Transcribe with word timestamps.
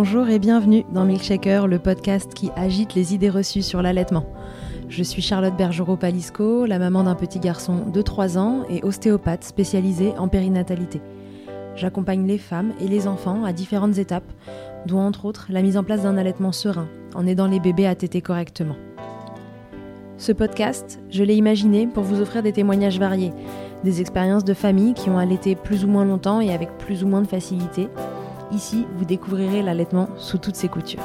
Bonjour 0.00 0.28
et 0.28 0.38
bienvenue 0.38 0.84
dans 0.92 1.04
Milkshaker, 1.04 1.66
le 1.66 1.80
podcast 1.80 2.32
qui 2.32 2.52
agite 2.54 2.94
les 2.94 3.14
idées 3.14 3.30
reçues 3.30 3.62
sur 3.62 3.82
l'allaitement. 3.82 4.24
Je 4.88 5.02
suis 5.02 5.22
Charlotte 5.22 5.56
Bergerot-Palisco, 5.56 6.66
la 6.66 6.78
maman 6.78 7.02
d'un 7.02 7.16
petit 7.16 7.40
garçon 7.40 7.86
de 7.92 8.00
3 8.00 8.38
ans 8.38 8.62
et 8.70 8.84
ostéopathe 8.84 9.42
spécialisée 9.42 10.12
en 10.16 10.28
périnatalité. 10.28 11.00
J'accompagne 11.74 12.28
les 12.28 12.38
femmes 12.38 12.74
et 12.80 12.86
les 12.86 13.08
enfants 13.08 13.42
à 13.42 13.52
différentes 13.52 13.98
étapes, 13.98 14.30
dont 14.86 15.00
entre 15.00 15.24
autres 15.24 15.48
la 15.50 15.62
mise 15.62 15.76
en 15.76 15.82
place 15.82 16.02
d'un 16.02 16.16
allaitement 16.16 16.52
serein, 16.52 16.86
en 17.16 17.26
aidant 17.26 17.48
les 17.48 17.58
bébés 17.58 17.88
à 17.88 17.96
téter 17.96 18.20
correctement. 18.20 18.76
Ce 20.16 20.30
podcast, 20.30 21.00
je 21.10 21.24
l'ai 21.24 21.34
imaginé 21.34 21.88
pour 21.88 22.04
vous 22.04 22.20
offrir 22.20 22.44
des 22.44 22.52
témoignages 22.52 23.00
variés, 23.00 23.32
des 23.82 24.00
expériences 24.00 24.44
de 24.44 24.54
familles 24.54 24.94
qui 24.94 25.10
ont 25.10 25.18
allaité 25.18 25.56
plus 25.56 25.84
ou 25.84 25.88
moins 25.88 26.04
longtemps 26.04 26.40
et 26.40 26.54
avec 26.54 26.78
plus 26.78 27.02
ou 27.02 27.08
moins 27.08 27.22
de 27.22 27.26
facilité, 27.26 27.88
Ici, 28.50 28.86
vous 28.96 29.04
découvrirez 29.04 29.62
l'allaitement 29.62 30.08
sous 30.16 30.38
toutes 30.38 30.56
ses 30.56 30.68
coutures. 30.68 31.02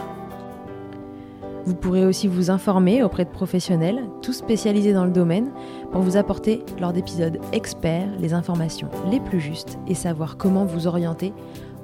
Vous 1.65 1.75
pourrez 1.75 2.05
aussi 2.05 2.27
vous 2.27 2.51
informer 2.51 3.03
auprès 3.03 3.23
de 3.25 3.29
professionnels, 3.29 4.03
tous 4.21 4.33
spécialisés 4.33 4.93
dans 4.93 5.05
le 5.05 5.11
domaine, 5.11 5.51
pour 5.91 6.01
vous 6.01 6.17
apporter, 6.17 6.63
lors 6.79 6.91
d'épisodes 6.91 7.39
experts, 7.53 8.09
les 8.19 8.33
informations 8.33 8.89
les 9.09 9.21
plus 9.21 9.39
justes 9.39 9.77
et 9.87 9.93
savoir 9.93 10.37
comment 10.37 10.65
vous 10.65 10.87
orienter 10.87 11.33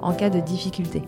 en 0.02 0.12
cas 0.12 0.28
de 0.28 0.40
difficulté. 0.40 1.02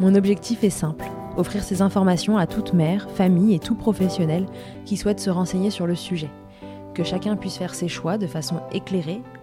Mon 0.00 0.14
objectif 0.14 0.64
est 0.64 0.70
simple, 0.70 1.04
offrir 1.36 1.62
ces 1.62 1.82
informations 1.82 2.36
à 2.36 2.46
toute 2.46 2.72
mère, 2.72 3.08
famille 3.10 3.54
et 3.54 3.60
tout 3.60 3.74
professionnel 3.74 4.46
qui 4.84 4.96
souhaite 4.96 5.20
se 5.20 5.30
renseigner 5.30 5.70
sur 5.70 5.86
le 5.86 5.94
sujet. 5.94 6.30
Que 6.94 7.04
chacun 7.04 7.36
puisse 7.36 7.56
faire 7.56 7.74
ses 7.74 7.88
choix 7.88 8.18
de 8.18 8.26
façon 8.26 8.56
éclairée, 8.72 9.22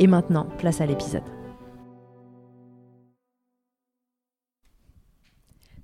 Et 0.00 0.06
maintenant, 0.06 0.46
place 0.58 0.80
à 0.80 0.86
l'épisode. 0.86 1.24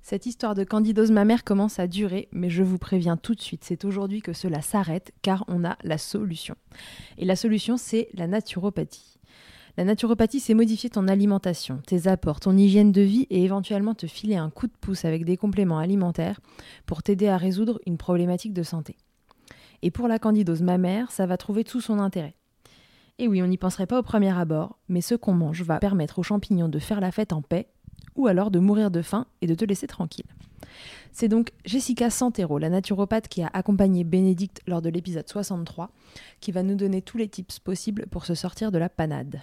Cette 0.01 0.25
histoire 0.27 0.55
de 0.55 0.63
candidose 0.63 1.11
mammaire 1.11 1.43
commence 1.43 1.79
à 1.79 1.87
durer, 1.87 2.29
mais 2.31 2.49
je 2.49 2.63
vous 2.63 2.77
préviens 2.77 3.17
tout 3.17 3.35
de 3.35 3.41
suite, 3.41 3.63
c'est 3.65 3.83
aujourd'hui 3.85 4.21
que 4.21 4.33
cela 4.33 4.61
s'arrête 4.61 5.11
car 5.21 5.43
on 5.47 5.65
a 5.65 5.77
la 5.83 5.97
solution. 5.97 6.55
Et 7.17 7.25
la 7.25 7.35
solution, 7.35 7.75
c'est 7.75 8.07
la 8.13 8.27
naturopathie. 8.27 9.17
La 9.77 9.83
naturopathie, 9.83 10.39
c'est 10.39 10.53
modifier 10.53 10.89
ton 10.89 11.07
alimentation, 11.07 11.81
tes 11.85 12.07
apports, 12.07 12.39
ton 12.39 12.55
hygiène 12.55 12.93
de 12.93 13.01
vie 13.01 13.27
et 13.29 13.43
éventuellement 13.43 13.95
te 13.95 14.07
filer 14.07 14.37
un 14.37 14.49
coup 14.49 14.67
de 14.67 14.77
pouce 14.79 15.03
avec 15.03 15.25
des 15.25 15.35
compléments 15.35 15.79
alimentaires 15.79 16.39
pour 16.85 17.03
t'aider 17.03 17.27
à 17.27 17.37
résoudre 17.37 17.81
une 17.85 17.97
problématique 17.97 18.53
de 18.53 18.63
santé. 18.63 18.95
Et 19.81 19.91
pour 19.91 20.07
la 20.07 20.19
candidose 20.19 20.61
mammaire, 20.61 21.11
ça 21.11 21.25
va 21.25 21.35
trouver 21.35 21.63
tout 21.63 21.81
son 21.81 21.99
intérêt. 21.99 22.35
Et 23.17 23.27
oui, 23.27 23.41
on 23.41 23.47
n'y 23.47 23.57
penserait 23.57 23.87
pas 23.87 23.99
au 23.99 24.03
premier 24.03 24.37
abord, 24.37 24.77
mais 24.89 25.01
ce 25.01 25.15
qu'on 25.15 25.33
mange 25.33 25.61
va 25.61 25.79
permettre 25.79 26.19
aux 26.19 26.23
champignons 26.23 26.67
de 26.67 26.79
faire 26.79 26.99
la 26.99 27.11
fête 27.11 27.31
en 27.31 27.41
paix, 27.41 27.67
ou 28.15 28.27
alors 28.27 28.51
de 28.51 28.59
mourir 28.59 28.91
de 28.91 29.01
faim 29.01 29.25
et 29.41 29.47
de 29.47 29.55
te 29.55 29.63
laisser 29.63 29.87
tranquille. 29.87 30.25
C'est 31.13 31.29
donc 31.29 31.51
Jessica 31.63 32.09
Santero, 32.09 32.57
la 32.57 32.69
naturopathe 32.69 33.29
qui 33.29 33.41
a 33.41 33.49
accompagné 33.53 34.03
Bénédicte 34.03 34.61
lors 34.67 34.81
de 34.81 34.89
l'épisode 34.89 35.29
63, 35.29 35.89
qui 36.41 36.51
va 36.51 36.61
nous 36.61 36.75
donner 36.75 37.01
tous 37.01 37.17
les 37.17 37.29
tips 37.29 37.59
possibles 37.59 38.05
pour 38.11 38.25
se 38.25 38.35
sortir 38.35 38.71
de 38.71 38.77
la 38.77 38.89
panade. 38.89 39.41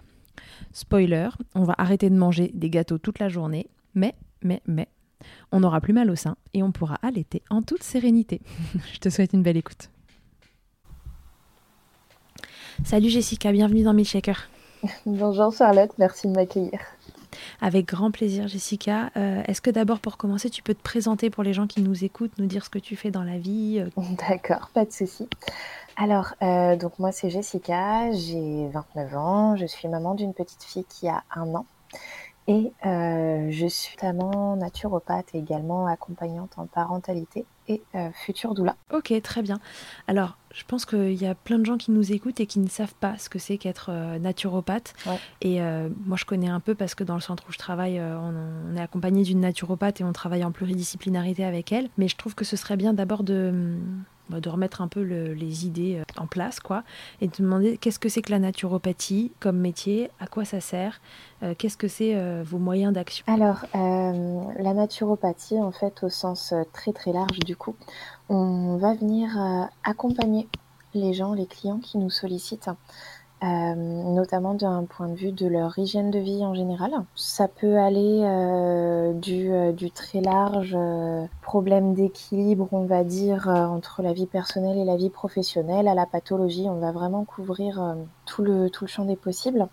Spoiler, 0.73 1.31
on 1.55 1.65
va 1.65 1.75
arrêter 1.79 2.11
de 2.11 2.15
manger 2.15 2.51
des 2.53 2.69
gâteaux 2.69 2.99
toute 2.99 3.19
la 3.19 3.31
journée, 3.31 3.69
mais, 3.95 4.15
mais, 4.43 4.61
mais, 4.67 4.89
on 5.51 5.61
n'aura 5.61 5.81
plus 5.81 5.95
mal 5.95 6.11
au 6.11 6.17
sein 6.17 6.37
et 6.53 6.63
on 6.63 6.73
pourra 6.73 6.97
allaiter 6.97 7.43
en 7.49 7.63
toute 7.63 7.83
sérénité. 7.83 8.43
Je 8.93 8.99
te 8.99 9.09
souhaite 9.09 9.33
une 9.33 9.43
belle 9.43 9.57
écoute. 9.57 9.89
Salut 12.85 13.09
Jessica, 13.09 13.53
bienvenue 13.53 13.83
dans 13.83 13.93
Milkshaker. 13.93 14.49
Bonjour 15.07 15.53
Charlotte, 15.53 15.93
merci 15.99 16.27
de 16.27 16.33
m'accueillir. 16.33 16.79
Avec 17.61 17.87
grand 17.87 18.11
plaisir 18.11 18.49
Jessica. 18.49 19.11
Euh, 19.17 19.43
est-ce 19.47 19.61
que 19.61 19.71
d'abord 19.71 20.01
pour 20.01 20.17
commencer, 20.17 20.51
tu 20.51 20.63
peux 20.63 20.75
te 20.75 20.83
présenter 20.83 21.31
pour 21.31 21.43
les 21.43 21.53
gens 21.53 21.67
qui 21.67 21.81
nous 21.81 22.05
écoutent, 22.05 22.37
nous 22.39 22.47
dire 22.47 22.65
ce 22.65 22.71
que 22.71 22.79
tu 22.79 22.97
fais 22.97 23.11
dans 23.11 23.23
la 23.23 23.39
vie 23.39 23.79
euh? 23.81 24.03
D'accord, 24.29 24.71
pas 24.75 24.85
de 24.85 24.93
souci. 24.93 25.29
Alors, 25.97 26.35
euh, 26.43 26.77
donc 26.77 26.99
moi 26.99 27.13
c'est 27.13 27.31
Jessica, 27.31 28.11
j'ai 28.13 28.69
29 28.69 29.17
ans, 29.17 29.57
je 29.57 29.67
suis 29.67 29.89
maman 29.89 30.15
d'une 30.15 30.35
petite 30.35 30.63
fille 30.63 30.85
qui 30.89 31.09
a 31.09 31.23
un 31.35 31.55
an. 31.55 31.67
Et 32.49 32.73
je 32.83 33.67
suis 33.69 33.97
notamment 34.03 34.57
naturopathe 34.57 35.27
et 35.35 35.39
également 35.39 35.87
accompagnante 35.87 36.51
en 36.57 36.67
parentalité 36.67 37.47
et 37.69 37.83
euh, 37.95 38.11
futur 38.13 38.55
doula. 38.55 38.77
Ok, 38.93 39.13
très 39.23 39.43
bien. 39.43 39.61
Alors, 40.09 40.37
je 40.53 40.65
pense 40.67 40.85
qu'il 40.85 41.15
y 41.15 41.27
a 41.27 41.35
plein 41.35 41.59
de 41.59 41.65
gens 41.65 41.79
qui 41.79 41.91
nous 41.91 42.13
écoutent 42.13 42.41
et 42.41 42.47
qui 42.47 42.59
ne 42.59 42.69
savent 42.69 42.95
pas 42.95 43.17
ce 43.19 43.29
que 43.29 43.39
c'est 43.39 43.57
qu'être 43.57 43.91
euh, 43.91 44.19
naturopathe. 44.19 44.95
Et 45.41 45.63
euh, 45.63 45.89
moi, 46.05 46.17
je 46.17 46.25
connais 46.25 46.49
un 46.49 46.61
peu 46.61 46.75
parce 46.75 46.95
que 46.95 47.05
dans 47.05 47.15
le 47.15 47.21
centre 47.21 47.45
où 47.49 47.53
je 47.53 47.59
travaille, 47.59 48.01
on, 48.01 48.77
est 48.77 48.81
accompagné 48.81 49.23
d'une 49.23 49.41
naturopathe 49.41 50.01
et 50.01 50.05
on 50.05 50.13
travaille 50.13 50.45
en 50.45 50.53
pluridisciplinarité 50.53 51.45
avec 51.45 51.73
elle. 51.73 51.89
Mais 51.99 52.09
je 52.09 52.17
trouve 52.17 52.35
que 52.35 52.45
ce 52.45 52.57
serait 52.57 52.77
bien 52.77 52.93
d'abord 52.93 53.23
de, 53.23 53.77
de 54.41 54.49
remettre 54.49 54.81
un 54.81 54.89
peu 54.89 55.03
les 55.03 55.67
idées 55.67 55.99
euh, 55.99 56.21
en 56.21 56.27
place, 56.27 56.61
quoi, 56.61 56.85
et 57.21 57.29
de 57.29 57.37
demander 57.37 57.77
qu'est-ce 57.79 57.99
que 57.99 58.09
c'est 58.09 58.23
que 58.23 58.31
la 58.31 58.39
naturopathie 58.39 59.33
comme 59.41 59.59
métier, 59.59 60.11
à 60.21 60.27
quoi 60.27 60.45
ça 60.45 60.61
sert, 60.61 61.01
euh, 61.43 61.55
qu'est-ce 61.57 61.77
que 61.77 61.89
c'est 61.89 62.15
euh, 62.15 62.43
vos 62.45 62.59
moyens 62.59 62.93
d'action? 62.93 63.25
Alors, 63.27 63.65
la 63.75 64.75
naturopathie, 64.75 65.59
en 65.61 65.73
fait, 65.73 66.03
au 66.03 66.09
sens 66.09 66.55
très 66.73 66.93
très 66.93 67.13
large, 67.13 67.39
du 67.41 67.57
coup, 67.57 67.75
on 68.29 68.77
va 68.77 68.95
venir 68.95 69.31
accompagner 69.85 70.49
les 70.95 71.15
gens, 71.15 71.33
les 71.33 71.47
clients 71.47 71.79
qui 71.79 71.99
nous 71.99 72.11
sollicitent 72.11 72.69
euh, 73.43 73.75
notamment 73.75 74.55
d'un 74.55 74.85
point 74.85 75.09
de 75.09 75.17
vue 75.17 75.33
de 75.33 75.49
leur 75.49 75.77
hygiène 75.77 76.13
de 76.13 76.21
vie 76.21 76.45
en 76.45 76.55
général. 76.55 76.93
Ça 77.17 77.49
peut 77.49 77.77
aller 77.77 78.21
euh, 78.23 79.13
du, 79.15 79.53
euh, 79.53 79.73
du, 79.73 79.91
très 79.91 80.21
large 80.21 80.77
problème 81.43 81.93
d'équilibre, 81.93 82.69
on 82.71 82.85
va 82.85 83.03
dire, 83.03 83.49
entre 83.49 84.03
la 84.03 84.13
vie 84.13 84.27
personnelle 84.27 84.79
et 84.79 84.85
la 84.85 84.97
vie 84.97 85.11
professionnelle, 85.11 85.89
à 85.89 85.95
la 85.95 86.07
pathologie. 86.07 86.67
On 86.69 86.79
va 86.79 86.93
vraiment 86.93 87.25
couvrir 87.25 87.97
tout, 88.27 88.43
le, 88.43 88.71
tout 88.71 88.85
le 88.85 88.89
champ 88.89 89.05
des 89.05 89.17
possibles. 89.17 89.67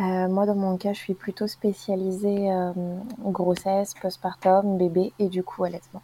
moi, 0.00 0.46
dans 0.46 0.56
mon 0.56 0.76
cas, 0.76 0.92
je 0.92 0.98
suis 0.98 1.14
plutôt 1.14 1.46
spécialisée 1.46 2.50
grossesse, 3.24 3.94
postpartum, 3.94 4.76
bébé 4.76 5.12
et 5.20 5.28
du 5.28 5.44
coup 5.44 5.62
allaitement. 5.62 6.02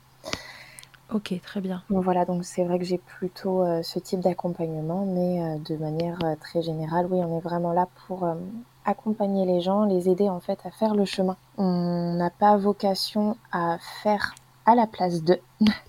Ok, 1.14 1.32
très 1.42 1.60
bien. 1.60 1.80
voilà, 1.90 2.24
donc 2.24 2.44
c'est 2.44 2.64
vrai 2.64 2.76
que 2.80 2.84
j'ai 2.84 2.98
plutôt 2.98 3.62
euh, 3.62 3.84
ce 3.84 4.00
type 4.00 4.18
d'accompagnement, 4.18 5.06
mais 5.06 5.40
euh, 5.40 5.58
de 5.58 5.76
manière 5.76 6.18
euh, 6.24 6.34
très 6.40 6.60
générale, 6.60 7.06
oui, 7.08 7.20
on 7.22 7.38
est 7.38 7.40
vraiment 7.40 7.72
là 7.72 7.86
pour 8.08 8.28
accompagner 8.84 9.46
les 9.46 9.60
gens, 9.60 9.84
les 9.84 10.08
aider 10.08 10.28
en 10.28 10.40
fait 10.40 10.58
à 10.64 10.72
faire 10.72 10.96
le 10.96 11.04
chemin. 11.04 11.36
On 11.56 12.14
n'a 12.14 12.30
pas 12.30 12.56
vocation 12.56 13.36
à 13.52 13.78
faire 14.02 14.34
à 14.66 14.74
la 14.74 14.86
place 14.86 15.22
d'eux. 15.22 15.40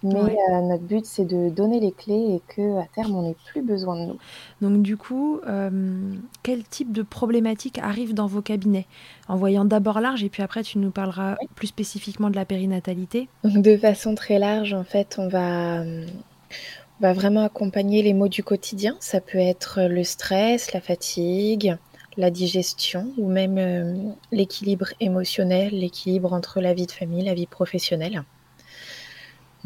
Mais 0.04 0.38
euh, 0.52 0.62
notre 0.62 0.84
but, 0.84 1.06
c'est 1.06 1.26
de 1.26 1.50
donner 1.50 1.80
les 1.80 1.92
clés 1.92 2.36
et 2.36 2.42
que 2.56 2.80
à 2.80 2.86
terme, 2.94 3.16
on 3.16 3.24
n'ait 3.24 3.36
plus 3.52 3.62
besoin 3.62 3.96
de 3.96 4.12
nous. 4.12 4.18
Donc 4.62 4.82
du 4.82 4.98
coup, 4.98 5.40
euh, 5.48 6.14
quel 6.44 6.64
type 6.64 6.92
de 6.92 7.02
problématiques 7.02 7.80
arrive 7.80 8.14
dans 8.14 8.28
vos 8.28 8.42
cabinets? 8.42 8.88
En 9.28 9.38
voyant 9.38 9.66
d'abord 9.66 10.00
large 10.02 10.24
et 10.24 10.30
puis 10.30 10.44
après, 10.44 10.64
tu 10.64 10.78
nous 10.78 10.92
parleras 10.92 11.36
plus 11.56 11.68
spécifiquement 11.68 12.30
de 12.30 12.36
la 12.36 12.46
périnatalité. 12.46 13.30
De 13.44 13.78
façon 13.78 14.16
très 14.16 14.40
large, 14.40 14.74
en 14.74 14.84
fait, 14.84 15.16
on 15.18 15.28
va, 15.28 15.82
on 15.82 17.02
va 17.02 17.14
vraiment 17.14 17.44
accompagner 17.44 18.04
les 18.04 18.14
maux 18.14 18.28
du 18.28 18.44
quotidien. 18.44 18.98
Ça 19.00 19.22
peut 19.22 19.38
être 19.38 19.82
le 19.82 20.04
stress, 20.04 20.74
la 20.74 20.82
fatigue, 20.82 21.78
la 22.18 22.30
digestion 22.30 23.12
ou 23.18 23.30
même 23.30 23.58
euh, 23.58 23.94
l'équilibre 24.32 24.90
émotionnel, 25.00 25.72
l'équilibre 25.74 26.34
entre 26.34 26.62
la 26.62 26.74
vie 26.74 26.86
de 26.86 26.92
famille, 26.92 27.24
la 27.24 27.34
vie 27.34 27.48
professionnelle 27.48 28.24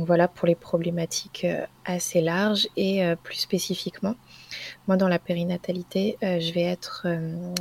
voilà 0.06 0.28
pour 0.28 0.48
les 0.48 0.56
problématiques 0.56 1.46
euh, 1.46 1.66
assez 1.86 2.22
larges 2.22 2.68
et 2.78 3.04
euh, 3.04 3.16
plus 3.16 3.36
spécifiquement. 3.36 4.16
Moi, 4.88 4.98
dans 4.98 5.08
la 5.08 5.20
périnatalité, 5.20 6.18
euh, 6.24 6.40
je 6.40 6.54
vais 6.54 6.64
être 6.64 7.08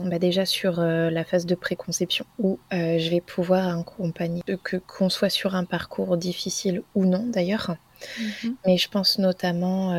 bah, 0.04 0.18
déjà 0.18 0.46
sur 0.46 0.80
la 0.80 1.24
phase 1.24 1.46
de 1.46 1.54
préconception 1.54 2.24
où 2.38 2.58
je 2.70 3.10
vais 3.10 3.20
pouvoir 3.20 3.78
accompagner, 3.78 4.42
que 4.62 4.76
qu'on 4.76 5.10
soit 5.10 5.30
sur 5.30 5.54
un 5.54 5.64
parcours 5.64 6.16
difficile 6.16 6.82
ou 6.94 7.04
non 7.04 7.26
d'ailleurs. 7.26 7.76
Mhm. 8.18 8.56
Mais 8.64 8.76
je 8.76 8.88
pense 8.88 9.18
notamment 9.18 9.92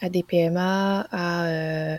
à 0.00 0.08
des 0.08 0.22
PMA, 0.22 1.06
à 1.12 1.98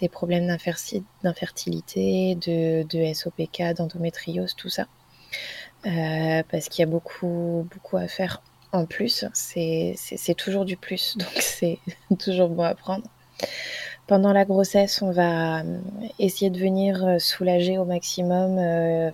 des 0.00 0.08
problèmes 0.08 0.46
d'infertilité, 0.46 2.36
de, 2.36 2.84
de 2.84 3.12
SOPK, 3.12 3.74
d'endométriose, 3.76 4.54
tout 4.54 4.68
ça. 4.68 4.86
parce 5.82 6.68
qu'il 6.68 6.82
y 6.82 6.84
a 6.84 6.90
beaucoup, 6.90 7.66
beaucoup 7.72 7.96
à 7.96 8.06
faire 8.08 8.42
en 8.72 8.84
plus, 8.86 9.24
c'est 9.32 10.34
toujours 10.36 10.64
du 10.64 10.76
plus, 10.76 11.16
donc 11.18 11.32
c'est 11.40 11.78
toujours 12.18 12.48
bon 12.48 12.64
à 12.64 12.74
prendre. 12.74 13.04
Pendant 14.08 14.32
la 14.32 14.46
grossesse, 14.46 15.02
on 15.02 15.10
va 15.10 15.60
euh, 15.60 15.80
essayer 16.18 16.50
de 16.50 16.58
venir 16.58 17.04
euh, 17.04 17.18
soulager 17.18 17.76
au 17.76 17.84
maximum 17.84 18.56
euh, 18.58 19.10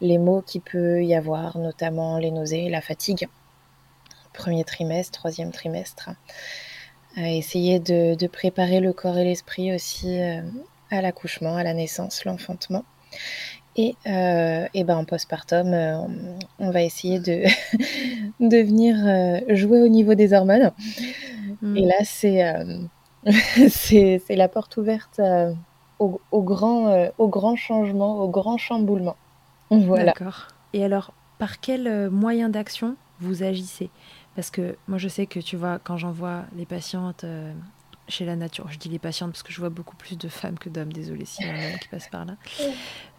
les 0.00 0.16
maux 0.16 0.40
qu'il 0.40 0.62
peut 0.62 1.04
y 1.04 1.14
avoir, 1.14 1.58
notamment 1.58 2.16
les 2.16 2.30
nausées, 2.30 2.70
la 2.70 2.80
fatigue. 2.80 3.28
Premier 4.32 4.64
trimestre, 4.64 5.18
troisième 5.18 5.52
trimestre. 5.52 6.08
essayer 7.18 7.78
de, 7.78 8.14
de, 8.14 8.26
préparer 8.26 8.80
le 8.80 8.94
corps 8.94 9.18
et 9.18 9.24
l'esprit 9.24 9.74
aussi 9.74 10.18
à 10.90 11.02
l'accouchement, 11.02 11.56
à 11.56 11.62
la 11.62 11.74
naissance, 11.74 12.24
l'enfantement. 12.24 12.84
Et, 13.80 13.96
euh, 14.06 14.66
et 14.74 14.84
ben 14.84 14.98
en 14.98 15.06
postpartum, 15.06 15.72
euh, 15.72 15.96
on, 16.58 16.70
va 16.70 16.82
essayer 16.82 17.18
de, 17.18 17.44
de 18.40 18.56
venir 18.58 18.94
euh, 18.98 19.56
jouer 19.56 19.80
au 19.80 19.88
niveau 19.88 20.12
des 20.14 20.34
hormones. 20.34 20.70
Mm. 21.62 21.76
Et 21.78 21.86
là, 21.86 21.94
c'est 22.04 22.44
c'est 23.70 24.36
la 24.36 24.48
porte 24.48 24.76
ouverte 24.76 25.18
au, 25.98 26.20
au, 26.30 26.42
grand, 26.42 27.08
au 27.16 27.28
grand 27.28 27.56
changement, 27.56 28.22
au 28.22 28.28
grand 28.28 28.58
chamboulement. 28.58 29.16
Voilà. 29.70 30.04
D'accord. 30.04 30.48
Et 30.74 30.84
alors, 30.84 31.14
par 31.38 31.60
quel 31.60 32.10
moyen 32.10 32.50
d'action 32.50 32.96
vous 33.18 33.42
agissez? 33.42 33.88
Parce 34.36 34.50
que 34.50 34.76
moi, 34.88 34.98
je 34.98 35.08
sais 35.08 35.24
que 35.24 35.40
tu 35.40 35.56
vois, 35.56 35.78
quand 35.82 35.96
j'envoie 35.96 36.42
les 36.54 36.66
patientes 36.66 37.24
chez 38.10 38.24
la 38.24 38.36
nature. 38.36 38.66
Je 38.70 38.78
dis 38.78 38.88
les 38.88 38.98
patientes 38.98 39.32
parce 39.32 39.42
que 39.42 39.52
je 39.52 39.60
vois 39.60 39.70
beaucoup 39.70 39.96
plus 39.96 40.18
de 40.18 40.28
femmes 40.28 40.58
que 40.58 40.68
d'hommes. 40.68 40.92
Désolée 40.92 41.24
s'il 41.24 41.46
y 41.46 41.48
a 41.48 41.52
un 41.52 41.72
homme 41.72 41.78
qui 41.78 41.88
passe 41.88 42.08
par 42.08 42.24
là. 42.24 42.36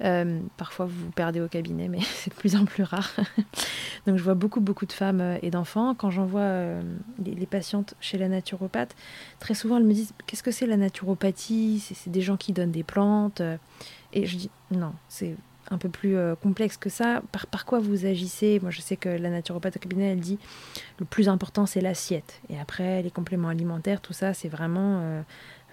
Euh, 0.03 0.39
parfois, 0.57 0.85
vous 0.85 1.05
vous 1.05 1.11
perdez 1.11 1.41
au 1.41 1.47
cabinet, 1.47 1.87
mais 1.87 2.01
c'est 2.01 2.29
de 2.29 2.35
plus 2.35 2.55
en 2.55 2.65
plus 2.65 2.83
rare. 2.83 3.11
Donc, 4.07 4.17
je 4.17 4.23
vois 4.23 4.33
beaucoup, 4.33 4.61
beaucoup 4.61 4.85
de 4.85 4.93
femmes 4.93 5.21
euh, 5.21 5.37
et 5.41 5.49
d'enfants. 5.49 5.95
Quand 5.95 6.11
j'envoie 6.11 6.41
euh, 6.41 6.81
les, 7.23 7.45
patientes 7.45 7.95
chez 7.99 8.17
la 8.17 8.27
naturopathe, 8.27 8.95
très 9.39 9.53
souvent, 9.53 9.77
elles 9.77 9.83
me 9.83 9.93
disent 9.93 10.13
Qu'est-ce 10.27 10.43
que 10.43 10.51
c'est 10.51 10.67
la 10.67 10.77
naturopathie? 10.77 11.79
C'est 11.79 12.11
des 12.11 12.21
gens 12.21 12.37
qui 12.37 12.53
donnent 12.53 12.71
des 12.71 12.83
plantes. 12.83 13.41
Et 14.13 14.25
je 14.25 14.37
dis 14.37 14.49
Non, 14.71 14.93
c'est 15.07 15.35
un 15.71 15.77
peu 15.77 15.89
plus 15.89 16.15
euh, 16.15 16.35
complexe 16.35 16.77
que 16.77 16.89
ça. 16.89 17.21
Par, 17.31 17.47
par 17.47 17.65
quoi 17.65 17.79
vous 17.79 18.05
agissez? 18.05 18.59
Moi, 18.61 18.69
je 18.69 18.81
sais 18.81 18.97
que 18.97 19.09
la 19.09 19.29
naturopathe 19.29 19.77
au 19.77 19.79
cabinet, 19.79 20.11
elle 20.11 20.19
dit 20.19 20.37
le 20.99 21.05
plus 21.05 21.29
important, 21.29 21.65
c'est 21.65 21.81
l'assiette. 21.81 22.41
Et 22.49 22.59
après, 22.59 23.01
les 23.01 23.09
compléments 23.09 23.47
alimentaires, 23.47 24.01
tout 24.01 24.13
ça, 24.13 24.33
c'est 24.33 24.49
vraiment 24.49 24.99
euh, 24.99 25.21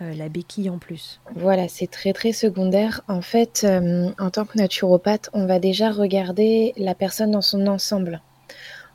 euh, 0.00 0.14
la 0.14 0.28
béquille 0.28 0.70
en 0.70 0.78
plus. 0.78 1.20
Voilà, 1.34 1.68
c'est 1.68 1.90
très, 1.90 2.12
très 2.12 2.32
secondaire. 2.32 3.02
En 3.08 3.20
fait, 3.20 3.66
en 3.66 4.30
tant 4.30 4.44
que 4.44 4.56
naturopathe, 4.56 5.28
on 5.32 5.46
va 5.46 5.58
déjà 5.58 5.90
regarder 5.90 6.72
la 6.76 6.94
personne 6.94 7.32
dans 7.32 7.42
son 7.42 7.66
ensemble. 7.66 8.22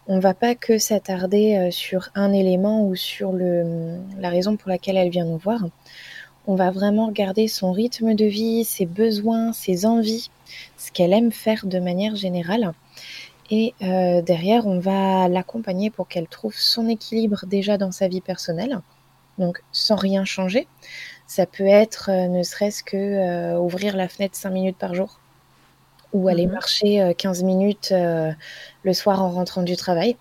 On 0.07 0.19
va 0.19 0.33
pas 0.33 0.56
que 0.56 0.77
s'attarder 0.77 1.69
sur 1.71 2.09
un 2.13 2.33
élément 2.33 2.85
ou 2.85 2.95
sur 2.95 3.31
le, 3.31 3.97
la 4.19 4.29
raison 4.29 4.57
pour 4.57 4.69
laquelle 4.69 4.97
elle 4.97 5.09
vient 5.09 5.25
nous 5.25 5.38
voir. 5.38 5.61
On 6.45 6.56
va 6.56 6.72
vraiment 6.72 7.07
regarder 7.07 7.48
son 7.48 7.72
rythme 7.72 8.16
de 8.16 8.25
vie, 8.25 8.66
ses 8.66 8.86
besoins, 8.86 9.54
ses 9.54 9.85
envies, 9.85 10.30
ce 10.78 10.92
qu'elle 10.92 11.14
aime 11.14 11.31
faire 11.31 11.66
de 11.66 11.80
manière 11.80 12.16
générale. 12.16 12.73
Et 13.50 13.73
euh, 13.81 14.21
derrière, 14.21 14.68
on 14.68 14.80
va 14.80 15.28
l'accompagner 15.28 15.90
pour 15.90 16.07
qu'elle 16.07 16.28
trouve 16.28 16.56
son 16.56 16.88
équilibre 16.90 17.45
déjà 17.45 17.78
dans 17.78 17.92
sa 17.92 18.07
vie 18.07 18.21
personnelle, 18.21 18.81
donc 19.38 19.62
sans 19.71 19.95
rien 19.95 20.26
changer. 20.26 20.68
Ça 21.28 21.45
peut 21.45 21.66
être 21.66 22.09
euh, 22.12 22.28
ne 22.28 22.44
serait-ce 22.44 22.83
que 22.83 22.97
euh, 22.97 23.57
ouvrir 23.57 23.95
la 23.95 24.09
fenêtre 24.09 24.35
5 24.35 24.50
minutes 24.50 24.78
par 24.78 24.95
jour 24.95 25.19
ou 26.12 26.28
aller 26.28 26.45
mhm. 26.45 26.54
marcher 26.54 27.14
15 27.18 27.44
minutes 27.44 27.92
le 27.92 28.94
soir 28.94 29.23
en 29.23 29.31
rentrant 29.31 29.64
du 29.64 29.76
travail. 29.76 30.16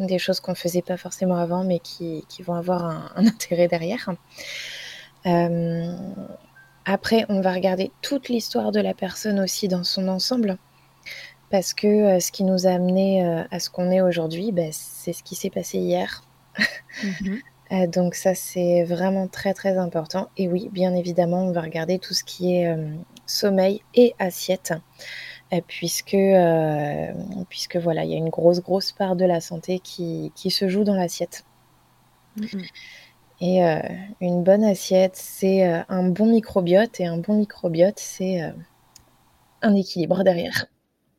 Des 0.00 0.18
choses 0.18 0.40
qu'on 0.40 0.52
ne 0.52 0.56
faisait 0.56 0.82
pas 0.82 0.96
forcément 0.96 1.36
avant, 1.36 1.62
mais 1.62 1.78
qui, 1.78 2.24
vont 2.40 2.54
avoir 2.54 2.84
un, 2.84 3.12
un 3.14 3.26
intérêt 3.26 3.68
derrière. 3.68 4.10
Après, 5.24 7.26
on 7.28 7.40
va 7.40 7.52
regarder 7.52 7.90
toute 8.00 8.28
l'histoire 8.28 8.70
de 8.70 8.80
la 8.80 8.94
personne 8.94 9.40
aussi 9.40 9.66
dans 9.66 9.82
son 9.82 10.06
ensemble. 10.06 10.56
Parce 11.50 11.74
que 11.74 11.86
euh, 11.86 12.20
ce 12.20 12.32
qui 12.32 12.44
nous 12.44 12.66
a 12.66 12.70
amené 12.70 13.24
euh, 13.24 13.44
à 13.50 13.60
ce 13.60 13.70
qu'on 13.70 13.90
est 13.90 14.00
aujourd'hui, 14.00 14.52
bah, 14.52 14.72
c'est 14.72 15.12
ce 15.12 15.22
qui 15.22 15.34
s'est 15.34 15.50
passé 15.50 15.78
hier. 15.78 16.22
Mhm. 17.02 17.40
Euh, 17.72 17.88
donc 17.88 18.14
ça, 18.14 18.36
c'est 18.36 18.84
vraiment 18.84 19.26
très 19.26 19.52
très 19.52 19.76
important. 19.76 20.30
Et 20.36 20.48
oui, 20.48 20.68
bien 20.70 20.94
évidemment, 20.94 21.48
on 21.48 21.50
va 21.50 21.62
regarder 21.62 21.98
tout 21.98 22.14
ce 22.14 22.22
qui 22.22 22.54
est 22.54 22.72
sommeil 23.26 23.82
et 23.96 24.14
assiette. 24.20 24.72
puisque, 25.66 26.16
puisque 27.48 27.76
voilà, 27.76 28.04
il 28.04 28.10
y 28.12 28.14
a 28.14 28.18
une 28.18 28.28
grosse 28.28 28.60
grosse 28.60 28.92
part 28.92 29.16
de 29.16 29.24
la 29.24 29.40
santé 29.40 29.80
qui, 29.80 30.30
se 30.36 30.68
joue 30.68 30.84
dans 30.84 30.94
l'assiette. 30.94 31.44
Mhm. 32.36 32.62
Et 33.40 33.64
euh, 33.64 33.80
une 34.20 34.42
bonne 34.42 34.64
assiette, 34.64 35.16
c'est 35.16 35.66
euh, 35.66 35.82
un 35.88 36.08
bon 36.08 36.26
microbiote. 36.26 37.00
Et 37.00 37.06
un 37.06 37.18
bon 37.18 37.38
microbiote, 37.38 37.98
c'est 37.98 38.42
euh, 38.42 38.50
un 39.62 39.74
équilibre 39.74 40.24
derrière. 40.24 40.66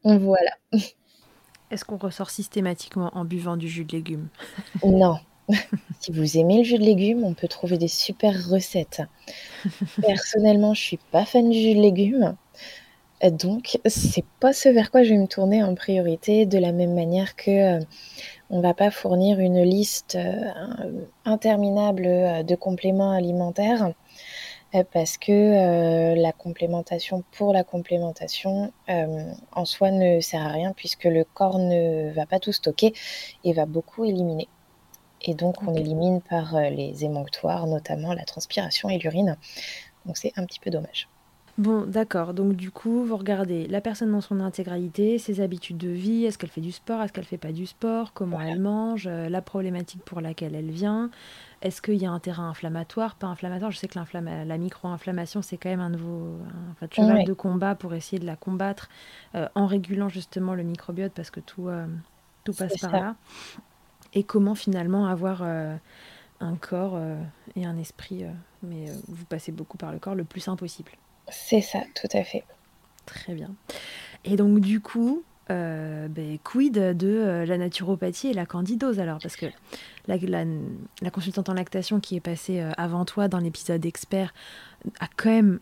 Voilà. 0.04 0.52
Est-ce 1.72 1.84
qu'on 1.84 1.98
ressort 1.98 2.30
systématiquement 2.30 3.12
en 3.14 3.26
buvant 3.26 3.58
du 3.58 3.68
jus 3.68 3.86
de 3.86 3.92
légumes? 3.92 4.30
Non. 4.86 5.20
si 6.02 6.12
vous 6.12 6.38
aimez 6.38 6.58
le 6.58 6.64
jus 6.64 6.78
de 6.78 6.84
légumes, 6.84 7.24
on 7.24 7.34
peut 7.34 7.48
trouver 7.48 7.78
des 7.78 7.88
super 7.88 8.50
recettes. 8.50 9.02
Personnellement, 10.02 10.74
je 10.74 10.82
suis 10.82 11.00
pas 11.12 11.26
fan 11.26 11.50
du 11.50 11.58
jus 11.58 11.76
de 11.76 11.82
légumes. 11.82 12.36
Donc, 13.24 13.80
c'est 13.86 14.26
pas 14.40 14.54
ce 14.54 14.70
vers 14.70 14.92
quoi 14.92 15.02
je 15.04 15.10
vais 15.10 15.18
me 15.18 15.28
tourner 15.28 15.64
en 15.64 15.74
priorité, 15.74 16.46
de 16.46 16.60
la 16.60 16.72
même 16.72 16.94
manière 16.94 17.36
que 17.36 17.80
On 18.50 18.58
ne 18.58 18.62
va 18.62 18.74
pas 18.74 18.92
fournir 18.92 19.40
une 19.40 19.62
liste 19.62 20.18
interminable 21.26 22.46
de 22.46 22.56
compléments 22.56 23.12
alimentaires 23.12 23.92
parce 24.94 25.18
que 25.18 26.16
la 26.16 26.32
complémentation 26.32 27.24
pour 27.32 27.52
la 27.52 27.66
complémentation 27.66 28.72
en 28.88 29.66
soi 29.66 29.92
ne 29.92 30.22
sert 30.22 30.42
à 30.42 30.50
rien 30.50 30.72
puisque 30.74 31.06
le 31.06 31.26
corps 31.26 31.60
ne 31.60 32.10
va 32.12 32.26
pas 32.26 32.40
tout 32.40 32.54
stocker 32.54 32.94
et 33.44 33.52
va 33.52 33.66
beaucoup 33.66 34.06
éliminer. 34.06 34.48
Et 35.22 35.34
donc 35.34 35.62
on 35.64 35.74
élimine 35.74 36.22
par 36.22 36.58
les 36.70 37.04
émonctoires, 37.04 37.68
notamment 37.68 38.14
la 38.14 38.24
transpiration 38.24 38.90
et 38.90 38.98
l'urine. 38.98 39.36
Donc 40.06 40.16
c'est 40.16 40.32
un 40.38 40.46
petit 40.46 40.62
peu 40.62 40.70
dommage. 40.70 41.10
Bon, 41.58 41.88
d'accord. 41.88 42.36
Donc 42.36 42.54
du 42.54 42.70
coup, 42.70 43.04
vous 43.04 43.18
regardez 43.18 43.68
la 43.68 43.82
personne 43.82 44.12
dans 44.12 44.22
son 44.22 44.40
intégralité, 44.42 45.18
ses 45.18 45.42
habitudes 45.42 45.78
de 45.78 45.90
vie, 45.90 46.26
est-ce 46.26 46.38
qu'elle 46.38 46.52
fait 46.52 46.62
du 46.62 46.72
sport, 46.72 47.02
est-ce 47.02 47.12
qu'elle 47.12 47.26
fait 47.26 47.40
pas 47.40 47.52
du 47.52 47.66
sport, 47.66 48.14
comment 48.14 48.40
elle 48.40 48.60
mange, 48.60 49.08
euh, 49.08 49.28
la 49.28 49.42
problématique 49.42 50.04
pour 50.04 50.22
laquelle 50.22 50.54
elle 50.54 50.70
vient, 50.70 51.10
est-ce 51.64 51.82
qu'il 51.82 51.96
y 51.96 52.06
a 52.06 52.12
un 52.12 52.20
terrain 52.20 52.50
inflammatoire, 52.50 53.16
pas 53.16 53.26
inflammatoire? 53.26 53.72
Je 53.72 53.78
sais 53.78 53.88
que 53.88 53.98
la 53.98 54.58
micro-inflammation, 54.60 55.42
c'est 55.42 55.58
quand 55.58 55.70
même 55.70 55.80
un 55.80 55.90
nouveau 55.90 56.38
un, 56.80 56.88
cheval 56.92 57.24
de 57.24 57.34
combat 57.34 57.74
pour 57.74 57.96
essayer 57.96 58.20
de 58.20 58.28
la 58.28 58.36
combattre 58.36 58.88
euh, 59.34 59.48
en 59.56 59.66
régulant 59.66 60.10
justement 60.10 60.54
le 60.54 60.62
microbiote 60.62 61.14
parce 61.14 61.32
que 61.32 61.40
tout, 61.40 61.70
euh, 61.70 61.88
tout 62.44 62.54
passe 62.54 62.78
par 62.78 62.92
là. 62.92 63.16
Et 64.14 64.24
comment 64.24 64.54
finalement 64.54 65.08
avoir 65.08 65.42
un 65.42 66.56
corps 66.62 67.00
et 67.56 67.66
un 67.66 67.78
esprit, 67.78 68.24
mais 68.64 68.86
vous 69.08 69.26
passez 69.26 69.52
beaucoup 69.52 69.78
par 69.78 69.92
le 69.92 70.00
corps, 70.00 70.16
le 70.16 70.24
plus 70.24 70.40
simple 70.40 70.60
possible? 70.60 70.92
C'est 71.30 71.62
ça, 71.62 71.84
tout 71.96 72.10
à 72.14 72.24
fait. 72.24 72.44
Très 73.06 73.34
bien. 73.34 73.52
Et 74.24 74.36
donc 74.36 74.60
du 74.60 74.82
coup, 74.82 75.24
euh, 75.50 76.08
ben, 76.10 76.38
quid 76.44 76.74
de 76.74 77.08
euh, 77.08 77.46
la 77.46 77.58
naturopathie 77.58 78.28
et 78.28 78.34
la 78.34 78.46
candidose 78.46 79.00
alors? 79.00 79.20
Parce 79.22 79.38
que 79.38 79.46
la, 80.08 81.10
consultante 81.12 81.50
en 81.50 81.54
lactation 81.54 82.00
qui 82.00 82.18
est 82.18 82.22
passée 82.22 82.60
euh, 82.60 82.72
avant 82.78 83.06
toi 83.06 83.28
dans 83.28 83.40
l'épisode 83.40 83.86
expert 83.86 84.34
a 85.00 85.08
quand 85.16 85.30
même 85.30 85.60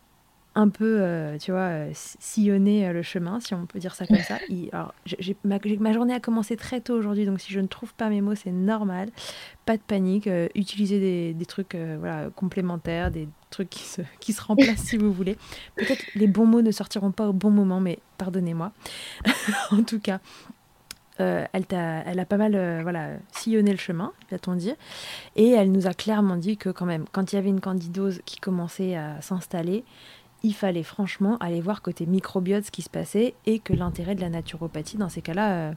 un 0.56 0.70
peu, 0.70 1.00
euh, 1.02 1.38
tu 1.38 1.52
vois, 1.52 1.60
euh, 1.60 1.92
sillonner 1.94 2.88
euh, 2.88 2.94
le 2.94 3.02
chemin, 3.02 3.42
si 3.42 3.54
on 3.54 3.66
peut 3.66 3.78
dire 3.78 3.94
ça 3.94 4.08
comme 4.08 4.18
ça. 4.18 4.38
alors, 4.72 4.94
ma, 5.44 5.94
journée 5.94 6.14
a 6.14 6.22
commencé 6.22 6.56
très 6.56 6.80
tôt 6.80 6.94
aujourd'hui, 6.94 7.26
donc 7.26 7.42
si 7.42 7.52
je 7.52 7.60
ne 7.60 7.68
trouve 7.68 7.94
pas 7.94 8.10
mes 8.10 8.22
mots, 8.22 8.36
c'est 8.36 8.52
normal. 8.52 9.10
Pas 9.66 9.76
de 9.76 9.82
panique. 9.82 10.30
utiliser 10.56 11.34
des, 11.34 11.46
trucs 11.46 11.76
complémentaires, 12.36 13.12
des 13.12 13.28
trucs 13.50 13.70
qui 13.70 14.34
se, 14.34 14.42
remplacent 14.42 14.80
si 14.80 14.98
vous 14.98 15.12
voulez. 15.12 15.38
Peut-être 15.76 16.04
les 16.16 16.28
bons 16.28 16.46
mots 16.46 16.62
ne 16.62 16.72
sortiront 16.72 17.12
pas 17.12 17.28
au 17.28 17.34
bon 17.34 17.50
moment, 17.50 17.82
mais 17.82 18.00
pardonnez-moi. 18.18 18.72
en 19.72 19.84
tout 19.84 20.00
cas, 20.00 20.20
elle, 21.18 21.48
a, 21.72 22.04
elle, 22.06 22.20
a, 22.20 22.26
pas 22.26 22.38
mal 22.38 22.82
voilà, 22.84 23.14
sillonné 23.32 23.72
le 23.72 23.78
chemin, 23.78 24.14
va-t-on 24.32 24.56
dire. 24.56 24.76
Et 25.36 25.50
elle 25.50 25.72
nous 25.72 25.88
a 25.88 25.94
clairement 25.94 26.38
dit 26.38 26.58
que 26.58 26.70
quand 26.70 26.86
même, 26.86 27.06
quand 27.12 27.34
il 27.34 27.36
y 27.36 27.40
avait 27.40 27.50
une 27.50 27.62
candidose 27.62 28.22
qui 28.26 28.38
commençait 28.38 28.96
à 28.96 29.20
s'installer, 29.22 29.84
il 30.44 30.54
fallait 30.54 30.84
franchement 30.84 31.38
aller 31.40 31.62
voir 31.62 31.82
côté 31.82 32.06
microbiote 32.06 32.66
ce 32.66 32.72
qui 32.72 32.82
se 32.82 32.90
passait 32.90 33.34
et 33.46 33.60
que 33.60 33.74
l'intérêt 33.74 34.16
de 34.16 34.22
la 34.22 34.30
naturopathie 34.30 34.98
dans 34.98 35.10
ces 35.10 35.22
cas-là 35.22 35.54
euh, 35.54 35.74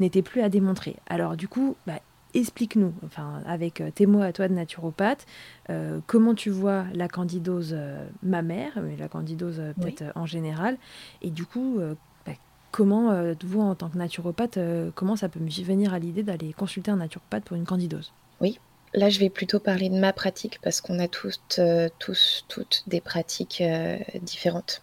n'était 0.00 0.22
plus 0.22 0.42
à 0.42 0.48
démontrer. 0.48 0.96
Alors 1.06 1.36
du 1.36 1.48
coup, 1.48 1.76
bah, 1.86 2.00
explique-nous, 2.34 2.92
enfin 3.04 3.40
avec 3.46 3.80
euh, 3.80 3.90
tes 3.90 4.06
mots 4.06 4.22
à 4.22 4.32
toi 4.32 4.48
de 4.48 4.54
naturopathe, 4.54 5.26
euh, 5.70 6.00
comment 6.06 6.34
tu 6.34 6.50
vois 6.50 6.84
la 6.92 7.08
candidose 7.08 7.76
mammaire, 8.22 8.72
mais 8.82 8.96
la 8.96 9.08
candidose 9.08 9.62
peut-être 9.80 10.04
en 10.14 10.26
général, 10.26 10.76
et 11.22 11.30
du 11.30 11.46
coup, 11.46 11.78
bah, 12.26 12.32
comment 12.72 13.14
vous 13.42 13.60
en 13.60 13.74
tant 13.74 13.88
que 13.88 13.98
naturopathe, 13.98 14.58
comment 14.94 15.16
ça 15.16 15.28
peut 15.28 15.40
me 15.40 15.50
venir 15.64 15.94
à 15.94 15.98
l'idée 15.98 16.22
d'aller 16.22 16.52
consulter 16.52 16.90
un 16.90 16.96
naturopathe 16.96 17.44
pour 17.44 17.56
une 17.56 17.64
candidose? 17.64 18.12
Oui, 18.40 18.58
Là, 18.94 19.10
je 19.10 19.18
vais 19.18 19.28
plutôt 19.28 19.58
parler 19.58 19.88
de 19.88 19.98
ma 19.98 20.12
pratique 20.12 20.60
parce 20.62 20.80
qu'on 20.80 21.00
a 21.00 21.08
toutes, 21.08 21.58
euh, 21.58 21.88
tous, 21.98 22.44
toutes 22.48 22.84
des 22.86 23.00
pratiques 23.00 23.60
euh, 23.60 23.98
différentes. 24.22 24.82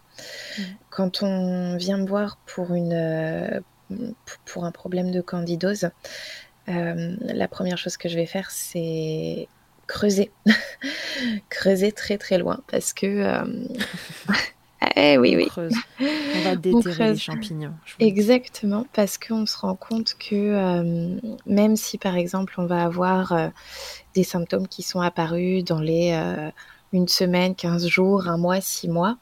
Mmh. 0.57 0.61
Quand 0.89 1.23
on 1.23 1.77
vient 1.77 1.97
me 1.97 2.05
voir 2.05 2.37
pour, 2.45 2.73
une, 2.73 2.93
euh, 2.93 3.61
pour 4.45 4.65
un 4.65 4.71
problème 4.71 5.11
de 5.11 5.21
candidose, 5.21 5.89
la 6.67 7.47
première 7.49 7.77
chose 7.77 7.97
que 7.97 8.07
je 8.07 8.15
vais 8.15 8.25
faire, 8.25 8.49
c'est 8.49 9.49
creuser. 9.87 10.31
creuser 11.49 11.91
très 11.91 12.17
très 12.17 12.37
loin 12.37 12.61
parce 12.67 12.93
que 12.93 13.43
Eh 14.95 15.17
oui, 15.17 15.35
oui. 15.37 15.47
On 15.57 16.41
va 16.43 16.55
déterrer 16.55 17.11
les 17.11 17.17
champignons. 17.17 17.73
Exactement, 17.99 18.85
parce 18.93 19.17
qu'on 19.17 19.45
se 19.45 19.57
rend 19.57 19.75
compte 19.75 20.15
que 20.17 20.35
euh, 20.35 21.19
même 21.45 21.75
si 21.75 21.97
par 21.97 22.15
exemple 22.15 22.55
on 22.57 22.65
va 22.65 22.83
avoir 22.83 23.31
euh, 23.31 23.49
des 24.15 24.23
symptômes 24.23 24.67
qui 24.67 24.81
sont 24.81 24.99
apparus 25.01 25.63
dans 25.63 25.79
les 25.79 26.13
euh, 26.13 26.49
une 26.93 27.07
semaine, 27.07 27.53
15 27.55 27.87
jours, 27.87 28.27
un 28.27 28.37
mois, 28.37 28.59
six 28.59 28.89
mois, 28.89 29.17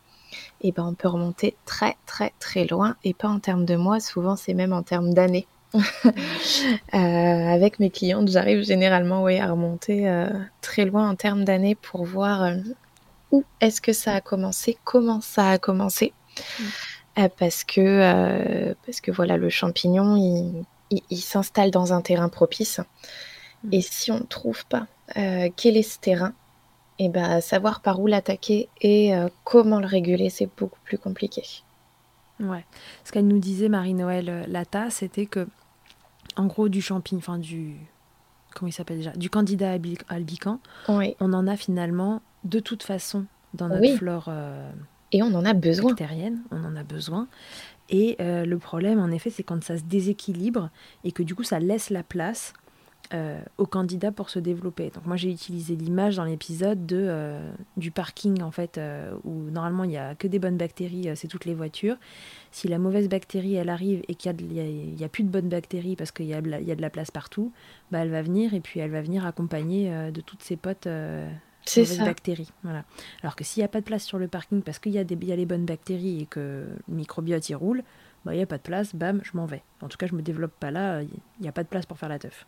et 0.62 0.70
eh 0.70 0.72
ben 0.72 0.86
on 0.86 0.94
peut 0.94 1.08
remonter 1.08 1.56
très 1.66 1.96
très 2.06 2.34
très 2.39 2.66
loin 2.66 2.96
et 3.04 3.13
pas 3.13 3.28
en 3.28 3.39
termes 3.39 3.66
de 3.66 3.75
mois, 3.75 4.00
souvent 4.00 4.36
c'est 4.36 4.54
même 4.54 4.74
en 4.74 4.84
termes 4.84 5.13
d'années. 5.13 5.48
avec 6.92 7.80
mes 7.80 7.92
clientes, 7.92 8.30
j'arrive 8.30 8.63
généralement 8.63 9.28
à 9.28 9.51
remonter 9.51 10.12
très 10.62 10.86
loin 10.86 11.08
en 11.08 11.16
termes 11.16 11.44
d'années 11.44 11.75
pour 11.75 12.06
voir 12.06 12.54
où 13.31 13.43
est-ce 13.62 13.81
que 13.81 13.93
ça 13.93 14.13
a 14.13 14.21
commencé, 14.21 14.77
comment 14.83 15.21
ça 15.21 15.51
a 15.51 15.57
commencé. 15.57 16.13
Mm. 16.59 16.63
Euh, 17.19 17.29
parce, 17.38 17.63
que, 17.63 17.81
euh, 17.81 18.74
parce 18.86 19.01
que 19.01 19.12
voilà, 19.12 19.38
le 19.38 19.50
champignon, 19.50 20.15
il, 20.89 21.17
s'installe 21.21 21.71
dans 21.71 21.93
un 21.93 22.01
terrain 22.01 22.29
propice. 22.29 22.79
Mm. 23.63 23.74
Et 23.74 23.81
si 23.81 24.12
on 24.12 24.19
ne 24.19 24.25
trouve 24.25 24.65
pas 24.65 24.88
euh, 25.17 25.50
quel 25.55 25.77
est 25.77 25.83
ce 25.83 26.00
terrain, 26.00 26.33
et 27.01 27.05
eh 27.05 27.09
ben, 27.09 27.39
savoir 27.39 27.79
par 27.81 28.01
où 28.01 28.07
l'attaquer 28.07 28.67
et 28.81 29.13
comment 29.45 29.79
le 29.79 29.86
réguler, 29.86 30.29
c'est 30.29 30.50
beaucoup 30.57 30.81
plus 30.83 30.98
compliqué. 30.98 31.43
Ouais. 32.41 32.65
Ce 33.05 33.13
qu'elle 33.13 33.25
nous 33.25 33.39
disait, 33.39 33.69
Marie-Noël 33.69 34.43
Lata, 34.50 34.89
c'était 34.89 35.25
que, 35.25 35.48
en 36.36 36.48
gros, 36.48 36.67
du 36.67 36.81
champignon, 36.81 37.19
enfin 37.19 37.38
du. 37.38 37.77
Comment 38.56 38.70
il 38.70 38.74
s'appelle 38.74 38.98
déjà? 38.98 39.12
Du 39.12 39.29
candidat 39.29 39.77
albican, 40.08 40.60
on 40.88 41.34
en 41.34 41.48
a 41.48 41.56
finalement 41.56 42.22
de 42.44 42.60
toute 42.60 42.84
façon 42.84 43.25
dans 43.53 43.68
notre 43.68 43.98
flore 43.98 44.25
euh, 44.29 44.72
et 45.12 45.24
on 45.24 45.34
en 45.34 45.46
a 45.46 45.53
besoin. 45.53 45.91
bactérienne, 45.91 46.41
on 46.51 46.63
en 46.63 46.75
a 46.75 46.84
besoin. 46.84 47.27
Et 47.89 48.18
euh, 48.20 48.46
le 48.46 48.60
problème, 48.60 49.00
en 49.00 49.10
effet, 49.10 49.29
c'est 49.32 49.44
quand 49.44 49.63
ça 49.63 49.77
se 49.77 49.84
déséquilibre 49.84 50.70
et 51.03 51.12
que 51.12 51.24
du 51.24 51.34
coup, 51.34 51.44
ça 51.44 51.60
laisse 51.60 51.89
la 51.89 52.03
place 52.03 52.53
euh, 53.13 53.42
au 53.58 53.66
candidat 53.66 54.12
pour 54.12 54.30
se 54.30 54.39
développer. 54.39 54.89
Donc 54.89 55.06
moi, 55.06 55.16
j'ai 55.16 55.32
utilisé 55.32 55.75
l'image 55.75 56.18
dans 56.18 56.24
l'épisode 56.24 56.86
de 56.86 57.38
du 57.78 57.92
parking, 57.92 58.42
en 58.42 58.51
fait, 58.51 58.80
où 59.24 59.50
normalement, 59.50 59.84
il 59.84 59.89
n'y 59.89 59.98
a 59.98 60.16
que 60.16 60.28
des 60.28 60.39
bonnes 60.39 60.58
bactéries, 60.58 61.10
c'est 61.16 61.28
toutes 61.28 61.46
les 61.46 61.54
voitures. 61.54 61.98
Si 62.51 62.68
la 62.68 62.78
mauvaise 62.78 63.10
bactérie, 63.10 63.56
elle 63.56 63.70
arrive 63.70 64.01
et 64.08 64.16
qu'il 64.16 64.34
n'y 64.36 65.04
a, 65.04 65.10
plus 65.10 65.24
de 65.24 65.30
bonnes 65.30 65.50
bactéries 65.50 65.96
parce 65.96 66.12
qu'il 66.12 66.25
y, 66.25 66.30
y, 66.30 66.34
a 66.34 66.42
de 66.42 66.82
la 66.82 66.89
place 66.89 67.12
partout, 67.12 67.51
bah, 67.92 68.00
elle 68.00 68.12
va 68.12 68.22
venir 68.22 68.54
et 68.54 68.60
puis 68.60 68.80
elle 68.80 68.92
va 68.92 69.01
venir 69.01 69.25
accompagner 69.25 70.12
de 70.12 70.22
toutes 70.22 70.44
ses 70.44 70.56
potes 70.56 70.88
c'est 71.66 71.86
ça. 71.86 72.06
bactéries. 72.06 72.51
Voilà. 72.63 72.84
Alors 73.22 73.36
que 73.36 73.44
s'il 73.44 73.62
n'y 73.62 73.66
a 73.66 73.70
pas 73.70 73.80
de 73.80 73.86
place 73.86 74.04
sur 74.04 74.18
le 74.18 74.28
parking 74.28 74.62
parce 74.62 74.80
qu'il 74.80 74.92
y, 74.92 74.98
a 74.98 75.04
y 75.04 75.32
a 75.32 75.36
les 75.36 75.46
bonnes 75.46 75.66
bactéries 75.66 76.22
et 76.22 76.25
que 76.25 76.68
le 76.88 76.96
microbiote 76.96 77.48
y 77.50 77.56
roule, 77.56 77.84
bah, 78.25 78.34
il 78.34 78.38
n'y 78.38 78.44
a 78.44 78.48
pas 78.48 78.58
de 78.58 78.63
place, 78.63 78.96
bam, 78.96 79.22
je 79.24 79.32
m'en 79.34 79.46
vais. 79.46 79.63
En 79.82 79.88
tout 79.88 79.98
cas, 79.98 80.08
je 80.08 80.16
me 80.16 80.22
développe 80.22 80.54
pas 80.60 80.72
là, 80.72 81.01
il 81.01 81.10
n'y 81.39 81.48
a 81.48 81.51
pas 81.51 81.63
de 81.63 81.70
place 81.70 81.86
pour 81.86 81.98
faire 81.98 82.10
la 82.10 82.20
teuf. 82.20 82.46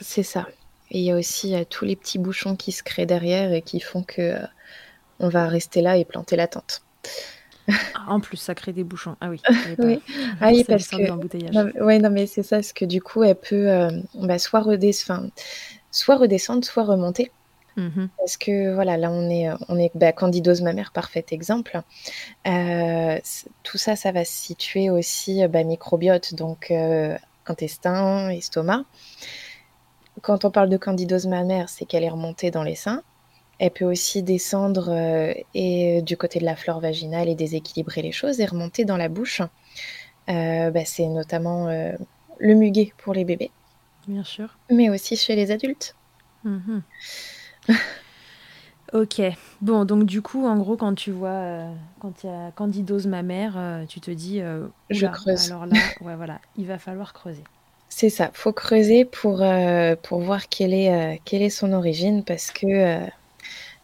C'est 0.00 0.22
ça. 0.22 0.46
Et 0.90 1.00
il 1.00 1.04
y 1.04 1.10
a 1.10 1.16
aussi 1.16 1.54
euh, 1.54 1.64
tous 1.68 1.84
les 1.84 1.96
petits 1.96 2.18
bouchons 2.18 2.56
qui 2.56 2.72
se 2.72 2.82
créent 2.82 3.06
derrière 3.06 3.52
et 3.52 3.62
qui 3.62 3.80
font 3.80 4.02
que 4.02 4.22
euh, 4.22 4.46
on 5.18 5.28
va 5.28 5.48
rester 5.48 5.82
là 5.82 5.96
et 5.96 6.04
planter 6.04 6.36
la 6.36 6.46
tente. 6.46 6.82
Ah, 7.68 8.04
en 8.08 8.20
plus, 8.20 8.36
ça 8.36 8.54
crée 8.54 8.72
des 8.72 8.84
bouchons. 8.84 9.16
Ah 9.20 9.28
oui. 9.28 9.40
oui. 9.78 10.00
Ah 10.40 10.50
oui, 10.52 10.64
parce 10.64 10.86
que. 10.86 11.02
Non, 11.52 11.84
ouais, 11.84 11.98
non, 11.98 12.10
mais 12.10 12.26
c'est 12.26 12.44
ça, 12.44 12.56
parce 12.56 12.72
que 12.72 12.84
du 12.84 13.02
coup, 13.02 13.24
elle 13.24 13.34
peut 13.34 13.68
euh, 13.68 13.90
bah, 14.14 14.38
soit, 14.38 14.60
redescendre, 14.60 15.30
soit 15.90 16.16
redescendre, 16.16 16.64
soit 16.64 16.84
remonter. 16.84 17.32
Mmh 17.76 18.06
Parce 18.16 18.38
que 18.38 18.72
voilà, 18.74 18.96
là 18.96 19.10
on 19.10 19.28
est, 19.28 19.50
on 19.68 19.78
est 19.78 19.90
bah, 19.94 20.10
candidose 20.10 20.62
mammaire, 20.62 20.92
parfait 20.92 21.26
exemple. 21.30 21.82
Tout 22.44 23.76
ça, 23.76 23.96
ça 23.96 24.12
va 24.12 24.24
se 24.24 24.32
situer 24.32 24.88
aussi 24.88 25.46
bah, 25.48 25.62
microbiote, 25.62 26.34
donc 26.34 26.72
intestin, 27.46 28.30
estomac. 28.30 28.84
Quand 30.22 30.44
on 30.44 30.50
parle 30.50 30.68
de 30.68 30.76
candidose 30.76 31.26
mammaire, 31.26 31.68
c'est 31.68 31.84
qu'elle 31.84 32.04
est 32.04 32.10
remontée 32.10 32.50
dans 32.50 32.62
les 32.62 32.74
seins. 32.74 33.02
Elle 33.58 33.70
peut 33.70 33.84
aussi 33.84 34.22
descendre 34.22 34.90
euh, 34.90 35.32
et 35.54 36.02
du 36.02 36.16
côté 36.16 36.38
de 36.40 36.44
la 36.44 36.56
flore 36.56 36.80
vaginale 36.80 37.28
et 37.28 37.34
déséquilibrer 37.34 38.02
les 38.02 38.12
choses 38.12 38.40
et 38.40 38.46
remonter 38.46 38.84
dans 38.84 38.96
la 38.96 39.08
bouche. 39.08 39.42
Bah, 40.28 40.84
c'est 40.84 41.06
notamment 41.06 41.68
le 42.38 42.54
muguet 42.54 42.92
pour 42.98 43.14
les 43.14 43.24
bébés. 43.24 43.50
Bien 44.06 44.24
sûr. 44.24 44.56
Mais 44.70 44.88
aussi 44.88 45.16
chez 45.16 45.34
les 45.36 45.50
adultes. 45.50 45.94
Mmh 46.44 46.80
ok. 48.92 49.22
Bon, 49.60 49.84
donc 49.84 50.04
du 50.04 50.22
coup, 50.22 50.46
en 50.46 50.56
gros, 50.56 50.76
quand 50.76 50.94
tu 50.94 51.10
vois, 51.10 51.28
euh, 51.30 51.74
quand 51.98 52.22
il 52.22 52.28
y 52.28 52.32
a 52.32 52.52
candidose 52.52 53.08
mammaire, 53.08 53.54
euh, 53.56 53.84
tu 53.86 54.00
te 54.00 54.12
dis, 54.12 54.40
euh, 54.40 54.68
je 54.90 55.06
creuse. 55.06 55.50
Alors 55.50 55.66
là, 55.66 55.76
ouais, 56.00 56.14
voilà, 56.14 56.40
il 56.56 56.66
va 56.66 56.78
falloir 56.78 57.12
creuser. 57.12 57.42
C'est 57.88 58.10
ça, 58.10 58.30
faut 58.34 58.52
creuser 58.52 59.04
pour, 59.04 59.42
pour 60.02 60.20
voir 60.20 60.48
quelle 60.48 60.74
est, 60.74 61.20
quelle 61.24 61.42
est 61.42 61.50
son 61.50 61.72
origine 61.72 62.24
parce 62.24 62.50
que 62.50 63.00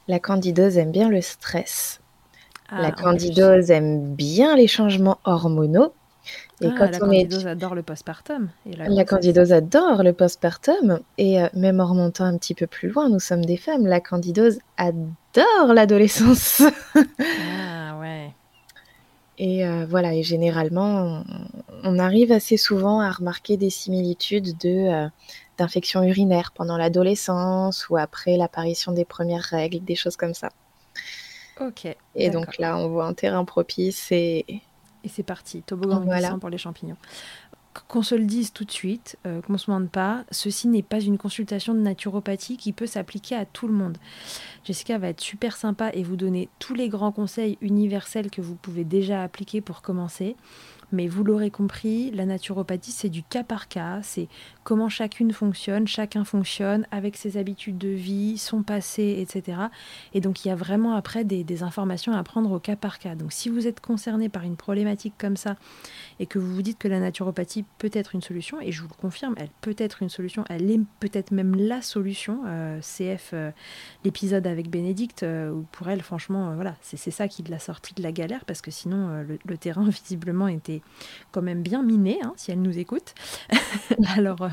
la 0.09 0.21
candidose 0.21 0.79
aime 0.79 0.93
bien 0.93 1.09
le 1.09 1.21
stress. 1.23 2.01
la 2.77 2.91
Ah, 2.91 2.93
candidose 2.93 3.71
aime 3.71 4.15
bien 4.15 4.57
les 4.57 4.69
changements 4.69 5.21
hormonaux. 5.25 5.95
Et 6.61 6.69
Ah, 6.69 6.73
quand 6.73 6.91
la 6.91 7.01
on 7.01 7.11
est 7.11 7.29
candidose 7.29 7.47
adore 7.47 7.75
le 7.75 7.83
postpartum 7.83 8.51
et 8.67 8.77
la 8.77 8.89
La 8.89 9.05
candidose 9.05 9.53
adore 9.53 10.03
le 10.03 10.13
postpartum 10.13 11.01
et 11.19 11.41
euh, 11.43 11.49
même 11.55 11.81
en 11.81 11.87
remontant 11.87 12.25
un 12.25 12.37
petit 12.39 12.55
peu 12.55 12.67
plus 12.67 12.89
loin, 12.91 13.09
nous 13.09 13.21
sommes 13.21 13.45
des 13.45 13.57
femmes. 13.57 13.87
La 13.87 14.01
candidose 14.01 14.59
adore 14.77 15.73
l'adolescence. 15.75 16.63
Ah 17.37 17.99
ouais. 18.01 18.35
Et 19.45 19.67
euh, 19.67 19.87
voilà, 19.89 20.15
et 20.15 20.23
généralement, 20.23 21.25
on, 21.25 21.25
on 21.83 21.99
arrive 21.99 22.31
assez 22.31 22.57
souvent 22.57 23.01
à 23.01 23.11
remarquer 23.11 23.57
des 23.57 23.71
similitudes 23.71 24.57
de 24.59 24.69
euh, 24.89 25.09
d'infections 25.59 26.05
urinaires 26.05 26.53
pendant 26.55 26.77
l'adolescence 26.77 27.89
ou 27.91 27.97
après 27.97 28.37
l'apparition 28.37 28.93
des 28.93 29.05
premières 29.05 29.43
règles, 29.43 29.81
des 29.85 29.97
choses 29.97 30.17
comme 30.17 30.33
ça. 30.33 30.51
Ok. 31.61 31.89
Et 32.15 32.31
donc 32.31 32.57
là, 32.59 32.79
on 32.79 32.89
voit 32.89 33.07
un 33.07 33.15
terrain 33.15 33.45
propice 33.45 34.13
et 34.13 34.63
Et 35.05 35.09
c'est 35.09 35.25
parti, 35.25 35.63
toboggan 35.63 36.01
Voilà. 36.05 36.37
pour 36.41 36.49
les 36.49 36.59
champignons. 36.59 36.97
Qu'on 37.89 38.03
se 38.03 38.15
le 38.15 38.25
dise 38.25 38.53
tout 38.53 38.65
de 38.65 38.71
suite, 38.71 39.17
euh, 39.27 39.41
qu'on 39.41 39.55
ne 39.55 39.59
se 39.59 39.71
mente 39.71 39.91
pas, 39.91 40.25
ceci 40.31 40.69
n'est 40.69 40.83
pas 40.83 41.01
une 41.01 41.17
consultation 41.17 41.75
de 41.75 41.81
naturopathie 41.81 42.57
qui 42.59 42.73
peut 42.73 42.87
s'appliquer 42.87 43.35
à 43.35 43.47
tout 43.47 43.67
le 43.67 43.73
monde. 43.73 43.97
Jessica 44.65 44.99
va 44.99 45.09
être 45.09 45.21
super 45.21 45.57
sympa 45.57 45.91
et 45.95 46.03
vous 46.03 46.17
donner 46.17 46.49
tous 46.59 46.75
les 46.75 46.89
grands 46.89 47.13
conseils 47.13 47.57
universels 47.63 48.31
que 48.31 48.43
vous 48.43 48.55
pouvez 48.57 48.85
déjà 48.85 49.23
appliquer 49.23 49.61
pour 49.61 49.81
commencer. 49.81 50.37
Mais 50.93 51.09
vous 51.09 51.25
l'aurez 51.25 51.51
compris, 51.51 52.11
la 52.11 52.27
naturopathie, 52.27 52.93
c'est 52.93 53.09
du 53.09 53.23
cas 53.23 53.43
par 53.43 53.69
cas, 53.69 54.01
c'est 54.03 54.29
comment 54.65 54.89
chacune 54.89 55.33
fonctionne, 55.33 55.87
chacun 55.87 56.25
fonctionne 56.25 56.87
avec 56.91 57.17
ses 57.17 57.37
habitudes 57.37 57.79
de 57.79 57.89
vie, 57.89 58.39
son 58.39 58.63
passé, 58.63 59.17
etc. 59.19 59.59
Et 60.15 60.21
donc 60.21 60.45
il 60.45 60.49
y 60.49 60.51
a 60.51 60.57
vraiment 60.57 60.95
après 60.95 61.25
des, 61.25 61.63
informations 61.63 62.13
à 62.13 62.23
prendre 62.23 62.51
au 62.51 62.59
cas 62.59 62.77
par 62.77 62.99
cas. 62.99 63.15
Donc 63.15 63.33
si 63.33 63.49
vous 63.49 63.67
êtes 63.67 63.81
concerné 63.81 64.29
par 64.29 64.43
une 64.43 64.57
problématique 64.57 65.15
comme 65.19 65.37
ça 65.37 65.57
et 66.19 66.27
que 66.27 66.39
vous 66.39 66.55
vous 66.55 66.63
dites 66.63 66.79
que 66.79 66.89
la 66.89 66.99
naturopathie 66.99 67.65
peut 67.79 67.91
être 67.93 68.15
une 68.15 68.23
solution, 68.23 68.61
et 68.61 68.73
je 68.73 68.81
vous 68.83 68.89
le 68.89 68.95
confirme, 68.95 69.35
elle 69.37 69.51
peut 69.61 69.77
être 69.79 70.03
une 70.03 70.09
solution, 70.09 70.45
elle 70.49 70.71
est 70.71 70.81
peut-être 71.01 71.31
même 71.31 71.55
la 71.55 71.83
solution. 71.83 72.41
euh, 72.47 72.81
CF, 72.81 73.31
euh, 73.33 73.51
l'épisode 74.05 74.47
avec 74.47 74.69
Bénédicte, 74.69 75.23
euh, 75.23 75.51
où 75.51 75.67
pour 75.73 75.89
elle, 75.89 76.03
franchement, 76.03 76.51
euh, 76.51 76.55
voilà, 76.55 76.75
c'est 76.83 77.11
ça 77.11 77.29
qui 77.29 77.43
l'a 77.45 77.59
sortie 77.59 77.95
de 77.95 78.03
la 78.03 78.13
galère 78.13 78.45
parce 78.45 78.61
que 78.61 78.71
sinon 78.71 79.25
le 79.45 79.59
terrain 79.59 79.85
visiblement 79.89 80.49
était 80.49 80.82
quand 81.31 81.43
même 81.43 81.63
bien 81.63 81.83
miné, 81.83 82.19
hein, 82.23 82.33
si 82.37 82.51
elle 82.51 82.63
nous 82.63 82.79
écoute. 82.79 83.15
Alors. 84.17 84.43
euh, 84.43 84.49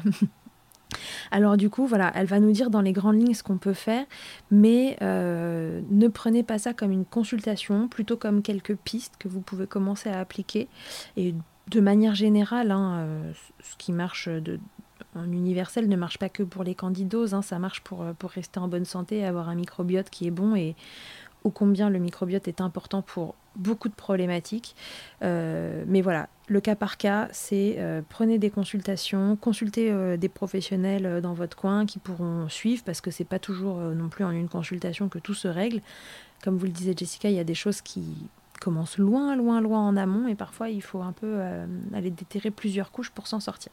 alors 1.31 1.57
du 1.57 1.69
coup, 1.69 1.86
voilà, 1.86 2.12
elle 2.15 2.25
va 2.25 2.39
nous 2.39 2.51
dire 2.51 2.69
dans 2.69 2.81
les 2.81 2.93
grandes 2.93 3.17
lignes 3.17 3.36
ce 3.36 3.43
qu'on 3.43 3.57
peut 3.59 3.74
faire, 3.74 4.05
mais 4.50 4.98
euh, 5.01 5.81
ne 5.91 6.07
prenez 6.07 6.41
pas 6.41 6.57
ça 6.57 6.74
comme 6.74 6.91
une 6.91 7.05
consultation, 7.05 7.88
plutôt 7.88 8.17
comme 8.17 8.41
quelques 8.41 8.75
pistes 8.75 9.13
que 9.19 9.27
vous 9.27 9.41
pouvez 9.41 9.67
commencer 9.67 10.09
à 10.09 10.19
appliquer. 10.19 10.67
Et 11.15 11.36
de 11.67 11.79
manière 11.79 12.15
générale, 12.15 12.71
hein, 12.71 13.00
euh, 13.00 13.31
ce 13.62 13.75
qui 13.77 13.91
marche 13.91 14.29
en 15.15 15.31
universel 15.31 15.88
ne 15.88 15.95
marche 15.95 16.17
pas 16.17 16.29
que 16.29 16.41
pour 16.41 16.63
les 16.63 16.74
candidoses, 16.74 17.36
hein, 17.36 17.43
ça 17.43 17.59
marche 17.59 17.81
pour, 17.81 18.03
pour 18.17 18.31
rester 18.31 18.59
en 18.59 18.67
bonne 18.67 18.86
santé, 18.86 19.24
avoir 19.24 19.50
un 19.50 19.55
microbiote 19.55 20.09
qui 20.09 20.25
est 20.25 20.31
bon 20.31 20.55
et 20.55 20.75
ô 21.43 21.50
combien 21.50 21.89
le 21.89 22.00
microbiote 22.00 22.48
est 22.48 22.62
important 22.62 23.01
pour 23.01 23.36
beaucoup 23.55 23.89
de 23.89 23.93
problématiques. 23.93 24.75
Euh, 25.22 25.84
mais 25.88 26.01
voilà, 26.01 26.29
le 26.48 26.62
cas 26.62 26.75
par 26.75 26.98
cas, 26.98 27.27
c'est 27.31 27.75
euh, 27.77 28.01
prenez 28.08 28.39
des 28.39 28.50
consultations, 28.50 29.36
consultez 29.36 29.91
euh, 29.91 30.17
des 30.17 30.29
professionnels 30.29 31.22
dans 31.22 31.34
votre 31.34 31.55
coin 31.55 31.86
qui 31.86 32.00
pourront 32.00 32.50
suivre 32.50 32.84
parce 32.84 33.01
que 33.01 33.12
c'est 33.12 33.25
pas 33.25 33.39
toujours 33.39 33.77
non 33.79 34.10
plus 34.10 34.24
en 34.24 34.31
une 34.31 34.50
consultation 34.50 35.10
que 35.10 35.19
tout 35.19 35.34
se 35.34 35.48
règle. 35.48 35.81
Comme 36.43 36.58
vous 36.58 36.65
le 36.65 36.72
disait 36.72 36.93
Jessica, 36.96 37.29
il 37.29 37.36
y 37.36 37.39
a 37.39 37.43
des 37.43 37.55
choses 37.55 37.81
qui 37.81 38.27
commencent 38.62 38.98
loin, 38.98 39.36
loin, 39.36 39.62
loin 39.62 39.79
en 39.79 39.96
amont 39.96 40.27
et 40.27 40.36
parfois 40.36 40.69
il 40.69 40.81
faut 40.81 41.01
un 41.01 41.12
peu 41.12 41.39
aller 41.93 42.10
déterrer 42.10 42.51
plusieurs 42.51 42.92
couches 42.92 43.11
pour 43.11 43.27
s'en 43.27 43.40
sortir. 43.40 43.72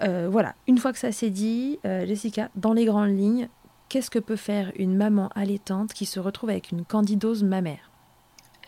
Voilà, 0.00 0.56
une 0.66 0.78
fois 0.78 0.92
que 0.92 0.98
ça 0.98 1.12
c'est 1.12 1.30
dit, 1.30 1.78
Jessica, 1.84 2.50
dans 2.56 2.72
les 2.72 2.84
grandes 2.84 3.16
lignes, 3.16 3.48
qu'est-ce 3.92 4.10
que 4.10 4.18
peut 4.18 4.36
faire 4.36 4.72
une 4.76 4.96
maman 4.96 5.28
allaitante 5.34 5.92
qui 5.92 6.06
se 6.06 6.18
retrouve 6.18 6.48
avec 6.50 6.70
une 6.72 6.82
candidose 6.84 7.42
mammaire 7.42 7.90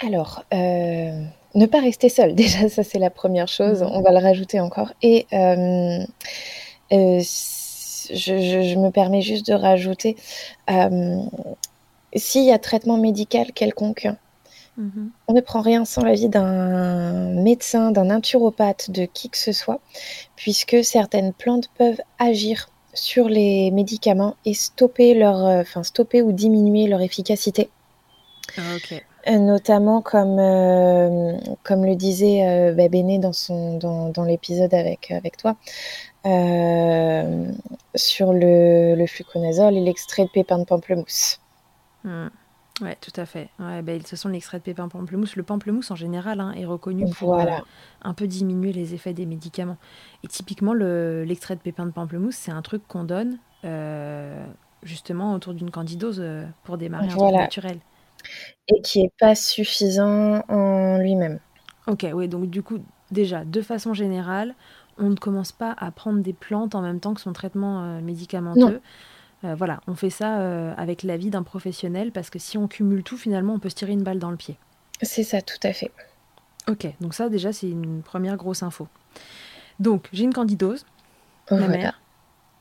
Alors, 0.05 0.45
euh, 0.53 1.23
ne 1.55 1.67
pas 1.67 1.81
rester 1.81 2.11
seule, 2.11 2.35
déjà, 2.43 2.69
ça 2.69 2.83
c'est 2.85 2.99
la 2.99 3.09
première 3.11 3.49
chose, 3.49 3.83
Mhm. 3.83 3.89
on 3.93 4.03
va 4.03 4.11
le 4.13 4.19
rajouter 4.19 4.61
encore. 4.61 4.93
Et 5.03 5.27
euh, 5.33 5.99
euh, 6.93 7.21
je, 7.21 8.37
je- 8.39 8.63
je 8.63 8.79
me 8.79 8.91
permets 8.91 9.23
juste 9.23 9.47
de 9.47 9.55
rajouter, 9.55 10.17
s'il 12.15 12.45
y 12.45 12.53
a 12.53 12.59
traitement 12.59 12.99
médical 12.99 13.53
quelconque, 13.53 14.09
Mhm. 14.77 15.11
on 15.29 15.33
ne 15.35 15.41
prend 15.41 15.61
rien 15.63 15.85
sans 15.85 16.03
l'avis 16.03 16.29
d'un 16.29 17.31
médecin, 17.43 17.93
d'un 17.93 18.05
naturopathe, 18.07 18.91
de 18.91 19.05
qui 19.07 19.31
que 19.31 19.39
ce 19.39 19.53
soit, 19.53 19.81
puisque 20.37 20.85
certaines 20.85 21.33
plantes 21.33 21.71
peuvent 21.79 22.01
agir 22.19 22.69
sur 22.95 23.29
les 23.29 23.71
médicaments 23.71 24.37
et 24.45 24.55
stopper 24.55 25.15
leur, 25.15 25.45
euh, 25.45 25.61
enfin 25.61 25.83
stopper 25.83 26.23
ou 26.23 26.33
diminuer 26.33 26.87
leur 26.87 27.01
efficacité. 27.01 27.69
Ah. 28.57 28.63
Euh, 29.27 29.39
Notamment 29.39 30.03
comme, 30.03 30.39
euh, 30.39 31.37
comme 31.63 31.85
le 31.85 31.97
disait 31.97 32.47
euh, 32.47 32.73
bah, 32.73 32.89
Béné 32.89 33.19
dans, 33.19 33.33
son, 33.33 33.79
dans, 33.79 34.11
dans 34.11 34.25
l'épisode 34.25 34.75
avec, 34.75 35.11
avec 35.11 35.37
toi, 35.39 35.57
euh, 36.27 37.47
sur 37.95 38.33
le, 38.33 38.95
le 38.95 39.07
fluconazole 39.07 39.77
et 39.77 39.81
l'extrait 39.81 40.25
de 40.25 40.31
pépins 40.31 40.59
de 40.59 40.65
pamplemousse. 40.65 41.41
Hmm. 42.05 42.29
Ouais, 42.81 42.97
tout 43.01 43.13
à 43.21 43.25
fait. 43.25 43.51
Ouais, 43.61 43.83
bah, 43.83 43.93
ce 44.05 44.17
sont 44.17 44.29
l'extrait 44.29 44.59
de 44.59 44.65
pépins 44.65 44.89
pamplemousse. 44.89 45.37
Le 45.37 45.45
pamplemousse, 45.45 45.93
en 45.93 45.95
général, 45.97 46.41
hein, 46.41 46.53
est 46.57 46.65
reconnu 46.67 47.07
pour 47.07 47.29
Voilà. 47.29 47.59
euh, 47.59 47.63
un 48.03 48.15
peu 48.15 48.27
diminuer 48.27 48.73
les 48.73 48.95
effets 48.95 49.15
des 49.15 49.27
médicaments. 49.27 49.79
Et 50.25 50.29
typiquement, 50.29 50.75
le- 50.75 51.23
l'extrait 51.25 51.55
de 51.55 51.61
pépins 51.61 51.87
de 51.87 51.93
pamplemousse, 51.93 52.35
c'est 52.35 52.51
un 52.51 52.63
truc 52.63 52.83
qu'on 52.89 53.05
donne 53.05 53.39
euh, 53.65 54.45
justement 54.83 55.35
autour 55.35 55.55
d'une 55.55 55.71
candidose 55.71 56.19
euh, 56.21 56.45
pour 56.65 56.77
démarrer 56.77 57.11
un 57.11 57.17
truc 57.17 57.37
naturel. 57.37 57.79
Et 58.69 58.83
qui 58.83 59.03
n'est 59.03 59.13
pas 59.21 59.35
suffisant 59.37 60.43
en 60.49 60.99
lui-même. 60.99 61.39
Ok, 61.87 62.07
oui, 62.13 62.29
donc 62.29 62.51
du 62.51 62.63
coup, 62.63 62.79
déjà, 63.11 63.45
de 63.45 63.61
façon 63.63 63.95
générale, 63.95 64.55
on 64.99 65.11
ne 65.11 65.17
commence 65.17 65.53
pas 65.53 65.75
à 65.79 65.91
prendre 65.91 66.21
des 66.23 66.33
plantes 66.33 66.75
en 66.75 66.83
même 66.83 67.01
temps 67.01 67.15
que 67.15 67.21
son 67.21 67.33
traitement 67.33 68.01
médicamenteux. 68.01 68.81
Euh, 69.45 69.55
voilà, 69.55 69.81
on 69.87 69.95
fait 69.95 70.11
ça 70.11 70.39
euh, 70.41 70.73
avec 70.77 71.03
l'avis 71.03 71.31
d'un 71.31 71.43
professionnel 71.43 72.13
parce 72.13 72.31
que 72.31 72.39
si 72.39 72.57
on 72.57 72.67
cumule 72.69 73.03
tout, 73.03 73.17
finalement, 73.19 73.55
on 73.55 73.59
peut 73.59 73.69
se 73.69 73.75
tirer 73.75 73.93
une 73.93 74.03
balle 74.03 74.19
dans 74.19 74.31
le 74.31 74.37
pied. 74.37 74.57
C'est 75.03 75.25
ça, 75.25 75.43
tout 75.43 75.59
à 75.63 75.73
fait. 75.73 75.91
Ok, 76.69 76.87
donc 77.01 77.13
ça 77.13 77.29
déjà 77.29 77.53
c'est 77.53 77.69
une 77.69 78.03
première 78.03 78.37
grosse 78.37 78.63
info. 78.63 78.89
Donc 79.81 80.09
j'ai 80.13 80.25
une 80.25 80.33
candidose, 80.33 80.87
ma 81.51 81.59
Voilà. 81.59 81.77
mère. 81.77 82.01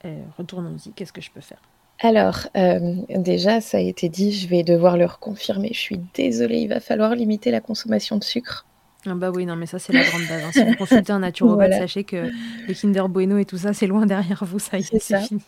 Euh, 0.05 0.21
Retournons-y, 0.37 0.91
qu'est-ce 0.91 1.13
que 1.13 1.21
je 1.21 1.31
peux 1.31 1.39
faire? 1.41 1.59
Alors, 1.99 2.39
euh, 2.57 2.95
déjà, 3.09 3.61
ça 3.61 3.77
a 3.77 3.79
été 3.79 4.09
dit, 4.09 4.33
je 4.33 4.49
vais 4.49 4.63
devoir 4.63 4.97
le 4.97 5.05
reconfirmer. 5.05 5.69
Je 5.71 5.79
suis 5.79 6.01
désolée, 6.13 6.57
il 6.59 6.67
va 6.67 6.81
falloir 6.81 7.15
limiter 7.15 7.49
la 7.49 7.61
consommation 7.61 8.17
de 8.17 8.23
sucre. 8.25 8.65
Ah 9.05 9.13
Bah 9.15 9.31
oui, 9.31 9.45
non 9.45 9.55
mais 9.55 9.65
ça 9.65 9.79
c'est 9.79 9.93
la 9.93 10.03
grande 10.03 10.21
base. 10.27 10.43
hein. 10.43 10.51
Si 10.53 10.63
vous 10.63 10.75
consultez 10.75 11.11
un 11.11 11.19
naturopathe, 11.19 11.57
Voilà. 11.69 11.77
sachez 11.79 12.03
que 12.03 12.29
les 12.67 12.73
Kinder 12.75 13.07
Bueno 13.09 13.37
et 13.37 13.45
tout 13.45 13.57
ça 13.57 13.73
c'est 13.73 13.87
loin 13.87 14.05
derrière 14.05 14.43
vous, 14.45 14.59
ça 14.59 14.77
y 14.77 14.81
est, 14.81 14.99
C'est 14.99 15.19
fini. 15.21 15.41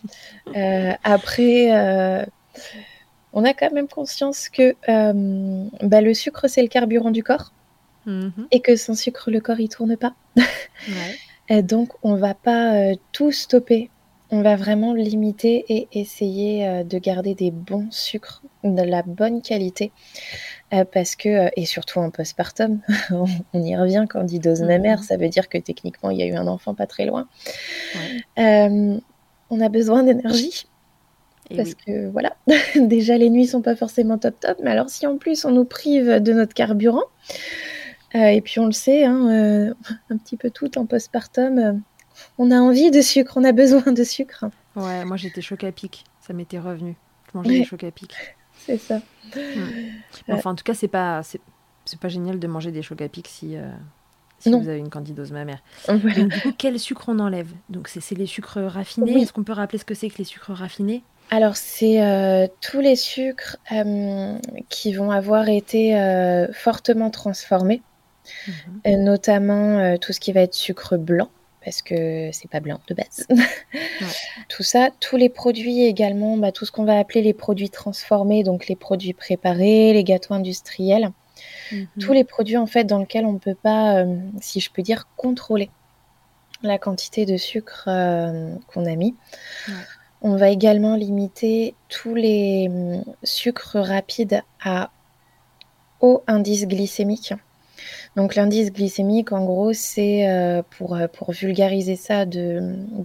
Euh, 0.56 0.92
après, 1.04 1.76
euh, 1.76 2.26
on 3.34 3.44
a 3.44 3.54
quand 3.54 3.72
même 3.72 3.88
conscience 3.88 4.50
que 4.50 4.76
euh, 4.90 5.66
bah, 5.84 6.02
le 6.02 6.14
sucre, 6.14 6.48
c'est 6.48 6.62
le 6.62 6.68
carburant 6.70 7.12
du 7.12 7.24
corps 7.24 7.52
Mhm. 8.06 8.48
et 8.52 8.60
que 8.60 8.76
sans 8.76 8.94
sucre, 8.94 9.32
le 9.32 9.40
corps, 9.40 9.60
il 9.60 9.68
tourne 9.70 9.98
pas. 9.98 10.14
Ouais. 10.38 10.44
Et 11.50 11.62
donc, 11.64 11.90
on 12.04 12.16
va 12.16 12.34
pas 12.36 12.94
tout 13.12 13.32
stopper. 13.32 13.90
On 14.32 14.42
va 14.42 14.56
vraiment 14.56 14.94
limiter 14.96 15.64
et 15.70 15.88
essayer 15.92 16.84
de 16.84 16.98
garder 16.98 17.36
des 17.36 17.52
bons 17.52 17.88
sucres, 17.92 18.42
de 18.64 18.82
la 18.82 19.04
bonne 19.04 19.42
qualité. 19.44 19.92
Euh, 20.74 20.84
parce 20.84 21.16
que, 21.16 21.30
euh, 21.30 21.50
et 21.56 21.66
surtout 21.66 22.00
en 22.00 22.10
postpartum, 22.10 22.80
on, 23.12 23.26
on 23.54 23.62
y 23.64 23.76
revient, 23.78 24.06
candidose 24.10 24.62
Mhm. 24.62 24.68
mammaire, 24.68 25.04
ça 25.04 25.16
veut 25.16 25.30
dire 25.30 25.48
que 25.48 25.58
techniquement, 25.60 26.10
il 26.10 26.18
y 26.18 26.24
a 26.24 26.26
eu 26.26 26.34
un 26.36 26.48
enfant 26.48 26.74
pas 26.74 26.88
très 26.88 27.06
loin. 27.06 27.28
Ouais. 27.96 28.44
Euh, 28.44 28.98
on 29.52 29.62
a 29.62 29.70
besoin 29.70 30.04
d'énergie. 30.04 30.66
Et 31.52 31.58
Parce 31.58 31.70
oui. 31.70 31.76
que 31.86 32.08
voilà, 32.10 32.36
déjà 32.76 33.16
les 33.20 33.30
nuits 33.30 33.46
sont 33.46 33.62
pas 33.62 33.76
forcément 33.76 34.18
top 34.18 34.40
top, 34.40 34.58
mais 34.64 34.72
alors 34.72 34.90
si 34.90 35.06
en 35.06 35.18
plus 35.20 35.46
on 35.46 35.52
nous 35.52 35.66
prive 35.66 36.20
de 36.20 36.34
notre 36.34 36.56
carburant, 36.56 37.04
euh, 38.16 38.26
et 38.30 38.42
puis 38.42 38.60
on 38.60 38.66
le 38.66 38.72
sait, 38.72 39.04
hein, 39.04 39.30
euh, 39.30 39.74
un 40.10 40.18
petit 40.18 40.38
peu 40.38 40.50
tout 40.50 40.80
en 40.80 40.88
postpartum, 40.88 41.60
euh, 41.60 41.74
on 42.40 42.50
a 42.50 42.56
envie 42.58 42.90
de 42.90 43.02
sucre, 43.02 43.34
on 43.38 43.44
a 43.44 43.52
besoin 43.52 43.92
de 43.92 44.04
sucre, 44.04 44.46
Ouais, 44.76 45.06
moi 45.06 45.18
j'étais 45.18 45.42
choc 45.42 45.64
à 45.64 45.72
pic, 45.72 46.04
ça 46.26 46.34
m'était 46.34 46.58
revenu. 46.60 46.96
Je 47.32 47.38
mangeais 47.38 47.50
Ouais. 47.52 47.60
des 47.60 47.66
chocs 47.66 47.84
à 47.84 47.92
pic. 47.92 48.16
C'est 48.58 48.78
ça. 48.78 49.00
Bon, 50.28 50.36
enfin, 50.36 50.52
en 50.52 50.56
tout 50.56 50.64
cas, 50.64 50.74
c'est 50.74 50.88
pas, 50.88 51.24
c'est, 51.24 51.42
c'est 51.86 52.00
pas 52.00 52.10
génial 52.10 52.40
de 52.40 52.48
manger 52.48 52.72
des 52.72 52.82
chocs 52.82 53.02
à 53.02 53.10
pic 53.10 53.28
si, 53.28 53.58
euh, 53.58 53.70
si 54.40 54.52
vous 54.52 54.70
avez 54.70 54.80
une 54.80 54.90
candidose 54.90 55.32
mammaire. 55.32 55.60
Donc, 55.88 56.06
du 56.06 56.42
coup, 56.42 56.52
quel 56.58 56.80
sucre 56.80 57.06
on 57.08 57.20
enlève? 57.20 57.52
Donc, 57.70 57.88
c'est 57.88 58.18
les 58.18 58.26
sucres 58.26 58.62
raffinés. 58.62 59.22
Est-ce 59.22 59.34
qu'on 59.34 59.44
peut 59.44 59.54
rappeler 59.54 59.80
ce 59.80 59.86
que 59.86 59.94
c'est 59.94 60.10
que 60.10 60.18
les 60.18 60.24
sucres 60.24 60.52
raffinés? 60.52 61.04
Alors, 61.32 61.56
c'est 61.56 62.04
euh, 62.04 62.48
tous 62.62 62.82
les 62.82 62.96
sucres 62.96 63.58
euh, 63.72 64.38
qui 64.70 64.94
vont 64.94 65.12
avoir 65.12 65.50
été 65.50 65.98
euh, 65.98 66.48
fortement 66.54 67.10
transformés, 67.10 67.82
mhm. 68.86 69.04
notamment 69.04 69.98
tout 69.98 70.14
ce 70.14 70.20
qui 70.20 70.32
va 70.34 70.42
être 70.42 70.54
sucre 70.54 70.98
blanc, 70.98 71.30
parce 71.66 71.82
que 71.82 72.30
c'est 72.32 72.50
pas 72.50 72.62
blanc 72.62 72.80
de 72.88 72.94
base. 72.94 73.28
Tout 74.50 74.64
ça, 74.64 74.90
tous 75.00 75.18
les 75.18 75.30
produits 75.30 75.84
également, 75.84 76.38
bah, 76.38 76.52
tout 76.52 76.66
ce 76.66 76.72
qu'on 76.72 76.86
va 76.86 77.00
appeler 77.00 77.22
les 77.22 77.34
produits 77.34 77.72
transformés, 77.72 78.44
donc 78.44 78.68
les 78.68 78.76
produits 78.76 79.14
préparés, 79.14 79.92
les 79.94 80.04
gâteaux 80.04 80.36
industriels, 80.36 81.12
mhm. 81.72 81.88
tous 82.00 82.14
les 82.14 82.24
produits 82.24 82.58
en 82.58 82.68
fait 82.68 82.84
dans 82.84 83.00
lesquels 83.00 83.26
on 83.26 83.34
ne 83.34 83.40
peut 83.40 83.56
pas, 83.56 84.06
si 84.40 84.60
je 84.60 84.70
peux 84.72 84.84
dire, 84.84 85.08
contrôler 85.18 85.72
la 86.62 86.78
quantité 86.78 87.26
de 87.26 87.38
sucre 87.38 87.86
qu'on 88.68 88.86
a 88.86 88.96
mis. 88.96 89.16
On 90.28 90.38
va 90.38 90.50
également 90.50 90.96
limiter 90.96 91.76
tous 91.88 92.16
les 92.16 92.68
hum, 92.68 93.04
sucres 93.24 93.78
rapides 93.78 94.42
à 94.64 94.90
haut 96.02 96.24
indice 96.26 96.66
glycémique. 96.66 97.34
Donc 98.16 98.36
l'indice 98.36 98.72
glycémique, 98.72 99.32
en 99.32 99.44
gros, 99.44 99.74
c'est 99.74 100.30
euh, 100.30 100.62
pour, 100.78 100.96
euh, 100.96 101.08
pour, 101.08 101.32
vulgariser 101.32 101.96
ça 101.96 102.26
de, 102.26 102.62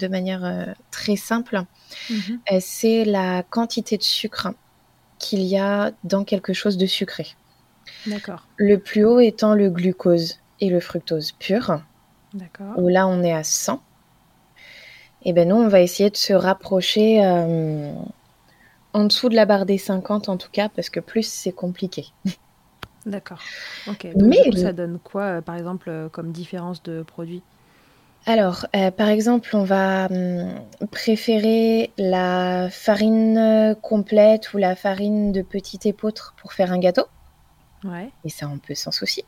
manière 0.09 0.45
euh, 0.45 0.67
très 0.91 1.17
simple, 1.17 1.63
mhm. 2.09 2.39
c'est 2.61 3.05
la 3.05 3.43
quantité 3.43 3.97
de 3.97 4.03
sucre 4.03 4.49
qu'il 5.19 5.43
y 5.43 5.59
a 5.59 5.93
dans 6.05 6.25
quelque 6.25 6.53
chose 6.53 6.77
de 6.77 6.87
sucré. 6.87 7.27
D'accord. 8.07 8.47
Le 8.57 8.79
plus 8.79 9.05
haut 9.05 9.21
étant 9.21 9.55
le 9.55 9.69
glucose 9.69 10.39
et 10.61 10.71
le 10.71 10.81
fructose 10.81 11.33
pur. 11.33 11.83
D'accord. 12.35 12.79
Où 12.79 12.89
là, 12.89 13.09
on 13.09 13.23
est 13.23 13.33
à 13.33 13.43
100 13.43 13.83
et 15.25 15.33
ben 15.33 15.49
nous, 15.49 15.57
on 15.57 15.69
va 15.69 15.81
essayer 15.81 16.11
de 16.11 16.17
se 16.17 16.33
rapprocher 16.33 17.25
euh, 17.25 17.93
en 18.93 19.05
dessous 19.05 19.29
de 19.29 19.35
la 19.35 19.45
barre 19.45 19.67
des 19.67 19.79
50 19.79 20.29
en 20.29 20.37
tout 20.37 20.51
cas, 20.51 20.69
parce 20.69 20.89
que 20.89 21.01
plus 21.01 21.27
c'est 21.27 21.53
compliqué. 21.53 22.07
D'accord. 23.07 23.41
Ok. 23.89 24.09
Mais 24.17 24.53
ça 24.57 24.73
donne 24.73 24.99
quoi, 25.03 25.23
euh, 25.23 25.41
par 25.41 25.57
exemple, 25.57 25.89
euh, 25.89 26.09
comme 26.09 26.33
différence 26.33 26.83
de 26.83 27.03
produits 27.03 27.43
alors, 28.27 28.67
par 28.99 29.09
exemple, 29.09 29.49
on 29.57 29.65
va 29.65 30.07
hum, 30.11 30.53
préférer 30.91 31.91
la 31.97 32.69
farine 32.71 33.75
complète 33.81 34.53
ou 34.53 34.59
la 34.59 34.77
farine 34.77 35.33
de 35.33 35.41
petit 35.41 35.89
épeautre 35.89 36.35
pour 36.37 36.53
faire 36.53 36.71
un 36.71 36.79
gâteau. 36.79 37.07
Ouais. 37.83 38.11
Et 38.27 38.29
ça, 38.29 38.47
on 38.47 38.59
peut 38.59 38.75
sans 38.75 38.91
souci. 38.91 39.25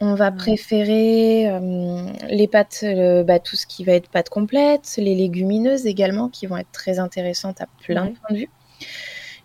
On 0.00 0.14
va 0.14 0.30
préférer 0.30 1.48
euh, 1.48 2.12
les 2.28 2.48
pâtes, 2.48 2.84
bah, 3.26 3.38
tout 3.38 3.56
ce 3.56 3.66
qui 3.66 3.82
va 3.82 3.92
être 3.92 4.10
pâtes 4.10 4.28
complètes, 4.28 4.92
les 4.98 5.14
légumineuses 5.14 5.86
également, 5.86 6.28
qui 6.28 6.46
vont 6.46 6.58
être 6.58 6.70
très 6.70 6.98
intéressantes 6.98 7.62
à 7.62 7.66
plein 7.80 8.04
de 8.04 8.10
points 8.10 8.32
de 8.32 8.40
vue. 8.40 8.50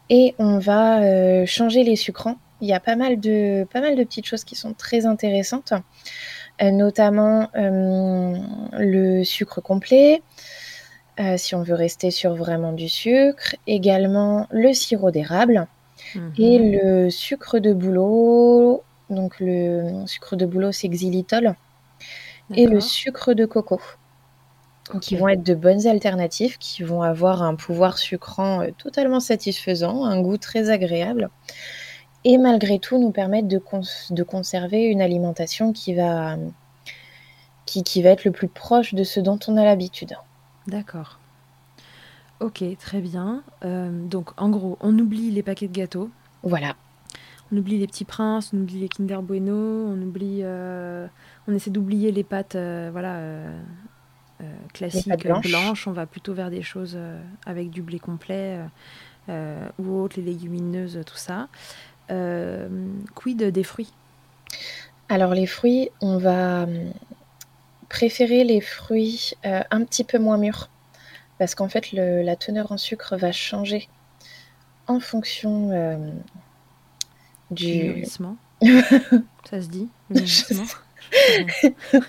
Et 0.09 0.35
on 0.39 0.59
va 0.59 1.01
euh, 1.01 1.45
changer 1.45 1.83
les 1.83 1.95
sucrants. 1.95 2.37
Il 2.61 2.67
y 2.67 2.73
a 2.73 2.79
pas 2.79 2.95
mal, 2.95 3.19
de, 3.19 3.65
pas 3.71 3.81
mal 3.81 3.95
de 3.95 4.03
petites 4.03 4.25
choses 4.25 4.43
qui 4.43 4.55
sont 4.55 4.73
très 4.73 5.05
intéressantes, 5.05 5.73
euh, 6.61 6.71
notamment 6.71 7.49
le 7.53 9.23
sucre 9.23 9.61
complet, 9.61 10.21
si 11.37 11.55
on 11.55 11.63
veut 11.63 11.75
rester 11.75 12.11
sur 12.11 12.35
vraiment 12.35 12.73
du 12.73 12.89
sucre, 12.89 13.55
également 13.65 14.47
le 14.51 14.73
sirop 14.73 15.11
d'érable. 15.11 15.67
Et 16.37 16.59
mhm. 16.59 16.71
le 16.71 17.09
sucre 17.09 17.59
de 17.59 17.73
bouleau, 17.73 18.83
donc 19.09 19.39
le 19.39 20.05
sucre 20.05 20.35
de 20.35 20.45
bouleau, 20.45 20.71
c'est 20.71 20.89
xylitol. 20.89 21.55
Et 22.55 22.65
le 22.65 22.79
sucre 22.79 23.33
de 23.33 23.45
coco. 23.45 23.81
Qui 25.01 25.17
vont 25.17 25.27
être 25.27 25.43
de 25.43 25.53
bonnes 25.53 25.85
alternatives, 25.85 26.57
qui 26.57 26.81
vont 26.81 27.01
avoir 27.01 27.43
un 27.43 27.55
pouvoir 27.55 27.97
sucrant 27.97 28.61
euh, 28.61 28.69
totalement 28.77 29.19
satisfaisant, 29.19 30.05
un 30.05 30.21
goût 30.21 30.37
très 30.37 30.69
agréable. 30.69 31.29
Et 32.29 32.37
malgré 32.37 32.77
tout, 32.77 32.99
nous 32.99 33.11
permettre 33.11 33.47
de, 33.47 33.61
de 34.09 34.23
conserver 34.23 34.83
une 34.83 34.99
alimentation 34.99 35.71
qui 35.71 35.93
va, 35.93 36.35
qui, 37.65 37.83
qui 37.83 38.01
va 38.01 38.09
être 38.09 38.25
le 38.25 38.31
plus 38.31 38.49
proche 38.49 38.93
de 38.93 39.05
ce 39.05 39.21
dont 39.21 39.39
on 39.47 39.55
a 39.55 39.63
l'habitude. 39.63 40.17
D'accord. 40.67 41.19
Ok, 42.41 42.65
très 42.79 42.99
bien. 42.99 43.43
Euh, 43.63 43.89
donc, 44.09 44.31
en 44.35 44.49
gros, 44.49 44.77
on 44.81 44.99
oublie 44.99 45.31
les 45.31 45.41
paquets 45.41 45.69
de 45.69 45.73
gâteaux. 45.73 46.09
Voilà. 46.43 46.75
On 47.49 47.55
oublie 47.55 47.77
les 47.77 47.87
petits 47.87 48.03
princes, 48.03 48.51
on 48.53 48.57
oublie 48.57 48.81
les 48.81 48.89
Kinder 48.89 49.21
Bueno, 49.21 49.53
on 49.87 50.01
oublie, 50.01 50.41
euh, 50.43 51.07
on 51.47 51.53
essaie 51.53 51.69
d'oublier 51.69 52.11
les 52.11 52.25
pâtes, 52.25 52.55
euh, 52.55 52.89
voilà, 52.91 53.21
classiques 54.73 55.25
blanches. 55.43 55.87
On 55.87 55.93
va 55.93 56.05
plutôt 56.05 56.33
vers 56.33 56.49
des 56.49 56.61
choses 56.61 56.99
avec 57.45 57.69
du 57.69 57.81
blé 57.81 57.99
complet 57.99 58.59
ou 59.29 59.95
autre, 59.97 60.17
les 60.17 60.23
légumineuses, 60.23 60.99
tout 61.05 61.15
ça. 61.15 61.47
Quid 63.15 63.43
des 63.43 63.63
fruits? 63.63 63.91
Alors 65.09 65.33
les 65.33 65.47
fruits, 65.47 65.89
on 66.01 66.17
va 66.17 66.63
hum, 66.63 66.91
préférer 67.89 68.43
les 68.43 68.61
fruits 68.61 69.33
un 69.43 69.83
petit 69.83 70.03
peu 70.03 70.19
moins 70.19 70.37
mûrs 70.37 70.69
parce 71.39 71.55
qu'en 71.55 71.69
fait 71.69 71.91
la 71.91 72.35
teneur 72.35 72.71
en 72.71 72.77
sucre 72.77 73.15
va 73.15 73.31
changer 73.31 73.87
en 74.87 74.99
fonction 74.99 75.71
du 77.51 77.83
mûrissement. 77.83 78.37
ça 79.49 79.61
se 79.61 79.67
dit, 79.67 79.87
le 80.09 80.21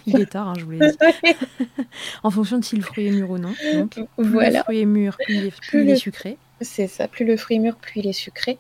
Il 0.07 0.21
est 0.21 0.27
tard, 0.27 0.49
hein, 0.49 0.55
je 0.59 0.65
vous 0.65 0.71
l'ai 0.73 0.79
dit. 0.79 0.97
en 2.23 2.31
fonction 2.31 2.59
de 2.59 2.65
si 2.65 2.77
le 2.77 2.83
fruit 2.83 3.07
est 3.07 3.11
mûr 3.11 3.31
ou 3.31 3.39
non. 3.39 3.55
Donc, 3.75 3.93
plus 3.93 4.07
le 4.17 4.63
fruit 4.63 4.81
est 4.81 4.87
mûr, 4.87 5.17
plus 5.25 5.37
il 5.37 5.47
est, 5.47 5.61
plus 5.61 5.97
sucré. 5.97 6.39
C'est 6.61 6.87
ça, 6.87 7.07
plus 7.07 7.25
le 7.25 7.37
fruit 7.37 7.57
est 7.57 7.61
mûr, 7.61 7.77
plus 7.77 8.01
il 8.01 8.07
est 8.09 8.13
sucré. 8.13 8.59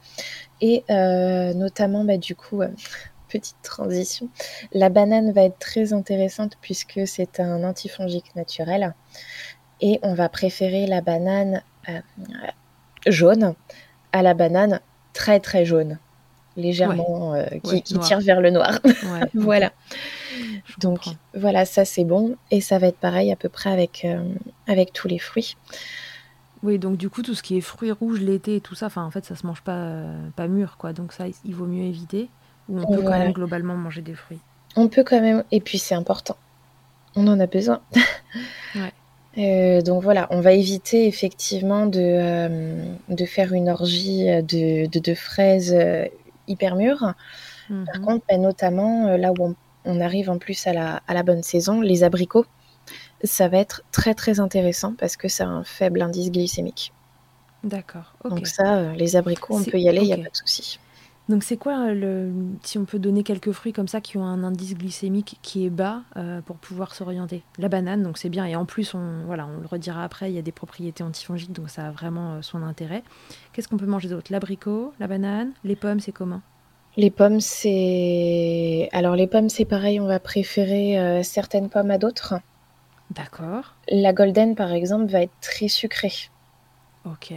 Et 0.60 0.84
euh, 0.90 1.54
notamment, 1.54 2.04
bah, 2.04 2.18
du 2.18 2.34
coup, 2.34 2.62
euh, 2.62 2.68
petite 3.28 3.56
transition, 3.62 4.28
la 4.72 4.88
banane 4.88 5.32
va 5.32 5.42
être 5.42 5.58
très 5.58 5.92
intéressante 5.92 6.54
puisque 6.60 7.06
c'est 7.06 7.40
un 7.40 7.64
antifongique 7.64 8.34
naturel. 8.34 8.94
Et 9.80 10.00
on 10.02 10.14
va 10.14 10.28
préférer 10.28 10.86
la 10.86 11.00
banane 11.00 11.62
euh, 11.88 12.00
jaune 13.06 13.54
à 14.12 14.22
la 14.22 14.34
banane 14.34 14.80
très 15.12 15.40
très 15.40 15.64
jaune 15.64 15.98
légèrement 16.58 17.34
euh, 17.34 17.44
qui, 17.62 17.82
tire 17.82 18.20
vers 18.20 18.40
le 18.40 18.50
noir. 18.50 18.80
voilà. 19.34 19.72
Donc 20.78 21.00
voilà, 21.34 21.64
ça 21.64 21.84
c'est 21.84 22.04
bon 22.04 22.36
et 22.50 22.60
ça 22.60 22.78
va 22.78 22.88
être 22.88 22.98
pareil 22.98 23.32
à 23.32 23.36
peu 23.36 23.48
près 23.48 23.70
avec, 23.70 24.04
euh, 24.04 24.22
avec 24.66 24.92
tous 24.92 25.08
les 25.08 25.18
fruits. 25.18 25.56
Oui, 26.62 26.78
donc 26.78 26.96
du 26.96 27.08
coup 27.08 27.22
tout 27.22 27.34
ce 27.34 27.42
qui 27.42 27.56
est 27.56 27.60
fruits 27.60 27.92
rouges 27.92 28.20
l'été 28.20 28.56
et 28.56 28.60
tout 28.60 28.74
ça, 28.74 28.86
enfin 28.86 29.04
en 29.04 29.10
fait 29.10 29.24
ça 29.24 29.36
se 29.36 29.46
mange 29.46 29.62
pas 29.62 29.76
euh, 29.76 30.28
pas 30.34 30.48
mûr 30.48 30.76
quoi, 30.76 30.92
donc 30.92 31.12
ça 31.12 31.26
il 31.44 31.54
vaut 31.54 31.66
mieux 31.66 31.84
éviter. 31.84 32.28
Ou 32.68 32.80
on 32.80 32.86
peut 32.86 33.02
quand 33.02 33.18
même 33.18 33.32
globalement 33.32 33.76
manger 33.76 34.02
des 34.02 34.14
fruits. 34.14 34.40
On 34.76 34.88
peut 34.88 35.04
quand 35.04 35.20
même, 35.20 35.44
et 35.50 35.60
puis 35.60 35.78
c'est 35.78 35.94
important, 35.94 36.36
on 37.16 37.26
en 37.28 37.40
a 37.40 37.46
besoin. 37.46 37.80
donc 39.84 40.02
voilà, 40.02 40.26
on 40.30 40.40
va 40.40 40.52
éviter 40.52 41.06
effectivement 41.06 41.86
de, 41.86 42.76
de 43.08 43.24
faire 43.24 43.52
une 43.52 43.70
orgie 43.70 44.26
de, 44.26 44.86
de, 44.86 44.98
de 44.98 45.14
fraises 45.14 45.74
hyper 46.48 46.76
mûr. 46.76 47.14
Par 47.68 47.98
mhm. 47.98 48.04
contre, 48.04 48.24
ben, 48.28 48.40
notamment 48.40 49.06
euh, 49.06 49.16
là 49.16 49.32
où 49.38 49.54
on, 49.84 50.00
arrive 50.00 50.30
en 50.30 50.38
plus 50.38 50.66
à 50.66 50.72
la, 50.72 51.02
à 51.06 51.14
la, 51.14 51.22
bonne 51.22 51.42
saison, 51.42 51.80
les 51.80 52.04
abricots, 52.04 52.46
ça 53.24 53.48
va 53.48 53.58
être 53.58 53.82
très 53.92 54.14
très 54.14 54.40
intéressant 54.40 54.94
parce 54.98 55.16
que 55.16 55.28
ça 55.28 55.44
a 55.44 55.48
un 55.48 55.64
faible 55.64 56.02
indice 56.02 56.30
glycémique. 56.30 56.92
D'accord. 57.64 58.14
Donc 58.24 58.46
ça, 58.46 58.76
euh, 58.76 58.92
les 58.92 59.16
abricots, 59.16 59.56
on 59.56 59.64
peut 59.64 59.78
y 59.78 59.88
aller, 59.88 60.02
il 60.02 60.06
n'y 60.06 60.12
a 60.12 60.16
pas 60.16 60.30
de 60.30 60.36
souci. 60.36 60.78
Donc 61.28 61.42
c'est 61.42 61.58
quoi 61.58 61.92
le 61.92 62.32
si 62.62 62.78
on 62.78 62.86
peut 62.86 62.98
donner 62.98 63.22
quelques 63.22 63.52
fruits 63.52 63.74
comme 63.74 63.88
ça 63.88 64.00
qui 64.00 64.16
ont 64.16 64.24
un 64.24 64.42
indice 64.44 64.74
glycémique 64.74 65.38
qui 65.42 65.66
est 65.66 65.70
bas 65.70 66.00
euh, 66.16 66.40
pour 66.40 66.56
pouvoir 66.56 66.94
s'orienter? 66.94 67.42
La 67.58 67.68
banane, 67.68 68.02
donc 68.02 68.16
c'est 68.16 68.30
bien 68.30 68.46
et 68.46 68.56
en 68.56 68.64
plus 68.64 68.94
on 68.94 69.24
voilà 69.26 69.46
on 69.46 69.60
le 69.60 69.66
redira 69.66 70.04
après, 70.04 70.30
il 70.30 70.34
y 70.34 70.38
a 70.38 70.42
des 70.42 70.52
propriétés 70.52 71.04
antifongiques 71.04 71.52
donc 71.52 71.68
ça 71.68 71.88
a 71.88 71.90
vraiment 71.90 72.34
euh, 72.34 72.42
son 72.42 72.62
intérêt. 72.62 73.02
Qu'est-ce 73.52 73.68
qu'on 73.68 73.76
peut 73.76 73.86
manger 73.86 74.08
d'autre? 74.08 74.32
L'abricot, 74.32 74.94
la 75.00 75.06
banane, 75.06 75.52
les 75.64 75.76
pommes, 75.76 76.00
c'est 76.00 76.12
comment? 76.12 76.40
Les 76.96 77.10
pommes 77.10 77.40
c'est 77.40 78.88
alors 78.92 79.14
les 79.14 79.26
pommes 79.26 79.50
c'est 79.50 79.66
pareil, 79.66 80.00
on 80.00 80.06
va 80.06 80.20
préférer 80.20 80.98
euh, 80.98 81.22
certaines 81.22 81.68
pommes 81.68 81.90
à 81.90 81.98
d'autres. 81.98 82.36
D'accord. 83.10 83.74
La 83.90 84.12
golden 84.12 84.54
par 84.54 84.72
exemple 84.72 85.06
va 85.06 85.22
être 85.22 85.40
très 85.40 85.68
sucrée. 85.68 86.12
Ok. 87.04 87.32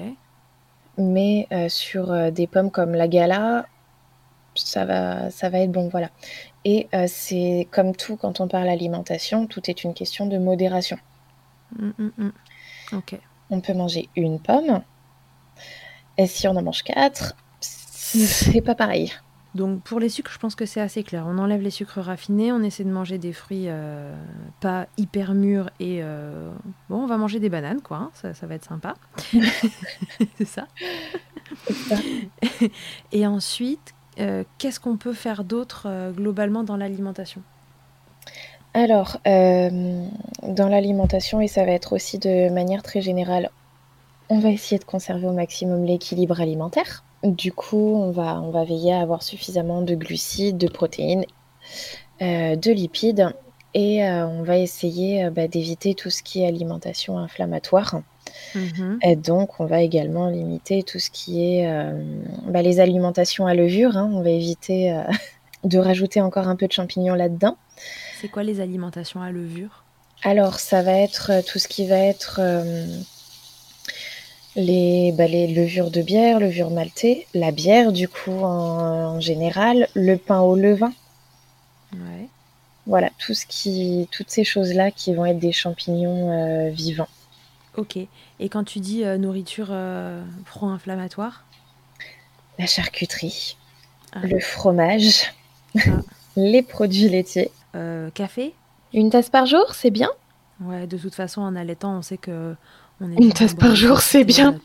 Mais 0.98 1.48
sur 1.70 2.32
des 2.32 2.46
pommes 2.46 2.72
comme 2.72 2.94
la 2.94 3.08
gala, 3.08 3.66
ça 4.56 4.86
va, 4.86 5.30
ça 5.30 5.50
va 5.50 5.60
être 5.60 5.72
bon, 5.72 5.90
voilà. 5.90 6.10
Et 6.66 6.88
euh, 6.94 7.06
c'est 7.08 7.68
comme 7.72 7.96
tout 7.96 8.18
quand 8.18 8.40
on 8.40 8.48
parle 8.48 8.70
alimentation, 8.70 9.48
tout 9.48 9.70
est 9.70 9.84
une 9.84 9.94
question 9.94 10.26
de 10.26 10.38
modération. 10.38 10.98
Mm, 11.78 11.92
mm, 11.98 12.12
mm. 12.18 12.32
Ok. 12.94 13.20
On 13.50 13.62
peut 13.62 13.74
manger 13.74 14.10
une 14.16 14.40
pomme, 14.40 14.82
et 16.18 16.28
si 16.28 16.48
on 16.48 16.56
en 16.56 16.62
mange 16.62 16.84
quatre, 16.84 17.36
c'est 17.62 18.62
pas 18.62 18.76
pareil. 18.76 19.12
Donc 19.54 19.82
pour 19.82 20.00
les 20.00 20.08
sucres, 20.08 20.32
je 20.32 20.40
pense 20.40 20.56
que 20.56 20.66
c'est 20.66 20.80
assez 20.80 21.04
clair. 21.04 21.26
On 21.28 21.38
enlève 21.38 21.62
les 21.62 21.72
sucres 21.72 22.00
raffinés, 22.00 22.52
on 22.52 22.64
essaie 22.64 22.86
de 22.86 22.92
manger 22.92 23.18
des 23.18 23.34
fruits 23.34 23.66
euh, 23.68 24.16
pas 24.62 24.88
hyper 24.98 25.34
mûrs 25.34 25.70
et 25.80 26.00
euh, 26.02 26.52
bon, 26.90 27.04
on 27.04 27.06
va 27.06 27.18
manger 27.18 27.40
des 27.40 27.50
bananes, 27.50 27.82
quoi. 27.82 27.98
Hein. 27.98 28.12
ça, 28.14 28.34
ça, 28.34 28.48
va 28.48 28.56
être 28.56 28.66
sympa. 28.66 28.94
c'est 30.38 30.46
ça. 30.46 30.68
et 33.12 33.28
ensuite, 33.28 33.94
euh, 34.20 34.44
qu'est-ce 34.58 34.80
qu'on 34.80 34.98
peut 34.98 35.14
faire 35.14 35.44
d'autre 35.44 36.12
globalement 36.16 36.64
dans 36.64 36.78
l'alimentation? 36.78 37.42
Alors, 38.74 39.18
dans 39.26 40.70
l'alimentation, 40.70 41.42
et 41.42 41.50
ça 41.50 41.66
va 41.66 41.72
être 41.72 41.92
aussi 41.92 42.20
de 42.20 42.50
manière 42.50 42.84
très 42.84 43.02
générale, 43.02 43.50
on 44.32 44.39
va 44.39 44.50
essayer 44.50 44.80
de 44.80 44.86
conserver 44.86 45.28
au 45.28 45.34
maximum 45.34 45.84
l'équilibre 45.84 46.39
alimentaire. 46.39 47.04
Du 47.22 47.52
coup, 47.52 47.96
on 47.98 48.12
va, 48.12 48.41
on 48.41 48.50
va 48.50 48.63
veiller 48.63 48.94
à 48.94 49.02
avoir 49.02 49.24
suffisamment 49.24 49.82
de 49.82 49.94
glucides, 49.94 50.58
de 50.58 50.70
protéines, 50.70 51.26
euh, 52.22 52.56
de 52.56 52.72
lipides 52.72 53.36
et 53.74 54.06
euh, 54.06 54.26
on 54.26 54.44
va 54.44 54.58
essayer 54.58 55.26
euh, 55.26 55.32
bah, 55.32 55.50
d'éviter 55.50 55.96
tout 55.96 56.10
ce 56.10 56.24
qui 56.24 56.44
est 56.44 56.48
alimentation 56.48 57.17
inflammatoire. 57.17 58.02
Mmh 58.56 59.00
et 59.04 59.17
donc, 59.17 59.60
on 59.60 59.65
va 59.65 59.82
également 59.82 60.30
limiter 60.30 60.84
tout 60.84 61.00
ce 61.00 61.10
qui 61.10 61.44
est 61.44 61.70
bah, 62.48 62.62
les 62.62 62.80
alimentations 62.80 63.48
à 63.48 63.54
levure. 63.54 63.98
Hein. 63.98 64.10
On 64.13 64.22
va 64.22 64.30
éviter 64.30 64.98
de 65.65 65.78
rajouter 65.78 66.22
encore 66.22 66.48
un 66.48 66.56
peu 66.56 66.67
de 66.67 66.72
champignons 66.72 67.15
là-dedans. 67.15 67.58
C'est 68.22 68.30
quoi 68.30 68.44
les 68.44 68.62
alimentations 68.62 69.22
à 69.22 69.32
levure? 69.32 69.84
Alors, 70.24 70.60
ça 70.60 70.82
va 70.84 70.94
être 70.94 71.44
tout 71.46 71.60
ce 71.60 71.67
qui 71.67 71.88
va 71.88 71.98
être 71.98 72.39
les, 74.56 75.12
bah, 75.14 75.28
les 75.28 75.48
levures 75.48 75.92
de 75.92 76.02
bière, 76.02 76.40
levure 76.40 76.70
maltée, 76.72 77.28
la 77.34 77.52
bière 77.52 77.92
du 77.92 78.08
coup 78.08 78.44
en, 78.44 79.20
général, 79.20 79.88
le 79.96 80.18
pain 80.18 80.42
au 80.42 80.56
levain. 80.56 80.94
Ouais. 81.94 82.28
Voilà, 82.88 83.10
tout 83.20 83.34
ce 83.34 83.46
qui, 83.46 84.08
toutes 84.12 84.30
ces 84.30 84.44
choses-là 84.44 84.92
qui 84.92 85.14
vont 85.14 85.26
être 85.26 85.40
des 85.40 85.52
champignons 85.52 86.32
euh, 86.32 86.70
vivants. 86.70 87.10
Ok. 87.78 87.98
Et 87.98 88.50
quand 88.50 88.64
tu 88.64 88.80
dis 88.80 89.04
euh, 89.04 89.18
nourriture 89.18 89.68
euh, 89.70 90.24
pro-inflammatoire? 90.46 91.46
La 92.60 92.66
charcuterie, 92.66 93.56
ah. 94.14 94.20
le 94.24 94.40
fromage, 94.40 95.34
ah. 95.78 96.02
les 96.36 96.62
produits 96.62 97.10
laitiers. 97.10 97.52
café? 98.14 98.54
Une 98.94 99.10
tasse 99.10 99.30
par 99.30 99.46
jour, 99.46 99.74
c'est 99.74 99.92
bien? 99.92 100.10
Ouais, 100.60 100.86
de 100.86 100.98
toute 100.98 101.16
façon, 101.16 101.42
en 101.42 101.56
allaitant, 101.56 101.98
on 101.98 102.02
sait 102.02 102.18
que 102.18 102.56
une 103.02 103.34
tasse 103.34 103.56
par 103.56 103.76
jour, 103.76 104.00
c'est 104.00 104.24
bien. 104.24 104.60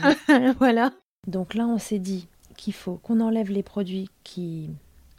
voilà. 0.58 0.92
Donc 1.26 1.54
là, 1.54 1.66
on 1.66 1.78
s'est 1.78 1.98
dit 1.98 2.28
qu'il 2.56 2.72
faut 2.72 2.96
qu'on 2.96 3.20
enlève 3.20 3.50
les 3.50 3.62
produits 3.62 4.08
qui 4.24 4.70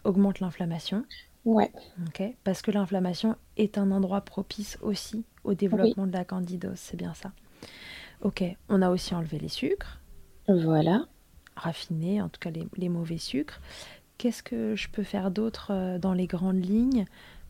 augmentent 0.03 0.39
l'inflammation. 0.39 1.05
Ouais. 1.45 1.71
Ok. 2.07 2.23
Parce 2.43 2.61
que 2.61 2.71
l'inflammation 2.71 3.35
est 3.57 3.77
un 3.77 3.91
endroit 3.91 4.21
propice 4.21 4.77
aussi 4.81 5.25
au 5.43 5.53
développement 5.53 6.07
de 6.07 6.13
la 6.13 6.25
candidose, 6.25 6.77
c'est 6.77 6.97
bien 6.97 7.13
ça. 7.13 7.31
Ok. 8.21 8.43
On 8.69 8.81
a 8.81 8.89
aussi 8.89 9.13
enlevé 9.13 9.39
les 9.39 9.49
sucres. 9.49 9.99
Voilà. 10.47 11.05
Raffinés, 11.55 12.21
en 12.21 12.29
tout 12.29 12.39
cas 12.39 12.49
les, 12.77 12.89
mauvais 12.89 13.17
sucres. 13.17 13.59
Qu'est-ce 14.17 14.43
que 14.43 14.75
je 14.75 14.89
peux 14.89 15.03
faire 15.03 15.31
d'autre 15.31 15.71
euh, 15.71 15.99
dans 15.99 16.13
les 16.13 16.27
grandes 16.27 16.63
lignes 16.63 17.05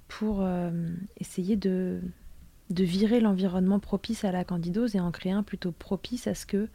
pour 0.08 0.42
euh, 0.42 0.72
essayer 1.20 1.56
de 1.56 2.02
de 2.70 2.84
virer 2.84 3.20
l'environnement 3.20 3.80
propice 3.80 4.24
à 4.24 4.32
la 4.32 4.44
candidose 4.44 4.96
et 4.96 5.00
en 5.00 5.12
créer 5.12 5.32
un 5.32 5.44
plutôt 5.44 5.72
propice 5.72 6.28
à 6.28 6.36
ce 6.36 6.46
que 6.46 6.70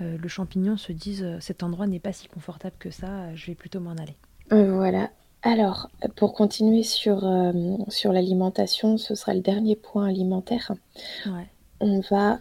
euh, 0.00 0.16
le 0.16 0.28
champignon 0.28 0.76
se 0.76 0.92
dise 0.92 1.22
euh, 1.22 1.38
cet 1.40 1.62
endroit 1.62 1.86
n'est 1.86 1.98
pas 1.98 2.12
si 2.12 2.28
confortable 2.28 2.76
que 2.78 2.90
ça, 2.90 3.34
je 3.34 3.46
vais 3.46 3.54
plutôt 3.54 3.80
m'en 3.80 3.92
aller. 3.92 4.16
Euh, 4.52 4.74
voilà. 4.74 5.10
Alors, 5.42 5.88
pour 6.16 6.34
continuer 6.34 6.82
sur, 6.82 7.26
sur 7.88 8.12
l'alimentation, 8.12 8.98
ce 8.98 9.14
sera 9.14 9.32
le 9.32 9.40
dernier 9.40 9.74
point 9.74 10.06
alimentaire. 10.06 10.72
On 11.80 12.00
va 12.10 12.40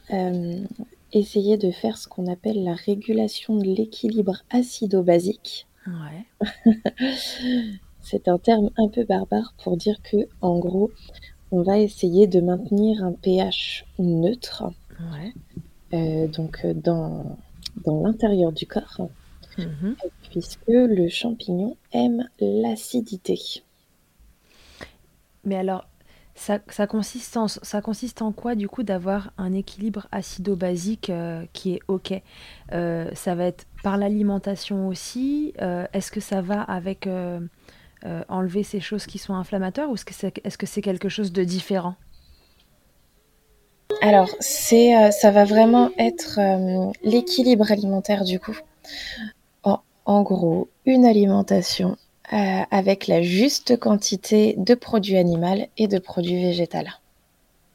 essayer 1.13 1.55
de 1.55 1.71
faire 1.71 1.97
ce 1.97 2.09
qu'on 2.09 2.27
appelle 2.27 2.61
la 2.61 2.73
régulation 2.73 3.55
de 3.55 3.63
l'équilibre 3.63 4.43
acido-basique. 4.49 5.65
Ouais. 5.87 6.51
C'est 8.01 8.27
un 8.27 8.37
terme 8.37 8.69
un 8.77 8.89
peu 8.89 9.05
barbare 9.05 9.53
pour 9.63 9.77
dire 9.77 10.01
que, 10.03 10.27
en 10.41 10.59
gros, 10.59 10.91
on 11.51 11.61
va 11.63 11.79
essayer 11.79 12.27
de 12.27 12.41
maintenir 12.41 13.03
un 13.03 13.13
pH 13.13 13.85
neutre, 13.97 14.71
euh, 15.93 16.27
donc 16.27 16.59
euh, 16.63 16.73
dans, 16.73 17.37
dans 17.85 18.03
l'intérieur 18.03 18.51
du 18.51 18.67
corps, 18.67 19.09
mhm. 19.57 19.95
puisque 20.29 20.67
le 20.67 21.09
champignon 21.09 21.75
aime 21.91 22.27
l'acidité. 22.39 23.39
Mais 25.43 25.55
alors, 25.55 25.85
ça, 26.35 26.59
consiste 26.87 27.35
en, 27.35 27.47
ça 27.49 27.81
consiste 27.81 28.21
en 28.21 28.31
quoi 28.31 28.55
du 28.55 28.69
coup 28.69 28.83
d'avoir 28.83 29.33
un 29.37 29.53
équilibre 29.53 30.07
acido-basique 30.11 31.09
euh, 31.09 31.45
qui 31.51 31.73
est 31.73 31.79
ok? 31.87 32.21
Ça 32.71 33.35
va 33.35 33.45
être 33.45 33.65
par 33.83 33.97
l'alimentation 33.97 34.87
aussi 34.87 35.53
Est-ce 35.57 36.11
que 36.11 36.21
ça 36.21 36.41
va 36.41 36.61
avec 36.61 37.09
euh, 38.05 38.23
enlever 38.29 38.63
ces 38.63 38.79
choses 38.79 39.05
qui 39.05 39.17
sont 39.17 39.33
inflammatoires 39.33 39.89
ou 39.89 39.95
est-ce 39.95 40.05
que 40.05 40.13
c'est 40.13 40.37
est 40.37 40.47
-ce 40.47 40.65
c'est 40.65 40.81
quelque 40.81 41.09
chose 41.09 41.31
de 41.31 41.43
différent? 41.43 41.95
Alors, 44.01 44.29
c'est, 44.39 44.95
euh, 44.95 45.11
ça 45.11 45.31
va 45.31 45.43
vraiment 45.43 45.89
être 45.97 46.39
euh, 46.39 46.91
l'équilibre 47.03 47.71
alimentaire 47.71 48.23
du 48.23 48.39
coup. 48.39 48.57
En, 50.05 50.23
gros, 50.23 50.69
une 50.87 51.05
alimentation 51.05 51.95
avec 52.71 53.05
la 53.05 53.21
juste 53.21 53.77
quantité 53.77 54.55
de 54.57 54.73
produits 54.73 55.17
animaux 55.17 55.67
et 55.77 55.87
de 55.87 55.99
produits 55.99 56.41
végétaux. 56.41 56.89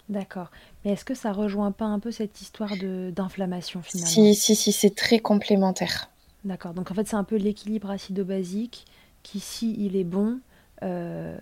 D'accord. 0.08 0.50
Mais 0.84 0.92
est-ce 0.92 1.04
que 1.04 1.14
ça 1.14 1.32
rejoint 1.32 1.70
pas 1.70 1.84
un 1.84 2.00
peu 2.00 2.10
cette 2.10 2.40
histoire 2.40 2.72
d'inflammation 3.12 3.82
finalement? 3.82 4.10
Si, 4.10 4.34
si, 4.34 4.56
si, 4.56 4.72
c'est 4.72 4.96
très 4.96 5.20
complémentaire. 5.20 6.10
D'accord. 6.44 6.74
Donc 6.74 6.90
en 6.90 6.94
fait, 6.94 7.06
c'est 7.06 7.16
un 7.16 7.24
peu 7.24 7.36
l'équilibre 7.36 7.90
acido-basique 7.90 8.84
qui, 9.24 9.40
si 9.40 9.74
il 9.76 9.96
est 9.96 10.04
bon, 10.04 10.38
euh, 10.84 11.36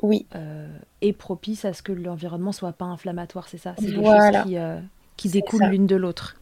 oui. 0.00 0.24
Euh, 0.34 0.74
est 1.02 1.12
propice 1.12 1.66
à 1.66 1.74
ce 1.74 1.82
que 1.82 1.92
l'environnement 1.92 2.52
soit 2.52 2.72
pas 2.72 2.86
inflammatoire, 2.86 3.48
c'est 3.48 3.58
ça? 3.58 3.74
C'est 3.78 3.86
des 3.86 4.02
choses 4.02 4.42
qui, 4.44 4.56
euh, 4.56 4.78
qui 5.18 5.28
découlent 5.28 5.66
l'une 5.66 5.86
de 5.86 5.96
l'autre. 5.96 6.36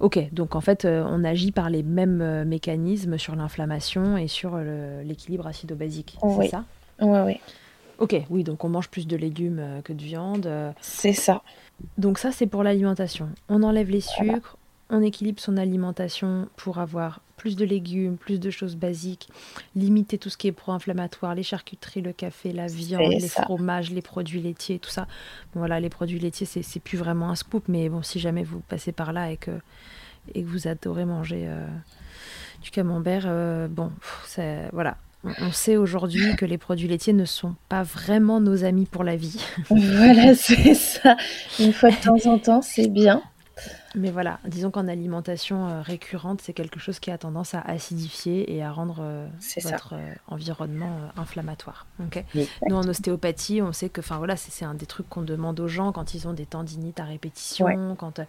Ok, 0.00 0.18
donc 0.32 0.56
en 0.56 0.60
fait, 0.60 0.84
on 0.84 1.22
agit 1.22 1.52
par 1.52 1.70
les 1.70 1.84
mêmes 1.84 2.42
mécanismes 2.44 3.16
sur 3.16 3.36
l'inflammation 3.36 4.16
et 4.16 4.26
sur 4.26 4.58
l'équilibre 5.04 5.46
acido-basique, 5.46 6.18
c'est 6.40 6.48
ça? 6.48 6.64
Oui, 7.00 7.20
oui. 7.24 7.40
Ok, 7.98 8.16
oui, 8.28 8.42
donc 8.42 8.64
on 8.64 8.68
mange 8.68 8.88
plus 8.88 9.06
de 9.06 9.16
légumes 9.16 9.80
que 9.84 9.92
de 9.92 10.02
viande. 10.02 10.50
C'est 10.80 11.12
ça. 11.12 11.42
Donc 11.96 12.18
ça, 12.18 12.32
c'est 12.32 12.48
pour 12.48 12.64
l'alimentation. 12.64 13.28
On 13.48 13.62
enlève 13.62 13.88
les 13.88 14.00
sucres, 14.00 14.56
on 14.94 15.02
équilibre 15.02 15.40
son 15.40 15.56
alimentation 15.56 16.48
pour 16.56 16.78
avoir 16.78 17.20
plus 17.36 17.56
de 17.56 17.64
légumes, 17.64 18.16
plus 18.16 18.38
de 18.38 18.50
choses 18.50 18.76
basiques, 18.76 19.28
limiter 19.74 20.18
tout 20.18 20.30
ce 20.30 20.36
qui 20.36 20.46
est 20.46 20.52
pro-inflammatoire, 20.52 21.34
les 21.34 21.42
charcuteries, 21.42 22.00
le 22.00 22.12
café, 22.12 22.52
la 22.52 22.66
viande, 22.66 23.10
les 23.10 23.28
fromages, 23.28 23.90
les 23.90 24.02
produits 24.02 24.40
laitiers, 24.40 24.78
tout 24.78 24.90
ça. 24.90 25.06
voilà, 25.54 25.80
les 25.80 25.90
produits 25.90 26.18
laitiers, 26.18 26.46
c'est 26.46 26.80
plus 26.80 26.96
vraiment 26.96 27.30
un 27.30 27.34
scoop, 27.34 27.64
mais 27.68 27.88
bon, 27.88 28.02
si 28.02 28.20
jamais 28.20 28.44
vous 28.44 28.60
passez 28.60 28.92
par 28.92 29.12
là 29.12 29.30
et 29.30 29.36
que, 29.36 29.50
et 30.34 30.42
que 30.42 30.48
vous 30.48 30.68
adorez 30.68 31.04
manger 31.04 31.44
euh, 31.46 31.66
du 32.62 32.70
camembert, 32.70 33.24
euh, 33.26 33.68
bon, 33.68 33.90
voilà. 34.72 34.96
On, 35.40 35.52
sait 35.52 35.78
aujourd'hui 35.78 36.36
que 36.36 36.44
les 36.44 36.58
produits 36.58 36.86
laitiers 36.86 37.14
ne 37.14 37.24
sont 37.24 37.54
pas 37.70 37.82
vraiment 37.82 38.40
nos 38.40 38.62
amis 38.62 38.84
pour 38.84 39.04
la 39.04 39.16
vie. 39.16 39.42
voilà, 39.70 40.34
c'est 40.34 40.74
ça. 40.74 41.16
Une 41.58 41.72
fois 41.72 41.90
de 41.90 41.96
temps 41.96 42.30
en 42.30 42.38
temps, 42.38 42.60
c'est 42.60 42.88
bien. 42.88 43.22
Mais 43.94 44.10
voilà, 44.10 44.40
disons 44.44 44.70
qu'en 44.70 44.88
alimentation 44.88 45.68
euh, 45.68 45.82
récurrente, 45.82 46.40
c'est 46.42 46.52
quelque 46.52 46.80
chose 46.80 46.98
qui 46.98 47.10
a 47.10 47.18
tendance 47.18 47.54
à 47.54 47.60
acidifier 47.60 48.52
et 48.52 48.62
à 48.62 48.72
rendre 48.72 48.98
euh, 49.00 49.28
votre 49.62 49.94
euh, 49.94 50.14
environnement 50.26 51.10
inflammatoire. 51.16 51.86
Nous, 52.34 52.76
en 52.76 52.86
ostéopathie, 52.88 53.62
on 53.62 53.72
sait 53.72 53.88
que 53.88 54.00
voilà, 54.00 54.36
c'est 54.36 54.64
un 54.64 54.74
des 54.74 54.86
trucs 54.86 55.08
qu'on 55.08 55.22
demande 55.22 55.60
aux 55.60 55.68
gens 55.68 55.92
quand 55.92 56.14
ils 56.14 56.26
ont 56.26 56.32
des 56.32 56.46
tendinites 56.46 57.00
à 57.00 57.04
répétition, 57.04 57.96
quand, 57.96 58.20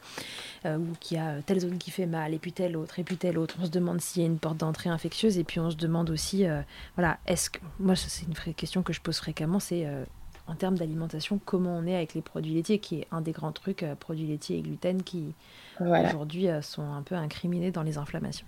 ou 0.65 0.87
qu'il 0.99 1.17
y 1.17 1.19
a 1.19 1.41
telle 1.41 1.59
zone 1.59 1.77
qui 1.77 1.91
fait 1.91 2.05
mal, 2.05 2.33
et 2.33 2.39
puis 2.39 2.51
telle 2.51 2.77
autre, 2.77 2.99
et 2.99 3.03
puis 3.03 3.17
telle 3.17 3.37
autre. 3.37 3.55
On 3.59 3.65
se 3.65 3.71
demande 3.71 4.01
s'il 4.01 4.21
y 4.21 4.25
a 4.25 4.27
une 4.27 4.39
porte 4.39 4.57
d'entrée 4.57 4.89
infectieuse, 4.89 5.37
et 5.37 5.43
puis 5.43 5.59
on 5.59 5.71
se 5.71 5.75
demande 5.75 6.09
aussi, 6.09 6.45
voilà, 6.95 7.17
est-ce 7.25 7.49
que. 7.49 7.59
Moi, 7.79 7.95
c'est 7.95 8.25
une 8.25 8.53
question 8.53 8.83
que 8.83 8.93
je 8.93 9.01
pose 9.01 9.17
fréquemment, 9.17 9.59
c'est 9.59 9.87
en 10.47 10.55
termes 10.55 10.77
d'alimentation, 10.77 11.39
comment 11.43 11.77
on 11.77 11.85
est 11.85 11.95
avec 11.95 12.13
les 12.13 12.21
produits 12.21 12.53
laitiers, 12.53 12.79
qui 12.79 12.99
est 12.99 13.07
un 13.11 13.21
des 13.21 13.31
grands 13.31 13.51
trucs, 13.51 13.83
euh, 13.83 13.95
produits 13.95 14.27
laitiers 14.27 14.57
et 14.57 14.61
gluten, 14.61 15.01
qui 15.03 15.33
aujourd'hui 15.79 16.49
euh, 16.49 16.61
sont 16.61 16.83
un 16.83 17.01
peu 17.01 17.15
incriminés 17.15 17.71
dans 17.71 17.83
les 17.83 17.97
inflammations. 17.97 18.45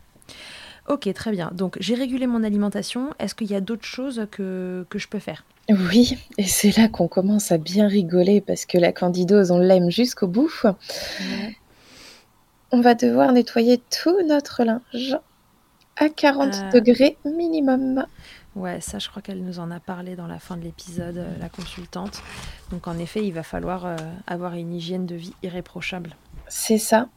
Ok, 0.88 1.12
très 1.13 1.31
bien. 1.31 1.51
Donc 1.53 1.77
j'ai 1.79 1.95
régulé 1.95 2.27
mon 2.27 2.43
alimentation. 2.43 3.13
Est-ce 3.19 3.36
qu'il 3.36 3.47
y 3.47 3.55
a 3.55 3.62
d'autres 3.62 3.86
choses 3.86 4.27
que, 4.31 4.86
que 4.89 4.99
je 4.99 5.07
peux 5.07 5.19
faire? 5.19 5.43
Oui, 5.69 6.17
et 6.38 6.45
c'est 6.45 6.77
là 6.77 6.88
qu'on 6.88 7.10
commence 7.10 7.51
à 7.51 7.57
bien 7.57 7.88
rigoler 7.88 8.39
parce 8.39 8.65
que 8.65 8.77
la 8.77 8.93
candidose, 8.93 9.51
on 9.51 9.60
l'aime 9.60 9.91
jusqu'au 9.91 10.27
bout. 10.27 10.63
On 12.71 12.81
va 12.81 12.95
devoir 12.95 13.33
nettoyer 13.33 13.81
tout 13.89 14.21
notre 14.25 14.63
linge 14.63 15.17
à 15.97 16.10
40 16.10 16.73
degrés 16.73 17.17
minimum. 17.25 18.05
Ouais, 18.58 18.82
ça, 18.82 19.00
je 19.00 19.08
crois 19.08 19.22
qu'elle 19.22 19.43
nous 19.43 19.60
en 19.60 19.72
a 19.72 19.80
parlé 19.80 20.15
dans 20.15 20.28
la 20.28 20.39
fin 20.39 20.58
de 20.58 20.63
l'épisode, 20.63 21.24
la 21.39 21.48
consultante. 21.48 22.22
Donc, 22.72 22.88
en 22.88 22.98
effet, 22.98 23.24
il 23.24 23.32
va 23.32 23.43
falloir 23.43 23.96
avoir 24.26 24.56
une 24.56 24.74
hygiène 24.74 25.06
de 25.06 25.15
vie 25.15 25.34
irréprochable. 25.43 26.15
C'est 26.48 26.80
ça. 26.80 27.08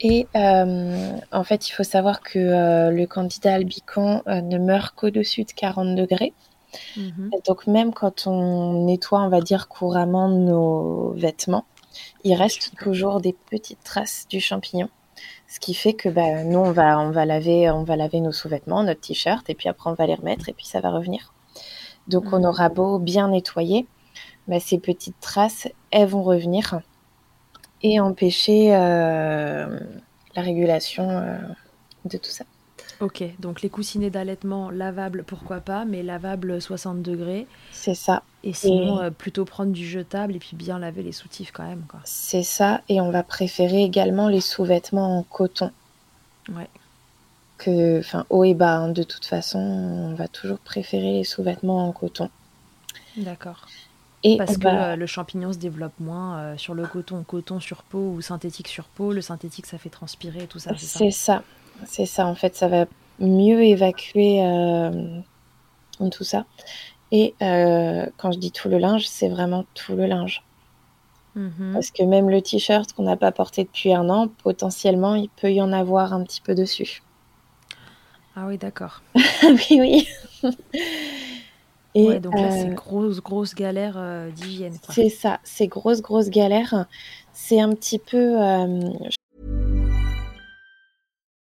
Et 0.00 0.26
en 0.34 1.44
fait, 1.44 1.68
il 1.68 1.72
faut 1.72 1.84
savoir 1.84 2.20
que 2.20 2.90
le 2.90 3.06
candidat 3.06 3.54
albicans 3.54 4.22
ne 4.26 4.58
meurt 4.58 4.94
qu'au-dessus 4.96 5.44
de 5.44 5.52
40 5.52 5.94
degrés. 5.94 6.34
Mhm. 6.96 7.30
Donc 7.46 7.66
même 7.66 7.92
quand 7.92 8.26
on 8.26 8.84
nettoie, 8.84 9.22
on 9.22 9.28
va 9.28 9.40
dire 9.40 9.68
couramment 9.68 10.28
nos 10.28 11.12
vêtements, 11.12 11.64
il 12.24 12.34
reste 12.34 12.72
toujours 12.78 13.20
des 13.20 13.36
petites 13.50 13.82
traces 13.82 14.26
du 14.28 14.40
champignon. 14.40 14.88
Ce 15.50 15.58
qui 15.58 15.74
fait 15.74 15.94
que 15.94 16.08
bah, 16.08 16.44
nous, 16.44 16.60
on 16.60 16.70
va, 16.70 17.00
on, 17.00 17.10
va 17.10 17.24
laver, 17.24 17.68
on 17.70 17.82
va 17.82 17.96
laver 17.96 18.20
nos 18.20 18.30
sous-vêtements, 18.30 18.84
notre 18.84 19.00
t-shirt, 19.00 19.50
et 19.50 19.54
puis 19.56 19.68
après, 19.68 19.90
on 19.90 19.94
va 19.94 20.06
les 20.06 20.14
remettre, 20.14 20.48
et 20.48 20.52
puis 20.52 20.64
ça 20.64 20.80
va 20.80 20.90
revenir. 20.90 21.34
Donc, 22.06 22.32
on 22.32 22.44
aura 22.44 22.68
beau 22.68 23.00
bien 23.00 23.28
nettoyer, 23.28 23.88
bah, 24.46 24.60
ces 24.60 24.78
petites 24.78 25.18
traces, 25.18 25.66
elles 25.90 26.06
vont 26.06 26.22
revenir 26.22 26.80
et 27.82 27.98
empêcher 27.98 28.76
euh, 28.76 29.80
la 30.36 30.42
régulation 30.42 31.10
euh, 31.10 31.38
de 32.04 32.16
tout 32.16 32.30
ça. 32.30 32.44
Ok, 33.00 33.24
donc 33.38 33.62
les 33.62 33.70
coussinets 33.70 34.10
d'allaitement 34.10 34.70
lavables, 34.70 35.24
pourquoi 35.24 35.60
pas, 35.60 35.86
mais 35.86 36.02
lavables 36.02 36.60
60 36.60 37.00
degrés. 37.00 37.46
C'est 37.72 37.94
ça. 37.94 38.22
Et 38.44 38.52
sinon, 38.52 39.00
euh, 39.00 39.10
plutôt 39.10 39.46
prendre 39.46 39.72
du 39.72 39.86
jetable 39.86 40.36
et 40.36 40.38
puis 40.38 40.54
bien 40.54 40.78
laver 40.78 41.02
les 41.02 41.12
soutifs 41.12 41.50
quand 41.50 41.66
même. 41.66 41.82
C'est 42.04 42.42
ça, 42.42 42.82
et 42.90 43.00
on 43.00 43.10
va 43.10 43.22
préférer 43.22 43.82
également 43.82 44.28
les 44.28 44.42
sous-vêtements 44.42 45.18
en 45.18 45.22
coton. 45.22 45.70
Ouais. 46.50 46.68
Que, 47.56 48.00
enfin, 48.00 48.26
haut 48.28 48.44
et 48.44 48.54
bas, 48.54 48.76
hein, 48.76 48.88
de 48.88 49.02
toute 49.02 49.24
façon, 49.24 49.58
on 49.58 50.14
va 50.14 50.28
toujours 50.28 50.58
préférer 50.58 51.12
les 51.12 51.24
sous-vêtements 51.24 51.88
en 51.88 51.92
coton. 51.92 52.28
D'accord. 53.16 53.66
Et 54.22 54.36
Parce 54.36 54.58
que 54.58 54.66
euh, 54.66 54.96
le 54.96 55.06
champignon 55.06 55.52
se 55.52 55.58
développe 55.58 55.98
moins 55.98 56.38
euh, 56.38 56.56
sur 56.58 56.74
le 56.74 56.86
coton, 56.86 57.22
coton 57.22 57.58
sur 57.58 57.82
peau 57.82 58.12
ou 58.16 58.20
synthétique 58.20 58.68
sur 58.68 58.84
peau. 58.84 59.12
Le 59.12 59.22
synthétique, 59.22 59.64
ça 59.64 59.78
fait 59.78 59.88
transpirer 59.88 60.46
tout 60.46 60.58
ça? 60.58 60.72
C'est 60.76 61.10
ça. 61.10 61.42
C'est 61.86 62.06
ça, 62.06 62.26
en 62.26 62.34
fait, 62.34 62.56
ça 62.56 62.68
va 62.68 62.86
mieux 63.18 63.62
évacuer 63.62 64.42
euh, 64.44 65.20
tout 66.10 66.24
ça. 66.24 66.44
Et 67.12 67.34
euh, 67.42 68.06
quand 68.16 68.32
je 68.32 68.38
dis 68.38 68.52
tout 68.52 68.68
le 68.68 68.78
linge, 68.78 69.06
c'est 69.08 69.28
vraiment 69.28 69.64
tout 69.74 69.94
le 69.94 70.06
linge. 70.06 70.42
Mm-hmm. 71.36 71.72
Parce 71.72 71.90
que 71.90 72.02
même 72.02 72.30
le 72.30 72.40
t-shirt 72.40 72.92
qu'on 72.92 73.04
n'a 73.04 73.16
pas 73.16 73.32
porté 73.32 73.64
depuis 73.64 73.92
un 73.92 74.08
an, 74.08 74.28
potentiellement, 74.42 75.14
il 75.14 75.28
peut 75.28 75.52
y 75.52 75.60
en 75.60 75.72
avoir 75.72 76.12
un 76.12 76.24
petit 76.24 76.40
peu 76.40 76.54
dessus. 76.54 77.02
Ah 78.36 78.46
oui, 78.46 78.58
d'accord. 78.58 79.02
oui, 79.42 79.66
oui. 79.70 80.08
Et 81.96 82.20
donc 82.20 82.34
là, 82.34 82.50
c'est 82.52 82.70
euh, 82.70 82.74
grosse, 82.74 83.20
grosse 83.20 83.54
galère 83.54 84.00
d'hygiène. 84.34 84.78
C'est 84.90 85.08
ça, 85.08 85.40
c'est 85.42 85.66
grosse, 85.66 86.00
grosse 86.00 86.30
galère. 86.30 86.86
C'est 87.32 87.60
un 87.60 87.70
petit 87.74 87.98
peu, 87.98 88.36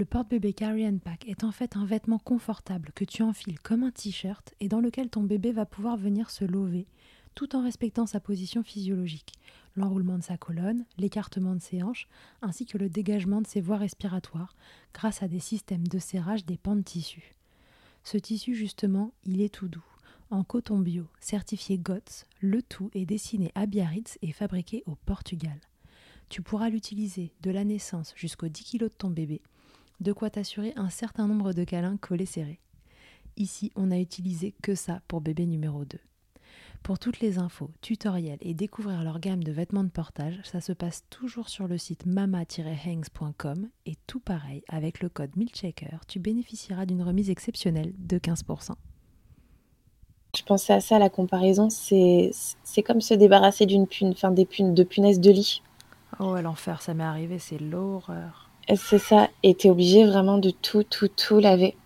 Le 0.00 0.06
porte-bébé 0.06 0.54
Carry 0.54 0.88
and 0.88 0.96
Pack 0.96 1.28
est 1.28 1.44
en 1.44 1.52
fait 1.52 1.76
un 1.76 1.84
vêtement 1.84 2.18
confortable 2.18 2.90
que 2.94 3.04
tu 3.04 3.22
enfiles 3.22 3.60
comme 3.60 3.82
un 3.82 3.90
t-shirt 3.90 4.54
et 4.58 4.66
dans 4.66 4.80
lequel 4.80 5.10
ton 5.10 5.22
bébé 5.22 5.52
va 5.52 5.66
pouvoir 5.66 5.98
venir 5.98 6.30
se 6.30 6.46
lever 6.46 6.86
tout 7.34 7.54
en 7.54 7.62
respectant 7.62 8.06
sa 8.06 8.18
position 8.18 8.62
physiologique, 8.62 9.34
l'enroulement 9.76 10.16
de 10.16 10.22
sa 10.22 10.38
colonne, 10.38 10.86
l'écartement 10.96 11.54
de 11.54 11.60
ses 11.60 11.82
hanches, 11.82 12.08
ainsi 12.40 12.64
que 12.64 12.78
le 12.78 12.88
dégagement 12.88 13.42
de 13.42 13.46
ses 13.46 13.60
voies 13.60 13.76
respiratoires 13.76 14.56
grâce 14.94 15.22
à 15.22 15.28
des 15.28 15.38
systèmes 15.38 15.86
de 15.86 15.98
serrage 15.98 16.46
des 16.46 16.56
pans 16.56 16.76
de 16.76 16.80
tissu. 16.80 17.36
Ce 18.02 18.16
tissu, 18.16 18.54
justement, 18.54 19.12
il 19.26 19.42
est 19.42 19.54
tout 19.54 19.68
doux. 19.68 19.84
En 20.30 20.44
coton 20.44 20.78
bio, 20.78 21.08
certifié 21.20 21.76
GOTS, 21.76 22.24
le 22.40 22.62
tout 22.62 22.88
est 22.94 23.04
dessiné 23.04 23.52
à 23.54 23.66
Biarritz 23.66 24.16
et 24.22 24.32
fabriqué 24.32 24.82
au 24.86 24.94
Portugal. 24.94 25.60
Tu 26.30 26.40
pourras 26.40 26.70
l'utiliser 26.70 27.34
de 27.42 27.50
la 27.50 27.64
naissance 27.64 28.14
jusqu'aux 28.16 28.48
10 28.48 28.64
kg 28.64 28.84
de 28.84 28.88
ton 28.88 29.10
bébé 29.10 29.42
de 30.00 30.12
quoi 30.12 30.30
t'assurer 30.30 30.72
un 30.76 30.90
certain 30.90 31.26
nombre 31.26 31.52
de 31.52 31.64
câlins 31.64 31.96
collés 31.96 32.26
serrés. 32.26 32.60
Ici, 33.36 33.70
on 33.76 33.90
a 33.90 33.98
utilisé 33.98 34.54
que 34.62 34.74
ça 34.74 35.00
pour 35.08 35.20
bébé 35.20 35.46
numéro 35.46 35.84
2. 35.84 35.98
Pour 36.82 36.98
toutes 36.98 37.20
les 37.20 37.38
infos, 37.38 37.70
tutoriels 37.82 38.38
et 38.40 38.54
découvrir 38.54 39.02
leur 39.02 39.20
gamme 39.20 39.44
de 39.44 39.52
vêtements 39.52 39.84
de 39.84 39.90
portage, 39.90 40.40
ça 40.44 40.60
se 40.62 40.72
passe 40.72 41.04
toujours 41.10 41.50
sur 41.50 41.68
le 41.68 41.76
site 41.76 42.06
mama-hangs.com 42.06 43.68
et 43.84 43.96
tout 44.06 44.20
pareil, 44.20 44.62
avec 44.68 45.00
le 45.00 45.10
code 45.10 45.36
MILCHECKER, 45.36 45.98
tu 46.08 46.18
bénéficieras 46.18 46.86
d'une 46.86 47.02
remise 47.02 47.28
exceptionnelle 47.28 47.92
de 47.98 48.18
15%. 48.18 48.72
Je 50.36 50.42
pensais 50.44 50.72
à 50.72 50.80
ça, 50.80 50.98
la 50.98 51.10
comparaison, 51.10 51.68
c'est 51.70 52.32
comme 52.84 53.00
se 53.00 53.14
débarrasser 53.14 53.66
d'une 53.66 53.86
pune, 53.86 54.10
enfin 54.10 54.30
des 54.30 54.46
punes, 54.46 54.74
de 54.74 54.82
punaises 54.82 55.20
de 55.20 55.30
lit. 55.30 55.62
Oh, 56.18 56.36
l'enfer, 56.40 56.82
ça 56.82 56.94
m'est 56.94 57.04
arrivé, 57.04 57.38
c'est 57.38 57.58
l'horreur. 57.58 58.49
C'est 58.76 58.98
ça, 58.98 59.28
et 59.42 59.54
tu 59.54 59.66
es 59.66 59.70
obligé 59.70 60.04
vraiment 60.04 60.38
de 60.38 60.50
tout, 60.50 60.84
tout, 60.84 61.08
tout 61.08 61.38
laver. 61.38 61.76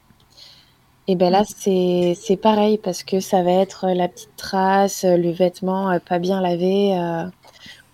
Et 1.07 1.17
ben 1.17 1.31
là, 1.31 1.43
mm. 1.43 2.15
c'est 2.15 2.37
pareil 2.41 2.79
parce 2.79 3.03
que 3.03 3.21
ça 3.21 3.43
va 3.43 3.53
être 3.53 3.89
la 3.89 4.09
petite 4.09 4.37
trace, 4.37 5.05
le 5.05 5.31
vêtement 5.31 5.91
euh, 5.91 5.99
pas 5.99 6.19
bien 6.19 6.41
lavé 6.41 6.99
euh, 6.99 7.25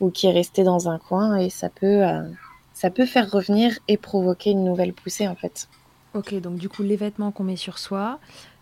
ou 0.01 0.11
qui 0.11 0.27
est 0.27 0.33
resté 0.33 0.63
dans 0.63 0.89
un 0.89 0.99
coin 0.99 1.37
et 1.37 1.51
ça 1.51 1.69
peut, 1.69 2.07
euh, 2.07 2.23
ça 2.73 2.91
peut 2.91 3.07
faire 3.07 3.31
revenir 3.31 3.77
et 3.89 3.97
provoquer 3.97 4.51
une 4.51 4.65
nouvelle 4.65 4.93
poussée 4.93 5.27
en 5.27 5.35
fait. 5.35 5.69
Ok, 6.15 6.35
donc 6.41 6.57
du 6.57 6.69
coup, 6.69 6.83
les 6.83 6.97
vêtements 6.97 7.31
qu'on 7.31 7.45
met 7.45 7.57
sur 7.57 7.79
soi, 7.79 8.19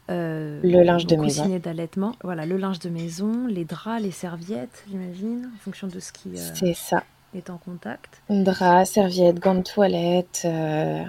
le 0.08 0.82
linge 0.82 1.06
de 1.06 1.16
maison. 1.16 1.58
d'allaitement, 1.58 2.14
voilà, 2.24 2.46
le 2.46 2.56
linge 2.56 2.78
de 2.78 2.88
maison, 2.88 3.46
les 3.46 3.66
draps, 3.66 4.02
les 4.02 4.10
serviettes, 4.10 4.84
j'imagine, 4.88 5.50
en 5.54 5.58
fonction 5.58 5.86
de 5.86 6.00
ce 6.00 6.12
qui. 6.12 6.30
c'est 6.34 6.74
ça 6.74 7.04
est 7.34 7.50
en 7.50 7.58
contact. 7.58 8.22
Drap, 8.30 8.84
serviette, 8.86 9.38
gants 9.38 9.54
de 9.54 9.62
toilette. 9.62 10.42
Euh. 10.44 11.04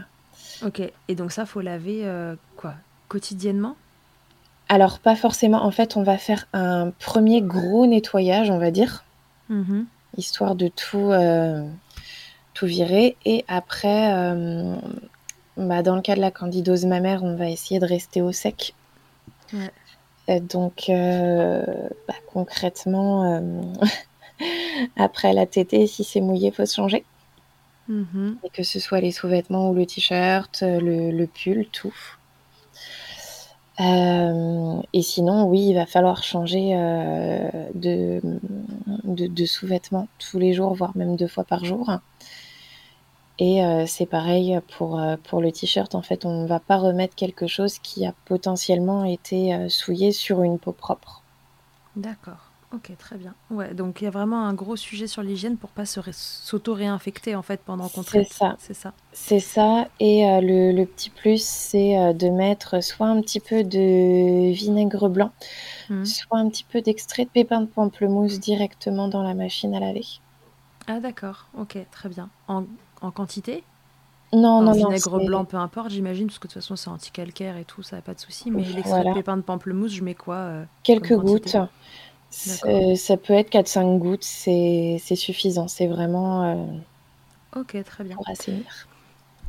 Ok, 0.65 0.81
et 1.07 1.15
donc 1.15 1.31
ça, 1.31 1.45
faut 1.45 1.61
laver 1.61 2.01
euh, 2.03 2.35
quoi 2.57 2.73
Quotidiennement? 3.07 3.75
Alors, 4.67 4.99
pas 4.99 5.15
forcément. 5.15 5.63
En 5.63 5.71
fait, 5.71 5.97
on 5.97 6.03
va 6.03 6.17
faire 6.17 6.47
un 6.53 6.91
premier 6.91 7.41
gros 7.41 7.87
nettoyage, 7.87 8.51
on 8.51 8.59
va 8.59 8.71
dire, 8.71 9.03
mm-hmm. 9.49 9.85
histoire 10.17 10.55
de 10.55 10.67
tout, 10.67 11.11
euh, 11.11 11.67
tout 12.53 12.67
virer. 12.67 13.15
Et 13.25 13.45
après, 13.47 14.11
bah, 15.57 15.81
dans 15.81 15.95
le 15.95 16.01
cas 16.01 16.15
de 16.15 16.21
la 16.21 16.29
candidose 16.29 16.85
mammaire, 16.85 17.23
on 17.23 17.35
va 17.35 17.49
essayer 17.49 17.79
de 17.79 17.85
rester 17.85 18.21
au 18.21 18.31
sec. 18.31 18.75
Donc, 20.27 20.91
bah, 20.91 22.13
concrètement, 22.31 23.41
Après 24.95 25.33
la 25.33 25.45
tétée, 25.45 25.87
si 25.87 26.03
c'est 26.03 26.21
mouillé, 26.21 26.51
faut 26.51 26.65
se 26.65 26.75
changer. 26.75 27.05
Mm-hmm. 27.89 28.35
Et 28.43 28.49
que 28.49 28.63
ce 28.63 28.79
soit 28.79 29.01
les 29.01 29.11
sous-vêtements 29.11 29.69
ou 29.69 29.73
le 29.73 29.85
t-shirt, 29.85 30.63
le, 30.63 31.25
pull, 31.25 31.67
tout. 31.71 31.95
Euh, 33.79 34.81
et 34.93 35.01
sinon, 35.01 35.45
oui, 35.45 35.69
il 35.69 35.73
va 35.73 35.85
falloir 35.85 36.23
changer 36.23 36.71
euh, 36.75 37.49
de, 37.73 38.21
de, 39.05 39.45
sous-vêtements 39.45 40.07
tous 40.19 40.37
les 40.37 40.53
jours, 40.53 40.73
voire 40.75 40.95
même 40.95 41.15
deux 41.15 41.27
fois 41.27 41.45
par 41.45 41.65
jour. 41.65 41.89
Et 43.41 43.61
c'est 43.87 44.05
pareil 44.05 44.59
pour, 44.77 45.01
pour 45.23 45.41
le 45.41 45.49
t-shirt. 45.49 45.95
En 45.95 46.01
fait, 46.01 46.25
on 46.25 46.41
ne 46.41 46.45
va 46.47 46.59
pas 46.59 46.75
remettre 46.75 47.15
quelque 47.15 47.47
chose 47.47 47.79
qui 47.79 48.05
a 48.05 48.13
potentiellement 48.25 49.05
été 49.05 49.69
souillé 49.69 50.11
sur 50.11 50.43
une 50.43 50.59
peau 50.59 50.73
propre. 50.73 51.23
D'accord. 51.95 52.48
Ok, 52.71 52.91
très 52.99 53.17
bien. 53.17 53.33
Ouais, 53.49 53.73
donc 53.73 53.99
il 53.99 54.03
y 54.03 54.07
a 54.07 54.11
vraiment 54.11 54.45
un 54.45 54.53
gros 54.53 54.75
sujet 54.75 55.07
sur 55.07 55.23
l'hygiène 55.23 55.57
pour 55.57 55.71
pas 55.71 55.85
s'auto-réinfecter 55.85 57.35
en 57.35 57.41
fait 57.41 57.61
pendant 57.65 57.89
qu'on 57.89 58.03
traite. 58.03 58.27
C'est 58.29 58.37
ça. 58.37 58.55
C'est 58.59 58.73
ça. 58.75 58.93
C'est 59.11 59.39
ça. 59.39 59.87
Et 59.99 60.21
le, 60.41 60.71
le, 60.71 60.85
petit 60.85 61.09
plus, 61.09 61.43
c'est 61.43 62.13
de 62.13 62.29
mettre 62.29 62.83
soit 62.83 63.07
un 63.07 63.21
petit 63.21 63.39
peu 63.39 63.63
de 63.63 64.51
vinaigre 64.51 65.09
blanc, 65.09 65.31
mmh. 65.89 66.05
soit 66.05 66.37
un 66.37 66.47
petit 66.47 66.63
peu 66.63 66.81
d'extrait 66.81 67.25
de 67.25 67.29
pépins 67.29 67.61
de 67.61 67.65
pamplemousse 67.65 68.39
directement 68.39 69.07
dans 69.07 69.23
la 69.23 69.33
machine 69.33 69.73
à 69.73 69.79
laver. 69.79 70.05
Ah 70.85 70.99
d'accord, 70.99 71.47
ok, 71.57 71.77
très 71.91 72.09
bien. 72.09 72.29
En, 72.47 72.65
en 73.01 73.11
quantité? 73.11 73.63
Non, 74.33 74.61
non, 74.61 74.73
non. 74.75 74.89
Vinaigre 74.89 75.25
blanc, 75.25 75.45
peu 75.45 75.57
importe, 75.57 75.89
j'imagine, 75.89 76.27
parce 76.27 76.39
que 76.39 76.47
de 76.47 76.53
toute 76.53 76.61
façon 76.61 76.75
c'est 76.75 76.89
anti-calcaire 76.89 77.57
et 77.57 77.65
tout, 77.65 77.81
ça 77.81 77.95
n'a 77.95 78.01
pas 78.01 78.13
de 78.13 78.19
souci. 78.19 78.51
Mais 78.51 78.63
l'extrait 78.63 79.03
de 79.03 79.13
pépins 79.13 79.37
de 79.37 79.41
pamplemousse, 79.41 79.91
je 79.91 80.03
mets 80.03 80.15
quoi 80.15 80.35
euh, 80.35 80.65
Quelques 80.83 81.15
gouttes. 81.15 81.57
Ça 82.31 83.17
peut 83.17 83.33
être 83.33 83.51
4-5 83.51 83.97
gouttes, 83.97 84.23
c'est 84.23 84.99
suffisant. 85.15 85.67
C'est 85.67 85.87
vraiment. 85.87 86.43
Euh, 86.43 87.59
ok, 87.59 87.83
très 87.83 88.03
bien. 88.03 88.15
Pour. 88.15 88.25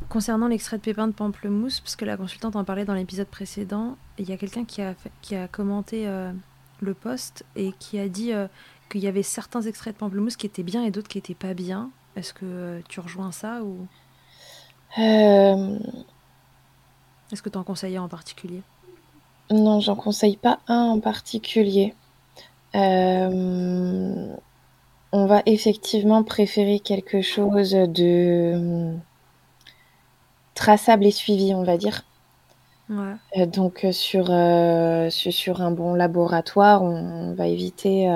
Concernant 0.09 0.47
l'extrait 0.47 0.77
de 0.77 0.81
pépins 0.81 1.07
de 1.07 1.13
pamplemousse, 1.13 1.79
parce 1.79 1.95
que 1.95 2.05
la 2.05 2.17
consultante 2.17 2.55
en 2.55 2.63
parlait 2.63 2.85
dans 2.85 2.95
l'épisode 2.95 3.27
précédent, 3.27 3.97
il 4.17 4.27
y 4.27 4.33
a 4.33 4.37
quelqu'un 4.37 4.65
qui 4.65 4.81
a, 4.81 4.95
qui 5.21 5.35
a 5.35 5.47
commenté 5.47 6.07
euh, 6.07 6.31
le 6.79 6.93
post 6.95 7.45
et 7.55 7.71
qui 7.73 7.99
a 7.99 8.09
dit 8.09 8.31
qu'il 8.89 9.01
y 9.01 9.07
avait 9.07 9.23
certains 9.23 9.61
extraits 9.61 9.93
de 9.93 9.99
pamplemousse 9.99 10.35
qui 10.35 10.47
étaient 10.47 10.63
bien 10.63 10.83
et 10.83 10.91
d'autres 10.91 11.07
qui 11.07 11.19
n'étaient 11.19 11.35
pas 11.35 11.53
bien. 11.53 11.91
Est-ce 12.15 12.33
que 12.33 12.81
tu 12.89 12.99
rejoins 12.99 13.31
ça 13.31 13.63
ou? 13.63 13.87
Euh, 14.97 15.79
Est-ce 17.31 17.41
que 17.41 17.49
tu 17.49 17.57
en 17.57 17.63
conseilles 17.63 17.97
en 17.99 18.09
particulier? 18.09 18.63
Non, 19.51 19.79
j'en 19.79 19.95
conseille 19.95 20.37
pas 20.37 20.59
un 20.67 20.83
en 20.83 20.99
particulier. 20.99 21.93
Euh, 22.75 24.35
on 25.11 25.25
va 25.25 25.41
effectivement 25.45 26.23
préférer 26.23 26.79
quelque 26.79 27.21
chose 27.21 27.71
de 27.71 28.93
traçable 30.55 31.05
et 31.05 31.11
suivi, 31.11 31.53
on 31.53 31.63
va 31.63 31.77
dire. 31.77 32.03
Ouais. 32.89 33.45
donc 33.47 33.85
sur, 33.93 34.25
sur 34.25 35.61
un 35.61 35.71
bon 35.71 35.93
laboratoire, 35.93 36.83
on, 36.83 37.33
va 37.33 37.47
éviter 37.47 38.09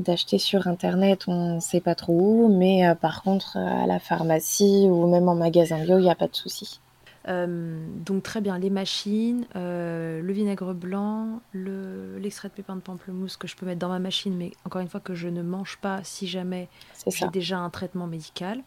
d'acheter 0.00 0.38
sur 0.38 0.66
internet, 0.66 1.28
on 1.28 1.54
ne 1.54 1.60
sait 1.60 1.80
pas 1.80 1.94
trop 1.94 2.12
où, 2.12 2.48
mais 2.48 2.92
par 3.00 3.22
contre 3.22 3.56
à 3.56 3.86
la 3.86 4.00
pharmacie 4.00 4.88
ou 4.90 5.06
même 5.06 5.28
en 5.28 5.36
magasin 5.36 5.78
bio, 5.78 5.98
il 5.98 6.02
n'y 6.02 6.10
a 6.10 6.16
pas 6.16 6.26
de 6.26 6.34
souci. 6.34 6.80
Donc 7.26 8.22
très 8.22 8.40
bien, 8.40 8.58
les 8.58 8.70
machines, 8.70 9.46
le 9.54 10.32
vinaigre 10.32 10.74
blanc, 10.74 11.40
l'extrait 11.54 12.48
de 12.48 12.54
pépins 12.54 12.76
de 12.76 12.80
pamplemousse 12.80 13.36
que 13.36 13.46
je 13.46 13.56
peux 13.56 13.66
mettre 13.66 13.80
dans 13.80 13.88
ma 13.88 13.98
machine, 13.98 14.36
mais 14.36 14.52
encore 14.64 14.80
une 14.80 14.88
fois 14.88 15.00
que 15.00 15.14
je 15.14 15.28
ne 15.28 15.42
mange 15.42 15.78
pas 15.80 16.00
si 16.02 16.26
jamais 16.26 16.68
j'ai 17.06 17.28
déjà 17.28 17.58
un 17.58 17.70
traitement 17.70 18.06
médical. 18.06 18.62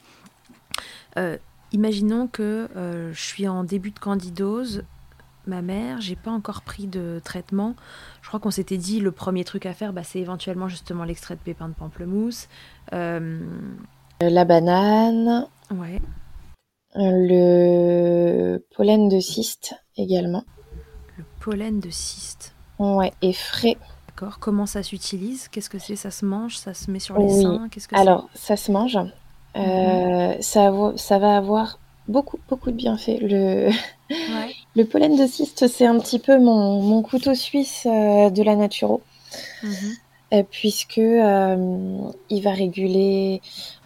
Imaginons 1.74 2.28
que 2.28 2.70
euh, 2.76 3.12
je 3.14 3.20
suis 3.20 3.48
en 3.48 3.64
début 3.64 3.90
de 3.90 3.98
candidose, 3.98 4.84
ma 5.48 5.64
mère, 5.64 6.00
j'ai 6.02 6.16
pas 6.16 6.30
encore 6.30 6.62
pris 6.62 6.86
de 6.86 7.20
traitement. 7.24 7.76
Je 8.22 8.28
crois 8.28 8.40
qu'on 8.40 8.52
s'était 8.52 8.78
dit 8.78 9.00
le 9.00 9.12
premier 9.12 9.44
truc 9.44 9.66
à 9.66 9.74
faire, 9.74 9.92
bah, 9.92 10.04
c'est 10.04 10.20
éventuellement 10.20 10.68
justement 10.68 11.04
l'extrait 11.04 11.36
de 11.36 11.40
pépins 11.40 11.68
de 11.68 11.74
pamplemousse. 11.74 12.48
Euh, 12.94 13.40
La 14.22 14.46
banane. 14.46 15.48
Ouais. 15.72 16.00
Le 16.96 18.64
pollen 18.76 19.10
de 19.10 19.20
cyste 19.20 19.76
également. 19.98 20.44
Le 21.18 21.24
pollen 21.40 21.80
de 21.80 21.90
cyste. 21.90 22.54
Ouais, 22.80 23.12
et 23.22 23.34
frais. 23.34 23.78
D'accord. 24.08 24.40
Comment 24.40 24.66
ça 24.66 24.84
s'utilise? 24.84 25.48
Qu'est-ce 25.48 25.70
que 25.70 25.80
c'est? 25.80 25.96
Ça 25.96 26.12
se 26.12 26.26
mange? 26.26 26.58
Ça 26.58 26.74
se 26.74 26.92
met 26.92 27.00
sur 27.00 27.18
les 27.18 27.30
seins? 27.30 27.68
Qu'est-ce 27.70 27.88
que 27.88 27.96
Alors, 27.96 28.30
ça 28.36 28.56
se 28.56 28.72
mange. 28.72 28.98
Euh, 29.56 30.36
ça, 30.40 30.72
ça, 30.96 31.20
va 31.20 31.38
avoir 31.38 31.80
beaucoup, 32.08 32.40
beaucoup 32.50 32.72
de 32.72 32.76
bienfaits. 32.76 33.20
Le, 33.22 33.70
le 34.76 34.84
pollen 34.84 35.16
de 35.16 35.28
cyste, 35.28 35.68
c'est 35.68 35.86
un 35.86 36.00
petit 36.00 36.20
peu 36.20 36.40
mon, 36.40 36.82
mon 36.82 37.02
couteau 37.02 37.34
suisse 37.36 37.88
euh, 37.88 38.30
de 38.30 38.44
la 38.44 38.56
naturo, 38.56 39.02
mhm. 39.64 39.74
euh, 40.34 40.44
puisque 40.50 40.98
il 40.98 42.42
va 42.42 42.52
réguler 42.52 43.42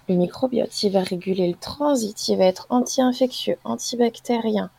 le 0.07 0.15
microbiote, 0.15 0.83
il 0.83 0.91
va 0.91 1.01
réguler 1.01 1.47
le 1.47 1.55
transit, 1.55 2.27
il 2.27 2.37
va 2.37 2.45
être 2.45 2.67
anti-infectieux, 2.69 3.57
antibactérien. 3.63 4.69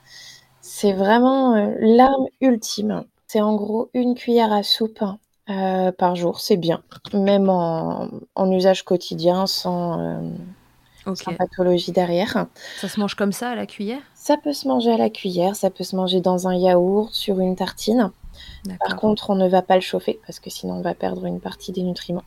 C'est 0.61 0.93
vraiment 0.93 1.55
l'arme 1.81 2.27
ultime. 2.41 3.05
C'est 3.27 3.41
en 3.41 3.55
gros 3.55 3.91
une 3.95 4.15
cuillère 4.15 4.53
à 4.53 4.63
soupe 4.63 5.05
par 5.47 6.15
jour, 6.15 6.41
c'est 6.41 6.59
bien, 6.59 6.83
même 7.15 7.49
en, 7.49 8.09
en, 8.35 8.51
usage 8.53 8.85
quotidien, 8.85 9.47
sans 9.47 10.23
sans 11.15 11.35
pathologie 11.35 11.93
derrière. 11.93 12.47
Ça 12.81 12.89
se 12.89 13.01
mange 13.01 13.15
comme 13.15 13.33
ça 13.33 13.51
à 13.51 13.55
la 13.55 13.67
cuillère? 13.67 14.01
Ça 14.15 14.37
peut 14.37 14.53
se 14.53 14.69
manger 14.69 14.93
à 14.93 14.97
la 14.97 15.11
cuillère, 15.11 15.57
ça 15.57 15.71
peut 15.71 15.85
se 15.85 15.97
manger 15.97 16.21
dans 16.21 16.49
un 16.49 16.55
yaourt, 16.55 17.13
sur 17.13 17.41
une 17.41 17.57
tartine. 17.57 18.11
Par 18.81 18.97
contre, 18.97 19.31
on 19.31 19.35
ne 19.35 19.49
va 19.49 19.63
pas 19.63 19.75
le 19.75 19.81
chauffer 19.81 20.21
parce 20.27 20.41
que 20.41 20.51
sinon 20.51 20.75
on 20.75 20.83
va 20.83 20.95
perdre 20.95 21.27
une 21.27 21.41
partie 21.41 21.73
des 21.73 21.83
nutriments. 21.83 22.25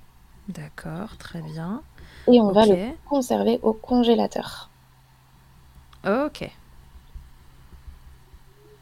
D'accord, 0.47 1.17
très 1.17 1.41
bien. 1.41 1.81
Et 2.27 2.39
on 2.39 2.51
va 2.51 2.65
le 2.65 2.91
conserver 3.09 3.59
au 3.63 3.73
congélateur. 3.73 4.69
Ok. 6.05 6.49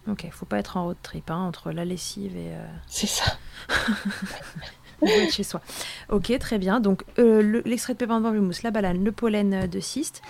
Ok, 0.10 0.28
faut 0.32 0.46
pas 0.46 0.58
être 0.58 0.78
en 0.78 0.86
road 0.86 0.98
trip 1.04 1.30
hein, 1.30 1.38
entre 1.38 1.72
la 1.72 1.86
lessive 1.86 2.36
et. 2.36 2.50
Euh, 2.50 2.66
C'est 2.88 3.08
ça. 3.08 3.38
chez 5.32 5.44
soi. 5.44 5.62
Ok, 6.10 6.38
très 6.40 6.58
bien. 6.58 6.80
Donc, 6.80 7.04
euh, 7.20 7.62
l'extrait 7.66 7.94
de 7.94 8.00
pépins 8.00 8.20
de 8.20 8.26
pamplemousse, 8.26 8.64
la 8.64 8.72
banane, 8.72 9.04
le 9.04 9.12
pollen 9.12 9.68
de 9.68 9.80
cyste. 9.80 10.22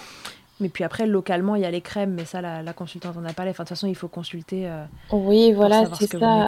Mais 0.60 0.70
puis 0.70 0.84
après, 0.84 1.08
localement, 1.08 1.56
il 1.56 1.62
y 1.62 1.66
a 1.66 1.72
les 1.72 1.82
crèmes, 1.82 2.14
mais 2.14 2.26
ça, 2.26 2.42
la, 2.42 2.74
consultante 2.74 3.16
en 3.18 3.24
a 3.24 3.34
parlé. 3.34 3.52
Enfin, 3.52 3.64
de 3.64 3.70
toute 3.70 3.78
façon, 3.78 3.88
il 3.88 3.96
faut 3.96 4.10
consulter. 4.10 4.68
Euh, 4.68 4.84
oui, 5.12 5.54
voilà, 5.54 5.86
c'est 5.96 6.08
ça. 6.08 6.48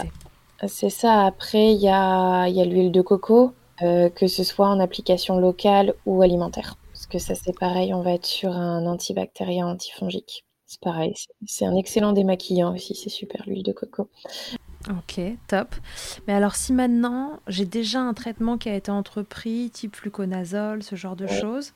C'est 0.68 0.89
ça. 0.89 1.26
Après, 1.26 1.74
il 1.74 1.80
y 1.80 1.89
a, 1.89 2.47
y 2.47 2.62
a 2.62 2.66
l'huile 2.66 2.91
de 2.91 3.01
coco, 3.01 3.45
euh, 3.47 3.51
que 4.16 4.28
ce 4.28 4.44
soit 4.44 4.68
en 4.68 4.80
application 4.80 5.38
locale 5.38 5.94
ou 6.06 6.22
alimentaire. 6.22 6.78
Parce 6.94 7.08
que 7.08 7.20
ça, 7.20 7.36
c'est 7.36 7.58
pareil, 7.58 7.94
on 7.94 8.02
va 8.02 8.14
être 8.14 8.26
sur 8.26 8.52
un 8.52 8.86
antibactérien 8.86 9.68
antifongique. 9.68 10.46
C'est 10.68 10.80
pareil, 10.80 11.14
c'est 11.46 11.66
un 11.66 11.76
excellent 11.76 12.14
démaquillant 12.14 12.74
aussi, 12.74 12.96
c'est 12.96 13.10
super 13.10 13.44
l'huile 13.46 13.64
de 13.64 13.74
coco. 13.74 14.08
Ok, 14.90 15.20
top. 15.48 15.76
Mais 16.28 16.34
alors 16.34 16.56
si 16.56 16.74
maintenant 16.74 17.40
j'ai 17.48 17.66
déjà 17.66 18.00
un 18.00 18.14
traitement 18.14 18.58
qui 18.58 18.70
a 18.70 18.76
été 18.76 18.90
entrepris, 18.90 19.70
type 19.70 19.96
fluconazole, 19.96 20.82
ce 20.82 20.96
genre 20.96 21.16
de 21.16 21.28
choses, 21.28 21.74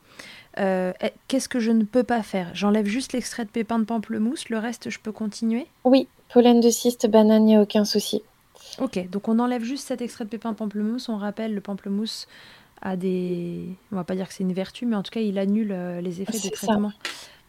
euh, 0.60 0.94
eh, 1.02 1.12
qu'est-ce 1.28 1.50
que 1.50 1.60
je 1.60 1.72
ne 1.72 1.84
peux 1.84 2.04
pas 2.04 2.24
faire? 2.24 2.52
J'enlève 2.54 2.86
juste 2.86 3.14
l'extrait 3.14 3.46
de 3.46 3.50
pépins 3.50 3.80
de 3.80 3.84
pamplemousse, 3.84 4.50
le 4.50 4.60
reste 4.60 4.90
je 4.90 5.00
peux 5.00 5.12
continuer? 5.12 5.68
Oui, 5.84 6.08
pollen 6.34 6.62
de 6.62 6.70
cyste, 6.70 7.08
banane, 7.08 7.44
il 7.44 7.46
n'y 7.48 7.56
a 7.58 7.62
aucun 7.62 7.84
souci. 7.84 8.24
Ok, 8.80 9.10
donc 9.10 9.28
on 9.28 9.40
enlève 9.40 9.64
juste 9.64 9.88
cet 9.88 10.02
extrait 10.02 10.26
de 10.26 10.30
pépins 10.30 10.52
de 10.52 10.58
pamplemousse. 10.58 11.10
On 11.10 11.18
rappelle, 11.18 11.54
le 11.54 11.62
pamplemousse 11.62 12.28
a 12.82 12.96
des... 12.96 13.70
On 13.92 13.96
va 13.96 14.04
pas 14.04 14.16
dire 14.16 14.28
que 14.28 14.34
c'est 14.34 14.44
une 14.44 14.54
vertu, 14.54 14.86
mais 14.86 14.96
en 14.96 15.04
tout 15.04 15.12
cas 15.12 15.22
il 15.22 15.38
annule 15.40 15.72
euh, 15.72 16.02
les 16.02 16.22
effets 16.22 16.40
des 16.40 16.52
traitements 16.52 16.92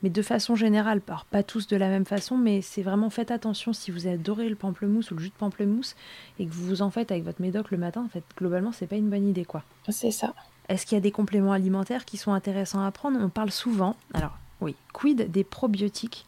mais 0.03 0.11
de 0.11 0.23
façon 0.23 0.55
générale, 0.55 1.01
pas 1.01 1.43
tous 1.43 1.67
de 1.67 1.77
la 1.77 1.89
même 1.89 2.05
façon, 2.05 2.37
mais 2.37 2.61
c'est 2.61 2.83
vraiment 2.83 3.11
faites 3.11 3.31
attention 3.31 3.73
si 3.73 3.91
vous 3.91 4.07
adorez 4.07 4.49
le 4.49 4.57
pamplemousse 4.57 5.11
ou 5.11 5.15
le 5.15 5.23
jus 5.23 5.31
de 5.31 5.35
pamplemousse 5.35 5.97
et 6.39 6.47
que 6.47 6.53
vous 6.53 6.67
vous 6.67 6.83
en 6.83 6.91
faites 6.91 7.11
avec 7.11 7.25
votre 7.25 7.41
médoc 7.41 7.71
le 7.71 7.79
matin, 7.79 8.05
en 8.05 8.09
fait, 8.09 8.25
globalement, 8.37 8.73
c'est 8.73 8.87
pas 8.87 8.97
une 8.97 9.09
bonne 9.09 9.27
idée, 9.27 9.45
quoi. 9.45 9.63
C'est 9.89 10.11
ça. 10.11 10.35
Est-ce 10.69 10.85
qu'il 10.85 10.97
y 10.97 10.99
a 10.99 11.01
des 11.01 11.13
compléments 11.13 11.53
alimentaires 11.53 12.05
qui 12.05 12.17
sont 12.17 12.33
intéressants 12.33 12.85
à 12.85 12.91
prendre? 12.91 13.19
On 13.21 13.29
parle 13.29 13.51
souvent, 13.51 13.97
alors 14.15 14.37
oui, 14.61 14.75
quid 14.93 15.31
des 15.31 15.45
probiotiques? 15.45 16.27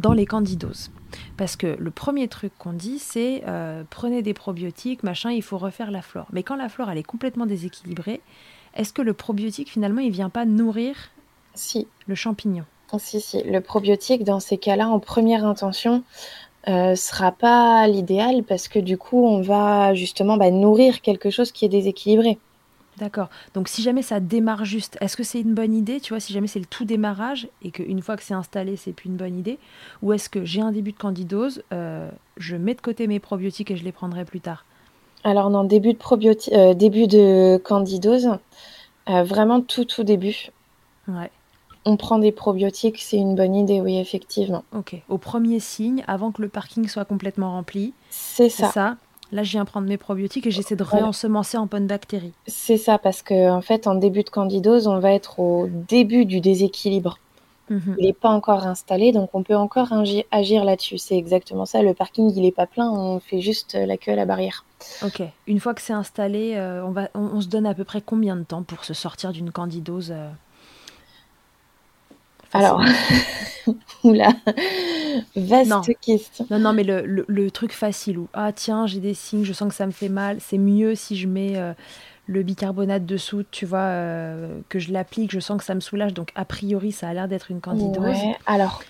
Dans 0.00 0.12
les 0.12 0.26
candidoses 0.26 0.90
Parce 1.36 1.56
que 1.56 1.76
le 1.78 1.90
premier 1.90 2.26
truc 2.28 2.52
qu'on 2.58 2.72
dit, 2.72 2.98
c'est 2.98 3.42
euh, 3.46 3.84
prenez 3.88 4.22
des 4.22 4.34
probiotiques, 4.34 5.02
machin, 5.02 5.30
il 5.30 5.42
faut 5.42 5.58
refaire 5.58 5.90
la 5.90 6.02
flore. 6.02 6.26
Mais 6.32 6.42
quand 6.42 6.56
la 6.56 6.68
flore, 6.68 6.90
elle 6.90 6.98
est 6.98 7.02
complètement 7.02 7.46
déséquilibrée, 7.46 8.20
est-ce 8.74 8.92
que 8.92 9.02
le 9.02 9.12
probiotique, 9.12 9.70
finalement, 9.70 10.00
il 10.00 10.10
vient 10.10 10.30
pas 10.30 10.44
nourrir 10.44 10.96
si. 11.54 11.86
le 12.06 12.14
champignon? 12.14 12.64
Si, 12.98 13.20
si. 13.20 13.42
Le 13.44 13.60
probiotique, 13.60 14.24
dans 14.24 14.40
ces 14.40 14.58
cas-là, 14.58 14.88
en 14.88 14.98
première 14.98 15.44
intention, 15.44 16.02
euh, 16.68 16.94
sera 16.94 17.32
pas 17.32 17.86
l'idéal 17.86 18.42
parce 18.42 18.68
que 18.68 18.78
du 18.78 18.98
coup, 18.98 19.24
on 19.24 19.40
va 19.40 19.94
justement 19.94 20.36
bah, 20.36 20.50
nourrir 20.50 21.00
quelque 21.00 21.30
chose 21.30 21.52
qui 21.52 21.64
est 21.64 21.68
déséquilibré. 21.68 22.38
D'accord. 23.00 23.30
Donc, 23.54 23.68
si 23.68 23.82
jamais 23.82 24.02
ça 24.02 24.20
démarre 24.20 24.66
juste, 24.66 24.98
est-ce 25.00 25.16
que 25.16 25.22
c'est 25.22 25.40
une 25.40 25.54
bonne 25.54 25.74
idée, 25.74 26.00
tu 26.00 26.12
vois, 26.12 26.20
si 26.20 26.34
jamais 26.34 26.46
c'est 26.46 26.58
le 26.58 26.66
tout 26.66 26.84
démarrage 26.84 27.48
et 27.62 27.70
qu'une 27.70 28.02
fois 28.02 28.16
que 28.16 28.22
c'est 28.22 28.34
installé, 28.34 28.76
c'est 28.76 28.92
plus 28.92 29.08
une 29.08 29.16
bonne 29.16 29.38
idée 29.38 29.58
Ou 30.02 30.12
est-ce 30.12 30.28
que 30.28 30.44
j'ai 30.44 30.60
un 30.60 30.70
début 30.70 30.92
de 30.92 30.98
candidose, 30.98 31.62
euh, 31.72 32.10
je 32.36 32.56
mets 32.56 32.74
de 32.74 32.80
côté 32.80 33.06
mes 33.06 33.18
probiotiques 33.18 33.70
et 33.70 33.76
je 33.76 33.84
les 33.84 33.92
prendrai 33.92 34.26
plus 34.26 34.40
tard? 34.40 34.66
Alors, 35.24 35.48
non, 35.48 35.64
début 35.64 35.94
de, 35.94 35.98
probiotique, 35.98 36.52
euh, 36.52 36.74
début 36.74 37.06
de 37.06 37.56
candidose, 37.56 38.38
euh, 39.08 39.22
vraiment 39.22 39.62
tout, 39.62 39.86
tout 39.86 40.04
début. 40.04 40.50
Ouais 41.08 41.30
on 41.84 41.96
prend 41.96 42.18
des 42.18 42.32
probiotiques, 42.32 42.98
c'est 42.98 43.16
une 43.16 43.34
bonne 43.34 43.54
idée, 43.54 43.80
oui, 43.80 43.98
effectivement. 43.98 44.64
Ok. 44.76 44.96
Au 45.08 45.18
premier 45.18 45.60
signe, 45.60 46.04
avant 46.06 46.30
que 46.30 46.42
le 46.42 46.48
parking 46.48 46.86
soit 46.88 47.04
complètement 47.04 47.52
rempli. 47.52 47.94
C'est 48.10 48.50
ça. 48.50 48.70
ça. 48.70 48.96
Là, 49.32 49.42
je 49.42 49.52
viens 49.52 49.64
prendre 49.64 49.88
mes 49.88 49.96
probiotiques 49.96 50.46
et 50.46 50.50
j'essaie 50.50 50.76
de 50.76 50.82
réensemencer 50.82 51.56
en 51.56 51.66
bonne 51.66 51.86
bactérie. 51.86 52.32
C'est 52.46 52.76
ça, 52.76 52.98
parce 52.98 53.22
que 53.22 53.50
en 53.50 53.60
fait, 53.60 53.86
en 53.86 53.94
début 53.94 54.22
de 54.22 54.30
candidose, 54.30 54.86
on 54.86 54.98
va 54.98 55.12
être 55.12 55.38
au 55.38 55.68
début 55.88 56.24
du 56.24 56.40
déséquilibre. 56.40 57.18
Mhm. 57.70 57.94
Il 57.98 58.06
n'est 58.06 58.12
pas 58.12 58.30
encore 58.30 58.66
installé, 58.66 59.12
donc 59.12 59.30
on 59.32 59.44
peut 59.44 59.54
encore 59.54 59.92
agir 60.32 60.64
là-dessus. 60.64 60.98
C'est 60.98 61.16
exactement 61.16 61.66
ça. 61.66 61.82
Le 61.82 61.94
parking, 61.94 62.32
il 62.34 62.42
n'est 62.42 62.50
pas 62.50 62.66
plein, 62.66 62.90
on 62.90 63.20
fait 63.20 63.40
juste 63.40 63.74
la 63.74 63.96
queue 63.96 64.12
à 64.12 64.16
la 64.16 64.26
barrière. 64.26 64.64
Ok. 65.04 65.22
Une 65.46 65.60
fois 65.60 65.74
que 65.74 65.80
c'est 65.80 65.92
installé, 65.92 66.54
euh, 66.56 66.84
on, 66.84 66.90
va, 66.90 67.08
on, 67.14 67.40
se 67.40 67.46
donne 67.46 67.66
à 67.66 67.74
peu 67.74 67.84
près 67.84 68.00
combien 68.00 68.34
de 68.34 68.42
temps 68.42 68.64
pour 68.64 68.84
se 68.84 68.94
sortir 68.94 69.32
d'une 69.32 69.52
candidose 69.52 70.10
euh, 70.10 70.28
Alors, 72.52 72.82
oula, 74.04 74.32
vaste 75.36 76.00
question. 76.00 76.46
Non, 76.50 76.58
non, 76.58 76.72
mais 76.72 76.82
le, 76.84 77.50
truc 77.50 77.72
facile 77.72 78.18
où, 78.18 78.28
ah 78.34 78.52
tiens, 78.52 78.86
j'ai 78.86 79.00
des 79.00 79.14
signes, 79.14 79.44
je 79.44 79.52
sens 79.52 79.68
que 79.68 79.74
ça 79.74 79.86
me 79.86 79.92
fait 79.92 80.08
mal, 80.08 80.38
c'est 80.40 80.58
mieux 80.58 80.94
si 80.94 81.16
je 81.16 81.28
mets 81.28 81.56
euh, 81.56 81.72
le 82.26 82.42
bicarbonate 82.42 83.06
de 83.06 83.16
soude, 83.16 83.46
tu 83.50 83.66
vois, 83.66 83.78
euh, 83.78 84.60
que 84.68 84.78
je 84.78 84.92
l'applique, 84.92 85.30
je 85.30 85.40
sens 85.40 85.58
que 85.58 85.64
ça 85.64 85.74
me 85.74 85.80
soulage, 85.80 86.14
donc 86.14 86.30
a 86.34 86.44
priori, 86.44 86.92
ça 86.92 87.08
a 87.08 87.14
l'air 87.14 87.28
d'être 87.28 87.50
une 87.50 87.60
candidose. 87.60 88.16
alors. 88.46 88.82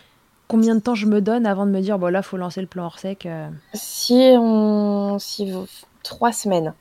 Combien 0.49 0.75
de 0.75 0.81
temps 0.81 0.97
je 0.97 1.07
me 1.07 1.21
donne 1.21 1.47
avant 1.47 1.65
de 1.65 1.71
me 1.71 1.81
dire, 1.81 1.97
bon 2.01 2.13
là, 2.13 2.23
faut 2.23 2.37
lancer 2.37 2.61
le 2.61 2.67
plan 2.67 2.87
hors 2.87 2.99
sec 2.99 3.25
euh 3.25 3.49
Si 3.73 4.35
on. 4.37 5.17
Si 5.21 5.49
trois 6.03 6.33
semaines. 6.33 6.75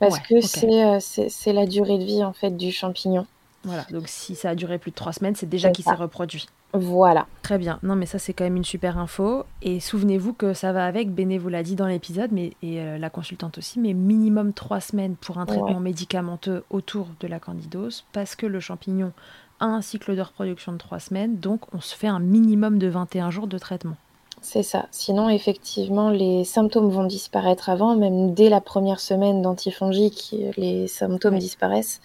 Parce 0.00 0.18
que 0.18 0.42
c'est 0.42 1.52
la 1.54 1.64
durée 1.64 1.96
de 1.96 2.04
vie, 2.04 2.22
en 2.22 2.34
fait, 2.34 2.50
du 2.50 2.72
champignon. 2.72 3.26
Voilà, 3.64 3.84
donc 3.90 4.04
si 4.06 4.34
ça 4.34 4.50
a 4.50 4.54
duré 4.54 4.78
plus 4.78 4.90
de 4.90 4.96
trois 4.96 5.12
semaines, 5.12 5.34
c'est 5.34 5.48
déjà 5.48 5.70
qu'il 5.70 5.84
s'est 5.84 5.94
reproduit. 5.94 6.46
Voilà. 6.74 7.26
Très 7.42 7.56
bien. 7.56 7.78
Non, 7.84 7.94
mais 7.94 8.06
ça, 8.06 8.18
c'est 8.18 8.32
quand 8.32 8.44
même 8.44 8.56
une 8.56 8.64
super 8.64 8.98
info. 8.98 9.44
Et 9.62 9.78
souvenez-vous 9.78 10.32
que 10.32 10.54
ça 10.54 10.72
va 10.72 10.86
avec, 10.86 11.12
Béné 11.14 11.38
vous 11.38 11.48
l'a 11.48 11.62
dit 11.62 11.76
dans 11.76 11.86
l'épisode, 11.86 12.32
mais 12.32 12.54
et 12.62 12.80
euh, 12.80 12.98
la 12.98 13.10
consultante 13.10 13.58
aussi, 13.58 13.78
mais 13.78 13.94
minimum 13.94 14.52
trois 14.52 14.80
semaines 14.80 15.14
pour 15.14 15.38
un 15.38 15.46
traitement 15.46 15.80
médicamenteux 15.80 16.64
autour 16.70 17.08
de 17.20 17.28
la 17.28 17.38
candidose, 17.38 18.04
parce 18.12 18.34
que 18.34 18.46
le 18.46 18.58
champignon 18.58 19.12
a 19.60 19.66
un 19.66 19.82
cycle 19.82 20.16
de 20.16 20.20
reproduction 20.20 20.72
de 20.72 20.78
trois 20.78 20.98
semaines, 20.98 21.38
donc 21.38 21.72
on 21.72 21.80
se 21.80 21.94
fait 21.94 22.08
un 22.08 22.18
minimum 22.18 22.78
de 22.78 22.88
21 22.88 23.30
jours 23.30 23.46
de 23.46 23.58
traitement. 23.58 23.96
C'est 24.44 24.62
ça. 24.62 24.86
Sinon, 24.90 25.30
effectivement, 25.30 26.10
les 26.10 26.44
symptômes 26.44 26.90
vont 26.90 27.04
disparaître 27.04 27.70
avant, 27.70 27.96
même 27.96 28.34
dès 28.34 28.50
la 28.50 28.60
première 28.60 29.00
semaine 29.00 29.40
d'antifongique, 29.40 30.34
les 30.58 30.86
symptômes 30.86 31.38
disparaissent. 31.38 32.02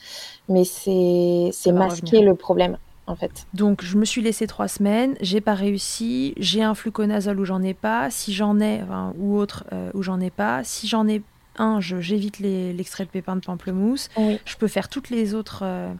Mais 0.48 0.64
c'est 0.64 1.52
masquer 1.74 2.22
le 2.22 2.36
problème, 2.36 2.78
en 3.08 3.16
fait. 3.16 3.46
Donc, 3.54 3.84
je 3.84 3.98
me 3.98 4.06
suis 4.06 4.22
laissé 4.22 4.48
trois 4.48 4.70
semaines, 4.70 5.16
j'ai 5.20 5.42
pas 5.42 5.54
réussi, 5.54 6.34
j'ai 6.38 6.64
un 6.64 6.76
fluconazole 6.76 7.42
où 7.42 7.46
j'en 7.46 7.62
ai 7.62 7.74
pas, 7.74 8.10
si 8.10 8.34
j'en 8.34 8.62
ai, 8.62 8.82
ou 9.20 9.38
autre 9.38 9.66
euh, 9.74 9.92
où 9.94 10.02
j'en 10.02 10.22
ai 10.22 10.30
pas, 10.30 10.64
si 10.64 10.88
j'en 10.88 11.10
ai 11.10 11.22
un, 11.58 11.82
j'évite 11.82 12.40
l'extrait 12.40 13.04
de 13.04 13.10
pépins 13.10 13.36
de 13.36 13.42
pamplemousse. 13.42 14.08
Je 14.46 14.56
peux 14.56 14.70
faire 14.70 14.88
toutes 14.88 15.10
les 15.10 15.36
autres 15.36 15.64
euh, 15.64 15.92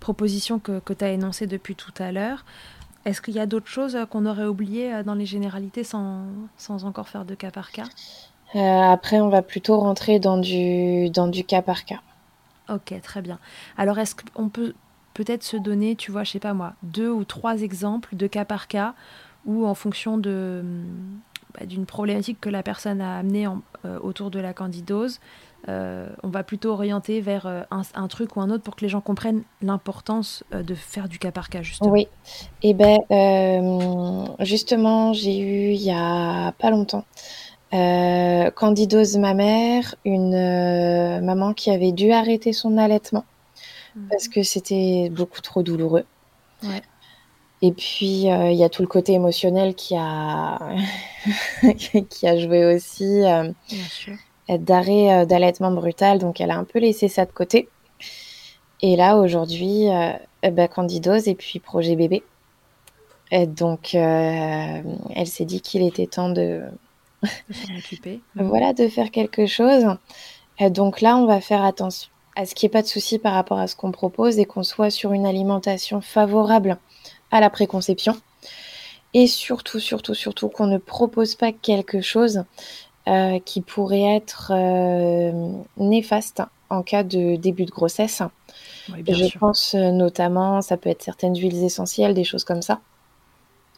propositions 0.00 0.58
que, 0.58 0.80
que 0.80 0.92
tu 0.92 1.02
as 1.02 1.12
énoncées 1.12 1.46
depuis 1.46 1.76
tout 1.76 1.94
à 1.98 2.12
l'heure. 2.12 2.44
Est-ce 3.04 3.20
qu'il 3.22 3.34
y 3.34 3.40
a 3.40 3.46
d'autres 3.46 3.68
choses 3.68 3.96
euh, 3.96 4.06
qu'on 4.06 4.26
aurait 4.26 4.46
oubliées 4.46 4.92
euh, 4.94 5.02
dans 5.02 5.14
les 5.14 5.26
généralités 5.26 5.84
sans, 5.84 6.26
sans 6.56 6.84
encore 6.84 7.08
faire 7.08 7.24
de 7.24 7.34
cas 7.34 7.50
par 7.50 7.72
cas? 7.72 7.90
Euh, 8.54 8.58
Après, 8.58 9.20
on 9.20 9.28
va 9.28 9.42
plutôt 9.42 9.78
rentrer 9.78 10.18
dans 10.18 10.38
du, 10.38 11.10
dans 11.10 11.28
du 11.28 11.44
cas 11.44 11.62
par 11.62 11.84
cas. 11.84 12.00
Ok, 12.68 12.94
très 13.02 13.22
bien. 13.22 13.38
Alors, 13.76 13.98
est-ce 13.98 14.14
qu'on 14.14 14.48
peut 14.48 14.74
peut-être 15.14 15.42
se 15.42 15.56
donner, 15.56 15.96
tu 15.96 16.10
vois, 16.12 16.24
je 16.24 16.32
sais 16.32 16.40
pas 16.40 16.54
moi, 16.54 16.74
deux 16.82 17.10
ou 17.10 17.24
trois 17.24 17.60
exemples 17.62 18.16
de 18.16 18.26
cas 18.26 18.44
par 18.44 18.68
cas 18.68 18.94
où, 19.44 19.66
en 19.66 19.74
fonction 19.74 20.16
de, 20.16 20.64
bah, 21.54 21.66
d'une 21.66 21.86
problématique 21.86 22.40
que 22.40 22.48
la 22.48 22.62
personne 22.62 23.00
a 23.00 23.18
amenée 23.18 23.46
autour 24.02 24.30
de 24.30 24.38
la 24.38 24.54
candidose, 24.54 25.20
euh, 25.68 26.08
on 26.24 26.28
va 26.28 26.42
plutôt 26.42 26.72
orienter 26.72 27.20
vers 27.20 27.46
euh, 27.46 27.62
un, 27.70 28.08
truc 28.08 28.36
ou 28.36 28.40
un 28.40 28.50
autre 28.50 28.64
pour 28.64 28.74
que 28.74 28.80
les 28.80 28.88
gens 28.88 29.00
comprennent 29.00 29.44
l'importance 29.60 30.42
euh, 30.52 30.64
de 30.64 30.74
faire 30.74 31.08
du 31.08 31.20
cas 31.20 31.30
par 31.30 31.50
cas, 31.50 31.62
justement. 31.62 31.92
Oui. 31.92 32.08
Et 32.62 32.70
eh 32.70 32.74
ben, 32.74 32.98
justement, 34.40 35.12
j'ai 35.12 35.38
eu 35.38 35.72
il 35.72 35.82
y 35.82 35.92
a 35.92 36.52
pas 36.52 36.70
longtemps 36.70 37.04
candidose 38.54 39.16
ma 39.16 39.32
mère, 39.32 39.94
une 40.04 41.22
maman 41.24 41.54
qui 41.54 41.70
avait 41.70 41.92
dû 41.92 42.12
arrêter 42.12 42.52
son 42.52 42.76
allaitement 42.76 43.24
mhm. 43.96 44.08
parce 44.10 44.28
que 44.28 44.42
c'était 44.42 45.08
beaucoup 45.10 45.40
trop 45.40 45.62
douloureux. 45.62 46.04
Et 47.62 47.72
puis, 47.72 48.24
il 48.24 48.54
y 48.54 48.64
a 48.64 48.68
tout 48.68 48.82
le 48.82 48.88
côté 48.88 49.14
émotionnel 49.14 49.74
qui 49.74 49.96
a, 49.96 50.58
qui 52.10 52.28
a 52.28 52.38
joué 52.38 52.74
aussi. 52.74 53.20
Bien 53.22 53.54
sûr 53.88 54.16
d'arrêt 54.48 55.22
euh, 55.22 55.24
d'allaitement 55.24 55.70
brutal, 55.70 56.18
donc 56.18 56.40
elle 56.40 56.50
a 56.50 56.56
un 56.56 56.64
peu 56.64 56.78
laissé 56.78 57.08
ça 57.08 57.24
de 57.24 57.32
côté. 57.32 57.68
Et 58.80 58.96
là, 58.96 59.16
aujourd'hui, 59.16 59.88
euh, 59.88 60.12
bah, 60.50 60.68
candidose 60.68 61.28
et 61.28 61.34
puis 61.34 61.60
projet 61.60 61.94
bébé. 61.94 62.22
Et 63.30 63.46
donc, 63.46 63.94
euh, 63.94 64.82
elle 65.14 65.26
s'est 65.26 65.44
dit 65.44 65.60
qu'il 65.60 65.82
était 65.82 66.06
temps 66.06 66.28
de... 66.28 66.62
voilà, 68.34 68.72
de 68.72 68.88
faire 68.88 69.10
quelque 69.10 69.46
chose. 69.46 69.86
Et 70.58 70.68
donc 70.68 71.00
là, 71.00 71.16
on 71.16 71.26
va 71.26 71.40
faire 71.40 71.64
attention 71.64 72.10
à 72.34 72.44
ce 72.44 72.54
qu'il 72.54 72.66
n'y 72.66 72.70
ait 72.70 72.78
pas 72.78 72.82
de 72.82 72.88
souci 72.88 73.18
par 73.18 73.34
rapport 73.34 73.58
à 73.58 73.66
ce 73.66 73.76
qu'on 73.76 73.92
propose 73.92 74.38
et 74.38 74.44
qu'on 74.44 74.62
soit 74.62 74.90
sur 74.90 75.12
une 75.12 75.26
alimentation 75.26 76.00
favorable 76.00 76.78
à 77.30 77.40
la 77.40 77.50
préconception. 77.50 78.16
Et 79.14 79.26
surtout, 79.26 79.78
surtout, 79.78 80.14
surtout 80.14 80.48
qu'on 80.48 80.66
ne 80.66 80.78
propose 80.78 81.34
pas 81.34 81.52
quelque 81.52 82.00
chose 82.00 82.44
euh, 83.08 83.40
qui 83.44 83.62
pourrait 83.62 84.14
être 84.14 84.52
euh, 84.54 85.50
néfaste 85.76 86.40
en 86.70 86.84
cas 86.84 87.02
de 87.02 87.34
début 87.34 87.64
de 87.64 87.72
grossesse. 87.72 88.22
Je 88.88 89.38
pense 89.38 89.74
euh, 89.74 89.90
notamment, 89.90 90.62
ça 90.62 90.76
peut 90.76 90.88
être 90.88 91.02
certaines 91.02 91.36
huiles 91.36 91.64
essentielles, 91.64 92.14
des 92.14 92.22
choses 92.22 92.44
comme 92.44 92.62
ça. 92.62 92.78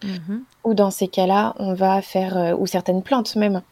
Mm-hmm. 0.03 0.41
Ou 0.65 0.75
dans 0.75 0.91
ces 0.91 1.09
cas-là, 1.09 1.55
on 1.59 1.73
va 1.73 2.03
faire, 2.03 2.55
ou 2.61 2.67
certaines 2.67 3.03
plantes 3.03 3.35
même, 3.37 3.63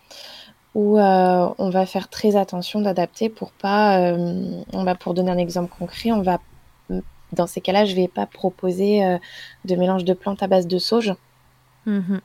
où 0.74 0.98
on 0.98 1.70
va 1.70 1.84
faire 1.84 2.08
très 2.08 2.34
attention 2.36 2.80
d'adapter 2.80 3.28
pour 3.28 3.52
pas, 3.52 4.14
on 4.72 4.84
va 4.84 4.94
pour 4.94 5.12
donner 5.12 5.30
un 5.30 5.38
exemple 5.38 5.70
concret, 5.78 6.12
on 6.12 6.22
va, 6.22 6.38
dans 7.32 7.46
ces 7.46 7.60
cas-là, 7.60 7.84
je 7.84 7.94
vais 7.94 8.08
pas 8.08 8.24
proposer 8.24 9.18
de 9.66 9.76
mélange 9.76 10.04
de 10.04 10.14
plantes 10.14 10.42
à 10.42 10.46
base 10.46 10.66
de 10.66 10.78
sauge. 10.78 11.12
Mm-hmm. 11.86 12.20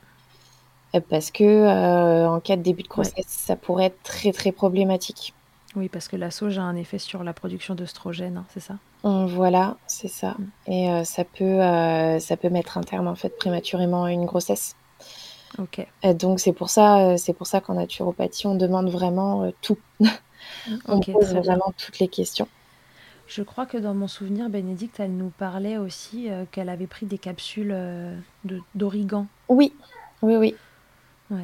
Euh, 0.94 1.00
parce 1.08 1.30
que 1.30 1.44
euh, 1.44 2.28
en 2.28 2.40
cas 2.40 2.56
de 2.56 2.62
début 2.62 2.82
de 2.82 2.88
grossesse, 2.88 3.26
ça 3.26 3.56
pourrait 3.56 3.86
être 3.86 4.02
très 4.02 4.32
très 4.32 4.52
problématique. 4.52 5.34
Oui, 5.76 5.88
parce 5.88 6.08
que 6.08 6.16
la 6.16 6.30
sauge 6.30 6.58
a 6.58 6.62
un 6.62 6.76
effet 6.76 6.98
sur 6.98 7.22
la 7.22 7.32
production 7.32 7.74
d'œstrogène, 7.74 8.38
hein, 8.38 8.46
c'est 8.48 8.60
ça? 8.60 8.76
Voilà, 9.02 9.76
c'est 9.86 10.08
ça. 10.08 10.30
Mm. 10.38 10.72
Et 10.72 10.90
euh, 10.90 11.04
ça, 11.04 11.24
peut, 11.24 11.60
ça 12.20 12.36
peut 12.36 12.48
mettre 12.48 12.78
un 12.78 12.82
terme 12.82 13.06
en 13.06 13.14
fait 13.14 13.36
prématurément 13.36 14.04
à 14.04 14.12
une 14.12 14.24
grossesse. 14.24 14.74
Ok. 15.58 15.86
donc 16.14 16.40
c'est 16.40 16.52
pour 16.52 16.68
ça, 16.68 17.16
c'est 17.16 17.32
pour 17.32 17.46
ça 17.46 17.60
qu'en 17.60 17.74
naturopathie, 17.74 18.46
on 18.46 18.54
demande 18.54 18.90
vraiment 18.90 19.50
tout. 19.62 19.78
on 20.86 21.00
pose 21.00 21.34
vraiment 21.34 21.72
toutes 21.76 21.98
les 22.00 22.08
questions. 22.08 22.46
Je 23.26 23.42
crois 23.42 23.64
que 23.64 23.78
dans 23.78 23.94
mon 23.94 24.08
souvenir, 24.08 24.50
Bénédicte, 24.50 25.00
elle 25.00 25.16
nous 25.16 25.30
parlait 25.30 25.78
aussi 25.78 26.28
qu'elle 26.52 26.68
avait 26.68 26.86
pris 26.86 27.06
des 27.06 27.18
capsules 27.18 27.74
d'origan. 28.74 29.26
Oui, 29.48 29.72
oui, 30.22 30.36
oui 30.36 30.54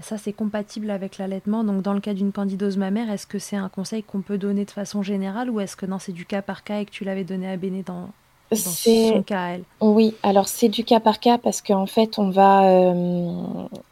ça, 0.03 0.16
c'est 0.16 0.32
compatible 0.32 0.91
avec 0.91 1.18
l'allaitement. 1.18 1.62
Donc, 1.62 1.82
dans 1.82 1.93
le 1.93 2.01
cas 2.01 2.14
d'une 2.14 2.32
candidose 2.32 2.76
mammaire, 2.76 3.11
est-ce 3.11 3.26
que 3.26 3.39
c'est 3.39 3.57
un 3.57 3.68
conseil 3.68 4.03
qu'on 4.03 4.22
peut 4.22 4.39
donner 4.39 4.64
de 4.64 4.70
façon 4.70 5.03
générale 5.03 5.51
ou 5.51 5.61
est-ce 5.61 5.76
que 5.76 5.85
non, 5.87 5.99
c'est 5.99 6.12
du 6.12 6.24
cas 6.24 6.43
par 6.43 6.64
cas 6.64 6.80
et 6.80 6.87
que 6.87 6.91
tu 6.91 7.05
l'avais 7.05 7.24
donné 7.24 7.51
à 7.51 7.57
Béné 7.57 7.82
dans, 7.82 8.09
son 8.53 9.22
cas 9.22 9.43
à 9.43 9.49
elle? 9.51 9.64
Oui, 9.80 10.14
alors 10.22 10.49
c'est 10.49 10.68
du 10.68 10.85
cas 10.85 11.01
par 11.01 11.20
cas 11.20 11.39
parce 11.39 11.61
qu'en 11.61 11.87
fait, 11.87 12.18
on 12.18 12.30
va. 12.30 12.62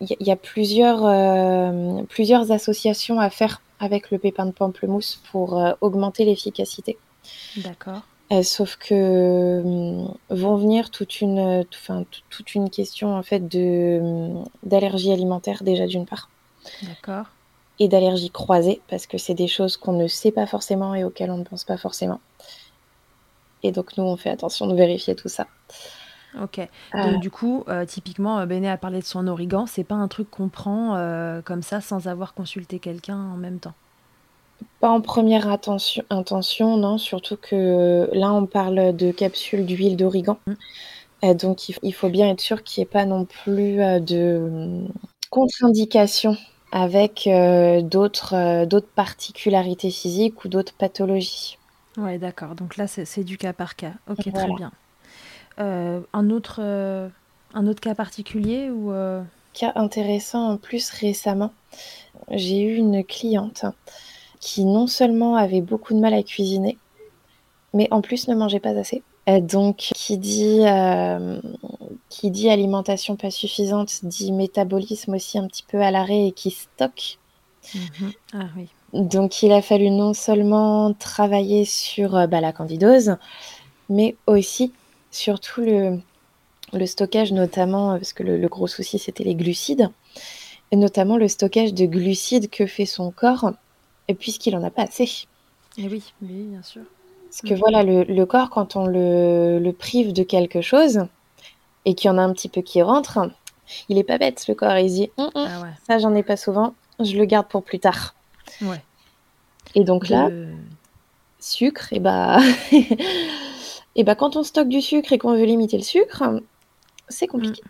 Il 0.01 0.13
euh, 0.13 0.17
y, 0.21 0.31
a 0.31 0.37
plusieurs, 0.37 1.05
euh, 1.05 2.03
plusieurs 2.09 2.53
associations 2.53 3.21
à 3.21 3.31
faire 3.31 3.61
avec 3.81 4.11
le 4.11 4.19
pépin 4.19 4.47
de 4.47 4.53
pamplemousse 4.53 5.21
pour 5.31 5.59
euh, 5.59 5.73
augmenter 5.81 6.25
l'efficacité. 6.25 6.97
D'accord. 7.59 8.03
Euh, 8.33 8.43
sauf 8.43 8.77
que 8.77 9.61
hum, 9.63 10.15
vont 10.31 10.57
venir 10.57 10.91
toute 10.91 11.21
une, 11.21 11.65
enfin, 11.75 12.05
toute 12.31 12.55
une 12.55 12.71
question 12.71 13.15
en 13.15 13.23
fait 13.23 13.47
de 13.47 14.31
d'allergie 14.63 15.13
alimentaire 15.13 15.63
déjà 15.63 15.87
d'une 15.87 16.07
part. 16.07 16.31
D'accord. 16.83 17.27
Et 17.79 17.89
d'allergie 17.89 18.31
croisée 18.31 18.81
parce 18.89 19.07
que 19.07 19.19
c'est 19.19 19.35
des 19.35 19.49
choses 19.49 19.77
qu'on 19.77 19.93
ne 19.93 20.07
sait 20.07 20.31
pas 20.31 20.47
forcément 20.47 20.95
et 20.95 21.05
auxquelles 21.05 21.31
on 21.31 21.39
ne 21.39 21.45
pense 21.45 21.65
pas 21.65 21.77
forcément. 21.77 22.21
Et 23.63 23.73
donc 23.73 23.97
nous 23.99 24.05
on 24.05 24.17
fait 24.17 24.31
attention 24.31 24.67
de 24.67 24.75
vérifier 24.75 25.15
tout 25.15 25.29
ça. 25.29 25.47
Ok. 26.41 26.59
Euh. 26.59 26.67
Donc 26.95 27.21
du 27.21 27.31
coup, 27.31 27.65
euh, 27.69 27.85
typiquement, 27.85 28.47
Béné 28.47 28.71
a 28.71 28.79
parlé 28.79 29.01
de 29.01 29.05
son 29.05 29.27
origan. 29.27 29.67
C'est 29.67 29.85
pas 29.85 29.97
un 29.97 30.09
truc 30.09 30.31
qu'on 30.31 30.49
prend 30.49 30.97
comme 31.45 31.63
ça 31.63 31.83
sans 31.83 32.07
avoir 32.07 32.33
consulté 32.33 32.79
quelqu'un 32.79 33.19
en 33.19 33.37
même 33.37 33.59
temps. 33.59 33.75
Pas 34.81 34.89
en 34.89 35.01
première 35.01 35.47
intention, 35.49 36.77
non, 36.77 36.99
surtout 36.99 37.37
que 37.37 38.09
là, 38.13 38.33
on 38.33 38.47
parle 38.47 38.95
de 38.95 39.11
capsules 39.11 39.65
d'huile 39.67 39.97
d'origan. 39.97 40.39
Mmh. 40.47 41.35
donc 41.35 41.69
il 41.69 41.93
faut 41.93 42.09
bien 42.09 42.29
être 42.31 42.41
sûr 42.41 42.63
qu'il 42.63 42.81
n'y 42.81 42.89
ait 42.89 42.91
pas 42.91 43.05
non 43.05 43.25
plus 43.25 43.77
de 44.01 44.87
contre-indication 45.31 46.37
avec 46.73 47.29
d'autres 47.85 48.87
particularités 48.95 49.91
physiques 49.91 50.45
ou 50.45 50.49
d'autres 50.49 50.75
pathologies. 50.75 51.59
Ouais, 51.97 52.19
d'accord. 52.19 52.55
Donc 52.55 52.77
là, 52.77 52.87
c'est 52.87 53.25
du 53.25 53.39
cas 53.39 53.53
par 53.53 53.77
cas. 53.77 53.93
Ok, 54.09 54.33
très 54.33 54.53
bien. 54.57 54.73
un 55.59 56.31
autre 56.31 56.61
un 57.55 57.67
autre 57.67 57.81
cas 57.81 57.95
particulier 57.95 58.71
ou 58.71 58.93
Cas 59.53 59.73
intéressant 59.75 60.53
en 60.53 60.57
plus 60.57 60.91
récemment, 60.91 61.53
j'ai 62.31 62.63
eu 62.63 62.77
une 62.77 63.05
cliente 63.05 63.67
qui 64.43 64.65
non 64.65 64.89
seulement 64.89 65.37
avait 65.37 65.61
beaucoup 65.61 65.95
de 65.95 66.01
mal 66.01 66.13
à 66.13 66.23
cuisiner, 66.23 66.77
mais 67.73 67.89
en 67.93 68.03
plus 68.03 68.27
ne 68.29 68.35
mangeait 68.35 68.61
pas 68.61 68.77
assez. 68.77 69.03
Euh, 69.29 69.41
donc, 69.41 69.77
qui 69.77 70.19
dit, 70.19 70.63
euh, 70.63 71.41
qui 72.09 72.33
dit 72.33 72.51
alimentation 72.51 73.15
pas 73.15 73.31
suffisante, 73.31 74.05
dit 74.05 74.33
métabolisme 74.33 75.15
aussi 75.15 75.39
un 75.39 75.47
petit 75.47 75.63
peu 75.63 75.81
à 75.81 75.93
l'arrêt 75.93 76.27
et 76.27 76.33
qui 76.33 76.51
stocke. 76.51 77.19
Mhm. 77.75 78.13
Ah 78.35 78.49
oui. 78.57 78.69
Donc, 78.93 79.45
il 79.45 79.53
a 79.53 79.63
fallu 79.63 79.91
non 79.91 80.13
seulement 80.13 80.93
travailler 80.93 81.65
sur 81.65 82.17
euh, 82.17 82.27
bah, 82.27 82.41
la 82.41 82.53
candidose, 82.53 83.17
mais 83.89 84.17
aussi, 84.27 84.73
surtout 85.13 85.61
le, 85.61 86.01
le 86.73 86.87
stockage, 86.87 87.33
notamment, 87.33 87.93
parce 87.93 88.13
que 88.13 88.25
le, 88.25 88.49
gros 88.49 88.67
souci, 88.67 88.99
c'était 88.99 89.25
les 89.25 89.37
glucides, 89.37 89.89
et 90.73 90.77
notamment 90.77 91.17
le 91.17 91.29
stockage 91.29 91.75
de 91.75 91.87
glucides 91.87 92.51
que 92.51 92.67
fait 92.67 92.87
son 92.87 93.13
corps, 93.13 93.53
puisqu'il 94.19 94.57
en 94.57 94.63
a 94.63 94.71
pas 94.71 94.83
assez. 94.83 95.05
Et 95.79 95.85
eh 95.85 95.89
oui, 95.89 96.03
oui, 96.21 96.45
bien 96.49 96.63
sûr. 96.63 96.83
Parce 97.25 97.41
que 97.41 97.55
voilà, 97.55 97.83
le, 97.83 98.25
corps, 98.25 98.51
quand 98.51 98.77
on 98.77 98.87
le, 98.87 99.73
prive 99.79 100.13
de 100.13 100.23
quelque 100.23 100.61
chose 100.61 101.07
et 101.87 101.95
qu'il 101.95 102.09
y 102.09 102.11
en 102.11 102.19
a 102.19 102.23
un 102.23 102.33
petit 102.33 102.51
peu 102.51 102.61
qui 102.61 102.83
rentre, 102.83 103.21
il 103.89 103.97
est 103.97 104.05
pas 104.05 104.19
bête, 104.19 104.47
le 104.49 104.55
corps. 104.55 104.77
Il 104.77 104.91
se 104.91 104.95
dit 104.95 105.11
hum, 105.17 105.31
hum, 105.35 105.49
ah 105.49 105.63
Ça, 105.87 105.99
j'en 105.99 106.15
ai 106.15 106.23
pas 106.23 106.37
souvent, 106.37 106.75
je 107.01 107.17
le 107.17 107.25
garde 107.25 107.49
pour 107.49 107.63
plus 107.63 107.79
tard. 107.79 108.15
Ouais. 108.61 108.83
Et 109.75 109.85
donc 109.85 110.11
là, 110.11 110.29
sucre, 111.39 111.91
et 111.93 112.01
bah. 112.01 112.39
et 113.97 114.05
bah, 114.05 114.15
quand 114.15 114.37
on 114.37 114.43
stocke 114.43 114.69
du 114.69 114.83
sucre 114.83 115.13
et 115.13 115.19
qu'on 115.19 115.33
veut 115.33 115.45
limiter 115.45 115.79
le 115.79 115.85
sucre, 115.85 116.23
c'est 117.09 117.27
compliqué. 117.27 117.63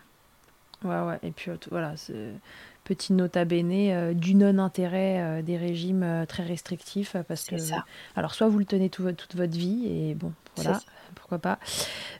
Mmh. 0.83 0.89
Ouais, 0.89 1.07
ouais. 1.07 1.19
Et 1.23 1.31
puis 1.31 1.51
voilà, 1.71 1.95
c'est 1.95 2.33
petit 2.83 3.13
nota 3.13 3.45
bene 3.45 3.71
euh, 3.91 4.13
du 4.13 4.35
non-intérêt 4.35 5.21
euh, 5.21 5.41
des 5.41 5.57
régimes 5.57 6.03
euh, 6.03 6.25
très 6.25 6.43
restrictifs 6.43 7.15
parce 7.27 7.45
que 7.45 7.57
ça. 7.57 7.85
alors 8.15 8.33
soit 8.33 8.47
vous 8.47 8.59
le 8.59 8.65
tenez 8.65 8.89
toute 8.89 9.35
votre 9.35 9.57
vie 9.57 9.87
et 9.87 10.15
bon 10.15 10.33
voilà 10.55 10.79
pourquoi 11.15 11.39
pas 11.39 11.59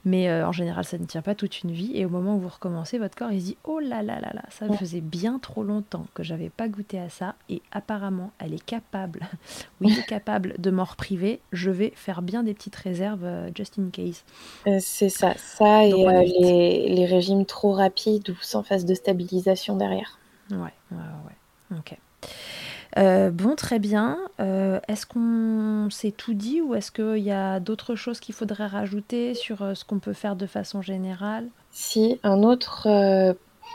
mais 0.05 0.31
en 0.43 0.51
général 0.51 0.85
ça 0.85 0.97
ne 0.97 1.05
tient 1.05 1.21
pas 1.21 1.35
toute 1.35 1.63
une 1.63 1.71
vie 1.71 1.91
et 1.95 2.05
au 2.05 2.09
moment 2.09 2.35
où 2.35 2.39
vous 2.39 2.49
recommencez 2.49 2.97
votre 2.97 3.15
corps 3.15 3.31
il 3.31 3.41
se 3.41 3.45
dit 3.45 3.57
oh 3.63 3.79
là 3.79 4.01
là 4.03 4.19
là 4.19 4.31
là 4.33 4.43
ça 4.49 4.67
me 4.67 4.75
faisait 4.75 5.01
bien 5.01 5.39
trop 5.39 5.63
longtemps 5.63 6.05
que 6.13 6.23
j'avais 6.23 6.49
pas 6.49 6.67
goûté 6.67 6.99
à 6.99 7.09
ça 7.09 7.35
et 7.49 7.61
apparemment 7.71 8.31
elle 8.39 8.53
est 8.53 8.63
capable 8.63 9.21
oui 9.81 9.91
elle 9.91 9.99
est 9.99 10.07
capable 10.07 10.55
de 10.59 10.71
m'en 10.71 10.83
repriver 10.83 11.41
je 11.51 11.71
vais 11.71 11.91
faire 11.95 12.21
bien 12.21 12.43
des 12.43 12.53
petites 12.53 12.75
réserves 12.75 13.27
just 13.55 13.79
in 13.79 13.89
case. 13.91 14.23
C'est 14.79 15.09
ça. 15.09 15.33
Ça 15.37 15.85
et 15.85 15.91
les, 15.91 16.89
les 16.89 17.05
régimes 17.05 17.45
trop 17.45 17.73
rapides 17.73 18.29
ou 18.29 18.35
sans 18.41 18.63
phase 18.63 18.85
de 18.85 18.93
stabilisation 18.93 19.75
derrière 19.75 20.19
Ouais, 20.53 20.73
ouais, 20.91 20.97
ouais. 20.97 21.77
Ok. 21.77 21.97
Euh, 22.97 23.31
bon, 23.31 23.55
très 23.55 23.79
bien. 23.79 24.17
Euh, 24.39 24.79
est-ce 24.87 25.05
qu'on 25.05 25.89
s'est 25.89 26.11
tout 26.11 26.33
dit 26.33 26.61
ou 26.61 26.75
est-ce 26.75 26.91
qu'il 26.91 27.23
y 27.23 27.31
a 27.31 27.59
d'autres 27.59 27.95
choses 27.95 28.19
qu'il 28.19 28.35
faudrait 28.35 28.67
rajouter 28.67 29.33
sur 29.33 29.61
euh, 29.61 29.73
ce 29.73 29.83
qu'on 29.83 29.99
peut 29.99 30.13
faire 30.13 30.35
de 30.35 30.45
façon 30.45 30.81
générale? 30.81 31.47
Si, 31.71 32.19
un 32.23 32.43
autre, 32.43 32.87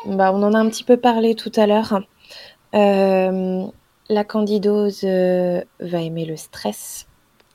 bah, 0.07 0.33
on 0.33 0.43
en 0.43 0.55
a 0.55 0.59
un 0.59 0.69
petit 0.69 0.85
peu 0.85 0.97
parlé 0.97 1.35
tout 1.35 1.53
à 1.57 1.67
l'heure. 1.67 2.01
la 2.73 4.25
candidose 4.25 5.05
va 5.05 6.01
aimer 6.01 6.25
le 6.25 6.37
stress. 6.37 7.07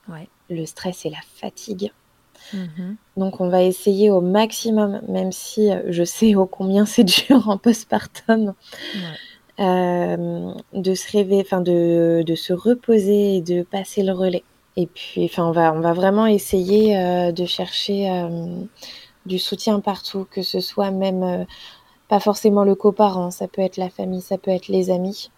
Ouais. 0.08 0.28
Le 0.50 0.66
stress 0.66 1.06
et 1.06 1.10
la 1.10 1.22
fatigue. 1.36 1.92
Mhm. 2.54 2.96
Donc 3.16 3.40
on 3.40 3.48
va 3.48 3.62
essayer 3.62 4.10
au 4.10 4.20
maximum, 4.20 5.00
même 5.08 5.32
si 5.32 5.70
euh, 5.70 5.82
je 5.88 6.04
sais 6.04 6.34
ô 6.34 6.46
combien 6.46 6.86
c'est 6.86 7.04
dur 7.04 7.48
en 7.48 7.58
postpartum, 7.58 8.54
euh, 9.60 10.52
de 10.72 10.94
se 10.94 11.12
rêver, 11.12 11.40
enfin 11.40 11.60
de, 11.60 12.22
de, 12.26 12.34
se 12.34 12.52
reposer 12.52 13.36
et 13.36 13.40
de 13.40 13.62
passer 13.62 14.02
le 14.02 14.12
relais. 14.12 14.44
Et 14.76 14.86
puis, 14.86 15.24
enfin, 15.24 15.44
on 15.46 15.52
va, 15.52 15.72
on 15.72 15.80
va 15.80 15.92
vraiment 15.92 16.26
essayer 16.26 16.98
euh, 16.98 17.30
de 17.30 17.44
chercher 17.44 18.10
du 19.24 19.38
soutien 19.38 19.78
partout, 19.78 20.26
que 20.28 20.42
ce 20.42 20.58
soit 20.58 20.90
même 20.90 21.46
pas 22.08 22.18
forcément 22.18 22.64
le 22.64 22.74
coparent, 22.74 23.30
ça 23.30 23.46
peut 23.46 23.62
être 23.62 23.76
la 23.76 23.88
famille, 23.88 24.20
ça 24.20 24.36
peut 24.36 24.50
être 24.50 24.66
les 24.66 24.90
amis. 24.90 25.30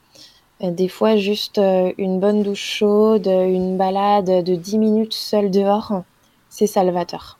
Des 0.63 0.89
fois, 0.89 1.17
juste 1.17 1.59
une 1.59 2.19
bonne 2.19 2.43
douche 2.43 2.79
chaude, 2.79 3.27
une 3.27 3.77
balade 3.77 4.43
de 4.43 4.55
10 4.55 4.79
minutes 4.79 5.13
seule 5.13 5.51
dehors, 5.51 6.03
c'est 6.57 6.67
salvateur. 6.67 7.39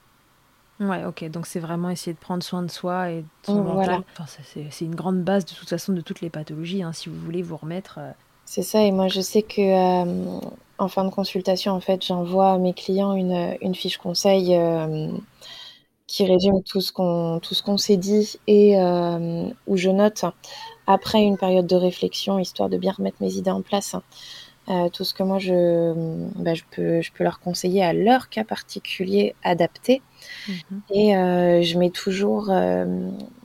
Ouais, 0.79 1.07
ok. 1.07 1.25
Donc 1.31 1.47
c'est 1.47 1.59
vraiment 1.59 1.89
essayer 1.89 2.13
de 2.13 2.19
prendre 2.19 2.43
soin 2.43 2.63
de 2.63 2.71
soi 2.71 3.11
et 3.11 3.23
de 3.23 3.27
son 3.45 3.63
mental. 3.63 4.03
c'est 4.27 4.85
une 4.85 4.95
grande 4.95 5.23
base 5.23 5.47
de 5.47 5.55
toute 5.55 5.71
façon 5.71 5.95
de 5.95 6.03
toutes 6.03 6.21
les 6.21 6.29
pathologies. 6.29 6.83
Hein, 6.83 6.93
si 6.93 7.09
vous 7.09 7.19
voulez 7.19 7.41
vous 7.41 7.57
remettre. 7.57 7.97
Euh. 7.99 8.11
C'est 8.45 8.63
ça. 8.63 8.83
Et 8.83 8.93
moi, 8.93 9.09
je 9.09 9.23
sais 9.23 9.41
que 9.41 9.63
euh, 9.63 10.39
en 10.77 10.89
fin 10.89 11.05
de 11.05 11.11
consultation, 11.11 11.73
en 11.73 11.81
fait, 11.81 12.05
j'envoie 12.05 12.53
à 12.53 12.59
mes 12.59 12.75
clients 12.75 13.15
une, 13.15 13.57
une 13.63 13.75
fiche 13.75 13.97
conseil 13.97 14.55
euh, 14.55 15.09
qui 16.07 16.27
résume 16.27 16.63
tout 16.63 16.83
ce 16.83 16.93
qu'on 16.93 17.41
tout 17.41 17.55
ce 17.55 17.63
qu'on 17.63 17.79
s'est 17.79 17.97
dit 17.97 18.39
et 18.47 18.77
où 19.67 19.77
je 19.79 19.91
note 19.91 20.27
après 20.87 21.23
une 21.23 21.39
période 21.39 21.67
de 21.67 21.75
réflexion, 21.75 22.39
histoire 22.39 22.69
de 22.69 22.77
bien 22.77 22.93
remettre 22.93 23.17
mes 23.21 23.33
idées 23.33 23.51
en 23.51 23.63
place. 23.63 23.97
Euh, 24.69 24.89
tout 24.89 25.05
ce 25.05 25.15
que 25.15 25.23
moi 25.23 25.39
je, 25.39 25.93
bah, 26.43 26.55
je, 26.55 26.65
peux, 26.71 27.01
je 27.01 27.13
peux 27.13 27.23
leur 27.23 27.39
conseiller 27.39 27.85
à 27.85 27.93
leur 27.93 28.29
cas 28.29 28.43
particulier 28.43 29.35
adapté. 29.45 30.03
Mhm. 30.49 30.81
Et 30.91 31.17
euh, 31.17 31.63
je 31.63 31.79
mets 31.79 31.91
toujours 31.91 32.51
euh, 32.51 32.85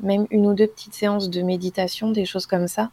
même 0.02 0.26
une 0.32 0.48
ou 0.48 0.56
deux 0.56 0.66
petites 0.66 0.96
séances 0.96 1.30
de 1.30 1.42
méditation, 1.44 2.10
des 2.10 2.26
choses 2.26 2.48
comme 2.48 2.68
ça. 2.68 2.90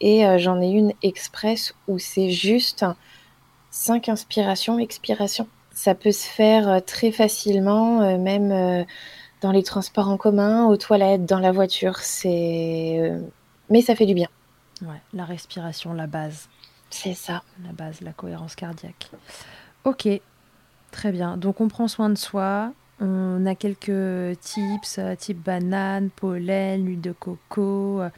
Et 0.00 0.24
j'en 0.38 0.60
ai 0.60 0.68
une 0.68 0.94
express 1.04 1.76
où 1.86 1.96
c'est 1.96 2.30
juste 2.30 2.84
cinq 3.70 4.08
inspirations, 4.08 4.80
expirations. 4.80 5.46
Ça 5.72 5.94
peut 5.94 6.10
se 6.10 6.26
faire 6.26 6.84
très 6.84 7.12
facilement, 7.12 8.18
même 8.18 8.84
dans 9.42 9.52
les 9.52 9.62
transports 9.62 10.08
en 10.08 10.16
commun, 10.16 10.66
aux 10.66 10.76
toilettes, 10.76 11.24
dans 11.24 11.38
la 11.38 11.52
voiture. 11.52 11.98
C'est, 11.98 13.12
mais 13.70 13.80
ça 13.80 13.94
fait 13.94 14.06
du 14.06 14.14
bien. 14.14 14.26
Ouais, 14.80 15.00
la 15.14 15.24
respiration, 15.24 15.92
la 15.92 16.08
base. 16.08 16.48
C'est 16.92 17.14
ça. 17.14 17.42
La 17.64 17.72
base, 17.72 18.02
la 18.02 18.12
cohérence 18.12 18.54
cardiaque. 18.54 19.10
Ok, 19.84 20.06
très 20.90 21.10
bien. 21.10 21.36
Donc 21.38 21.60
on 21.60 21.68
prend 21.68 21.88
soin 21.88 22.10
de 22.10 22.14
soi. 22.14 22.72
On 23.04 23.46
a 23.46 23.56
quelques 23.56 24.38
tips, 24.38 24.98
euh, 24.98 25.16
type 25.16 25.42
banane, 25.42 26.08
pollen, 26.10 26.86
huile 26.86 27.00
de 27.00 27.10
coco, 27.10 28.00
euh, 28.00 28.08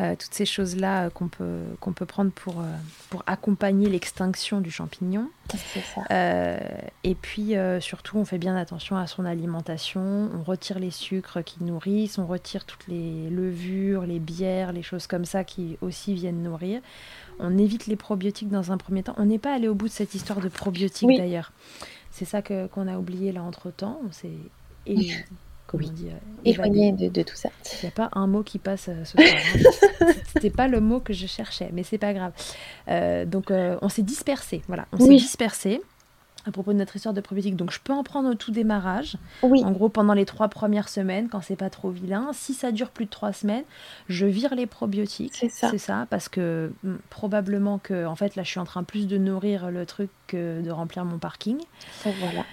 euh, 0.00 0.14
toutes 0.14 0.32
ces 0.32 0.46
choses-là 0.46 1.10
qu'on 1.10 1.26
peut, 1.26 1.62
qu'on 1.80 1.92
peut 1.92 2.06
prendre 2.06 2.30
pour, 2.30 2.62
pour 3.08 3.24
accompagner 3.26 3.88
l'extinction 3.88 4.60
du 4.60 4.70
champignon. 4.70 5.28
Ça. 5.50 6.60
et 7.02 7.16
puis 7.16 7.54
surtout, 7.80 8.18
on 8.18 8.24
fait 8.24 8.38
bien 8.38 8.54
attention 8.56 8.96
à 8.96 9.08
son 9.08 9.24
alimentation. 9.24 10.30
On 10.32 10.44
retire 10.44 10.78
les 10.78 10.92
sucres 10.92 11.42
qui 11.42 11.64
nourrissent, 11.64 12.18
on 12.18 12.26
retire 12.26 12.64
toutes 12.64 12.86
les 12.86 13.28
levures, 13.30 14.02
les 14.02 14.20
bières, 14.20 14.72
les 14.72 14.84
choses 14.84 15.08
comme 15.08 15.24
ça 15.24 15.42
qui 15.42 15.76
aussi 15.80 16.14
viennent 16.14 16.44
nourrir 16.44 16.82
on 17.40 17.56
évite 17.58 17.86
les 17.86 17.96
probiotiques 17.96 18.50
dans 18.50 18.70
un 18.70 18.76
premier 18.76 19.02
temps. 19.02 19.14
On 19.16 19.24
n'est 19.24 19.38
pas 19.38 19.54
allé 19.54 19.66
au 19.66 19.74
bout 19.74 19.88
de 19.88 19.92
cette 19.92 20.14
histoire 20.14 20.40
de 20.40 20.48
probiotiques 20.48 21.08
d'ailleurs. 21.08 21.52
C'est 22.10 22.24
ça 22.24 22.42
que, 22.42 22.66
qu'on 22.66 22.88
a 22.88 22.98
oublié 22.98 23.32
là 23.32 23.42
entre 23.42 23.70
temps. 23.70 24.00
On 24.06 24.12
s'est 24.12 24.28
comment 25.66 25.88
dit, 25.88 26.08
euh, 26.08 26.16
éloigné 26.44 26.92
de, 26.92 27.22
tout 27.22 27.36
ça. 27.36 27.50
Il 27.74 27.84
n'y 27.84 27.88
a 27.88 27.92
pas 27.92 28.10
un 28.12 28.26
mot 28.26 28.42
qui 28.42 28.58
passe 28.58 28.88
euh, 28.88 29.04
ce 29.04 29.16
soir. 29.16 29.26
Hein. 30.00 30.06
C'était 30.26 30.50
pas 30.50 30.68
le 30.68 30.80
mot 30.80 31.00
que 31.00 31.12
je 31.12 31.26
cherchais, 31.26 31.70
mais 31.72 31.82
c'est 31.82 31.98
pas 31.98 32.12
grave. 32.12 32.32
Euh, 32.88 33.24
donc 33.24 33.50
on 33.50 33.88
s'est 33.88 34.02
dispersé. 34.02 34.62
Voilà, 34.68 34.86
on 34.92 34.98
s'est 34.98 35.08
dispersé 35.08 35.80
à 36.46 36.50
propos 36.50 36.72
de 36.72 36.78
notre 36.78 36.96
histoire 36.96 37.14
de 37.14 37.20
probiotiques. 37.20 37.56
Donc, 37.56 37.70
je 37.70 37.80
peux 37.82 37.92
en 37.92 38.02
prendre 38.02 38.30
au 38.30 38.34
tout 38.34 38.50
démarrage. 38.50 39.16
Oui. 39.42 39.62
En 39.64 39.72
gros, 39.72 39.88
pendant 39.88 40.14
les 40.14 40.24
trois 40.24 40.48
premières 40.48 40.88
semaines, 40.88 41.28
quand 41.28 41.40
c'est 41.40 41.56
pas 41.56 41.70
trop 41.70 41.90
vilain. 41.90 42.30
Si 42.32 42.54
ça 42.54 42.72
dure 42.72 42.90
plus 42.90 43.04
de 43.04 43.10
trois 43.10 43.32
semaines, 43.32 43.64
je 44.08 44.26
vire 44.26 44.54
les 44.54 44.66
probiotiques. 44.66 45.34
C'est 45.34 45.48
ça. 45.48 45.70
C'est 45.70 45.78
ça, 45.78 46.06
parce 46.10 46.28
que 46.28 46.72
hmm, 46.82 46.96
probablement 47.10 47.78
que, 47.78 48.06
en 48.06 48.16
fait, 48.16 48.36
là, 48.36 48.42
je 48.42 48.50
suis 48.50 48.60
en 48.60 48.64
train 48.64 48.82
plus 48.82 49.06
de 49.06 49.18
nourrir 49.18 49.70
le 49.70 49.86
truc 49.86 50.10
que 50.26 50.62
de 50.62 50.70
remplir 50.70 51.04
mon 51.04 51.18
parking. 51.18 51.58
voilà. 52.04 52.44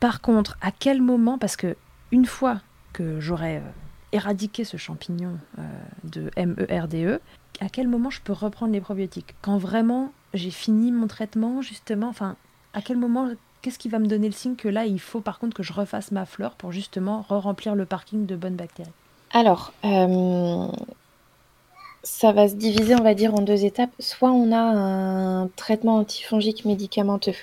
Par 0.00 0.20
contre, 0.20 0.56
à 0.60 0.70
quel 0.70 1.00
moment, 1.00 1.38
parce 1.38 1.56
que 1.56 1.76
une 2.10 2.26
fois 2.26 2.60
que 2.92 3.20
j'aurai 3.20 3.56
euh, 3.56 3.60
éradiqué 4.12 4.64
ce 4.64 4.76
champignon 4.76 5.38
euh, 5.58 5.62
de 6.04 6.30
MERDE, 6.36 6.94
e, 6.94 7.20
à 7.60 7.68
quel 7.68 7.88
moment 7.88 8.10
je 8.10 8.20
peux 8.20 8.32
reprendre 8.32 8.72
les 8.72 8.80
probiotiques? 8.80 9.34
Quand 9.42 9.58
vraiment 9.58 10.12
j'ai 10.34 10.50
fini 10.50 10.92
mon 10.92 11.06
traitement, 11.06 11.62
justement, 11.62 12.08
enfin, 12.08 12.36
à 12.74 12.82
quel 12.82 12.98
moment 12.98 13.30
qu'est-ce 13.62 13.78
qui 13.78 13.88
va 13.88 13.98
me 13.98 14.06
donner 14.06 14.28
le 14.28 14.34
signe 14.34 14.56
que 14.56 14.68
là, 14.68 14.86
il 14.86 15.00
faut 15.00 15.20
par 15.22 15.38
contre 15.38 15.56
que 15.56 15.62
je 15.62 15.72
refasse 15.72 16.10
ma 16.12 16.26
fleur 16.26 16.56
pour 16.56 16.72
justement 16.72 17.22
re-remplir 17.22 17.74
le 17.74 17.86
parking 17.86 18.26
de 18.26 18.36
bonnes 18.36 18.56
bactéries? 18.56 18.92
Alors, 19.30 19.74
euh, 19.84 20.68
ça 22.02 22.32
va 22.32 22.48
se 22.48 22.54
diviser, 22.54 22.94
on 22.94 23.02
va 23.02 23.14
dire, 23.14 23.34
en 23.34 23.42
deux 23.42 23.64
étapes. 23.64 23.90
Soit 23.98 24.30
on 24.30 24.52
a 24.52 24.58
un 24.60 25.48
traitement 25.48 25.96
antifongique 25.96 26.64
médicamenteux, 26.64 27.34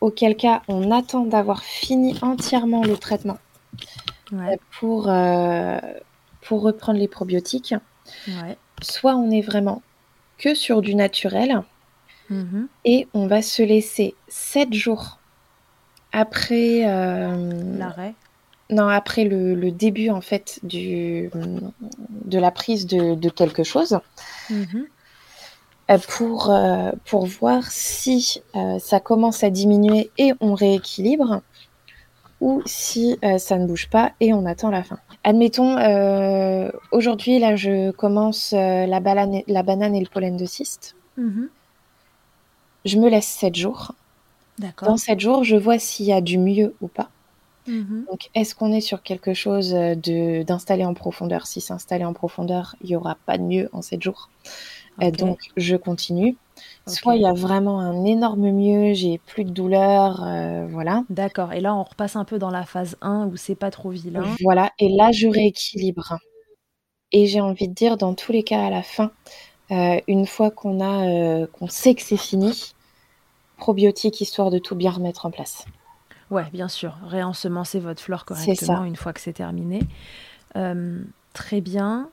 auquel 0.00 0.36
cas 0.36 0.62
on 0.68 0.90
attend 0.90 1.26
d'avoir 1.26 1.62
fini 1.62 2.16
entièrement 2.22 2.82
le 2.82 2.96
traitement 2.96 3.38
Ouais, 4.32 4.58
pour, 4.78 5.08
euh, 5.08 5.78
pour 6.40 6.62
reprendre 6.62 6.98
les 6.98 7.08
probiotiques. 7.08 7.74
ouais. 8.26 8.58
Soit 8.80 9.14
on 9.16 9.30
est 9.30 9.42
vraiment 9.42 9.82
que 10.38 10.54
sur 10.54 10.82
du 10.82 10.94
naturel 10.94 11.62
Mhm. 12.30 12.68
et 12.84 13.06
on 13.14 13.26
va 13.26 13.42
se 13.42 13.62
laisser 13.62 14.14
7 14.28 14.72
jours 14.72 15.18
après, 16.12 16.88
euh, 16.88 17.76
L'arrêt. 17.78 18.14
non, 18.70 18.88
après 18.88 19.24
le, 19.24 19.54
le 19.54 19.70
début 19.70 20.10
en 20.10 20.20
fait 20.20 20.60
du, 20.62 21.30
de 22.24 22.38
la 22.38 22.50
prise 22.50 22.86
de, 22.86 23.14
de 23.14 23.28
quelque 23.28 23.62
chose 23.64 23.98
Mhm. 24.50 24.86
euh, 25.90 25.98
pour, 26.16 26.50
euh, 26.50 26.90
pour 27.04 27.26
voir 27.26 27.64
si 27.70 28.42
ça 28.80 28.98
commence 29.00 29.44
à 29.44 29.50
diminuer 29.50 30.10
et 30.18 30.32
on 30.40 30.54
rééquilibre 30.54 31.42
ou 32.40 32.62
si 32.66 33.18
ça 33.38 33.56
ne 33.58 33.66
bouge 33.66 33.88
pas 33.88 34.12
et 34.20 34.34
on 34.34 34.44
attend 34.46 34.70
la 34.70 34.82
fin. 34.82 34.98
Admettons, 35.24 35.76
aujourd'hui, 36.92 37.38
là, 37.38 37.56
je 37.56 37.90
commence 37.92 38.52
la, 38.52 39.00
banane, 39.00 39.40
la 39.46 39.62
banane 39.62 39.94
et 39.94 40.00
le 40.00 40.08
pollen 40.08 40.36
de 40.36 40.44
cyste. 40.44 40.96
Mhm. 41.16 41.48
Je 42.86 42.98
me 42.98 43.08
laisse 43.10 43.26
7 43.26 43.54
jours. 43.54 43.92
D'accord. 44.58 44.88
Dans 44.88 44.96
7 44.96 45.20
jours, 45.20 45.44
je 45.44 45.56
vois 45.56 45.78
s'il 45.78 46.06
y 46.06 46.12
a 46.12 46.20
du 46.20 46.38
mieux 46.38 46.74
ou 46.80 46.88
pas. 46.88 47.10
Mhm. 47.66 48.06
Donc, 48.08 48.30
est-ce 48.34 48.54
qu'on 48.54 48.72
est 48.72 48.80
sur 48.80 49.02
quelque 49.02 49.34
chose 49.34 49.74
euh, 49.74 49.94
de 49.96 50.44
d'installer 50.44 50.84
en 50.84 50.94
profondeur? 50.94 51.46
Si 51.46 51.60
c'est 51.60 51.72
installé 51.72 52.04
en 52.04 52.12
profondeur, 52.12 52.76
il 52.80 52.88
n'y 52.88 52.96
aura 52.96 53.16
pas 53.26 53.38
de 53.38 53.42
mieux 53.42 53.68
en 53.72 53.82
7 53.82 54.02
jours. 54.02 54.30
Euh, 55.02 55.10
donc, 55.10 55.40
je 55.56 55.76
continue. 55.76 56.36
Soit 56.86 57.16
il 57.16 57.22
y 57.22 57.26
a 57.26 57.34
vraiment 57.34 57.80
un 57.80 58.04
énorme 58.04 58.50
mieux, 58.50 58.94
j'ai 58.94 59.18
plus 59.18 59.44
de 59.44 59.50
douleur, 59.50 60.22
euh, 60.24 60.66
voilà. 60.70 61.02
D'accord. 61.10 61.52
Et 61.52 61.60
là, 61.60 61.74
on 61.74 61.82
repasse 61.82 62.16
un 62.16 62.24
peu 62.24 62.38
dans 62.38 62.50
la 62.50 62.64
phase 62.64 62.96
1 63.02 63.26
où 63.26 63.36
c'est 63.36 63.56
pas 63.56 63.70
trop 63.70 63.90
vilain. 63.90 64.24
Voilà, 64.42 64.70
et 64.78 64.88
là, 64.88 65.10
je 65.12 65.26
rééquilibre. 65.26 66.16
Et 67.12 67.26
j'ai 67.26 67.40
envie 67.40 67.68
de 67.68 67.74
dire, 67.74 67.96
dans 67.96 68.14
tous 68.14 68.32
les 68.32 68.42
cas, 68.42 68.64
à 68.64 68.70
la 68.70 68.82
fin, 68.82 69.10
euh, 69.70 70.00
une 70.06 70.26
fois 70.26 70.50
qu'on 70.50 70.80
a, 70.80 71.46
qu'on 71.48 71.68
sait 71.68 71.94
que 71.94 72.02
c'est 72.02 72.16
fini, 72.16 72.74
probiotique 73.58 74.20
histoire 74.20 74.50
de 74.50 74.58
tout 74.58 74.74
bien 74.74 74.90
remettre 74.90 75.26
en 75.26 75.30
place. 75.30 75.64
Ouais, 76.30 76.44
bien 76.52 76.68
sûr. 76.68 76.96
Réensemencer 77.06 77.78
votre 77.78 78.02
flore 78.02 78.24
correctement 78.24 78.84
une 78.84 78.96
fois 78.96 79.12
que 79.12 79.20
c'est 79.20 79.32
terminé. 79.32 79.80
Euh, 80.56 81.02
très 81.32 81.60
bien. 81.60 82.08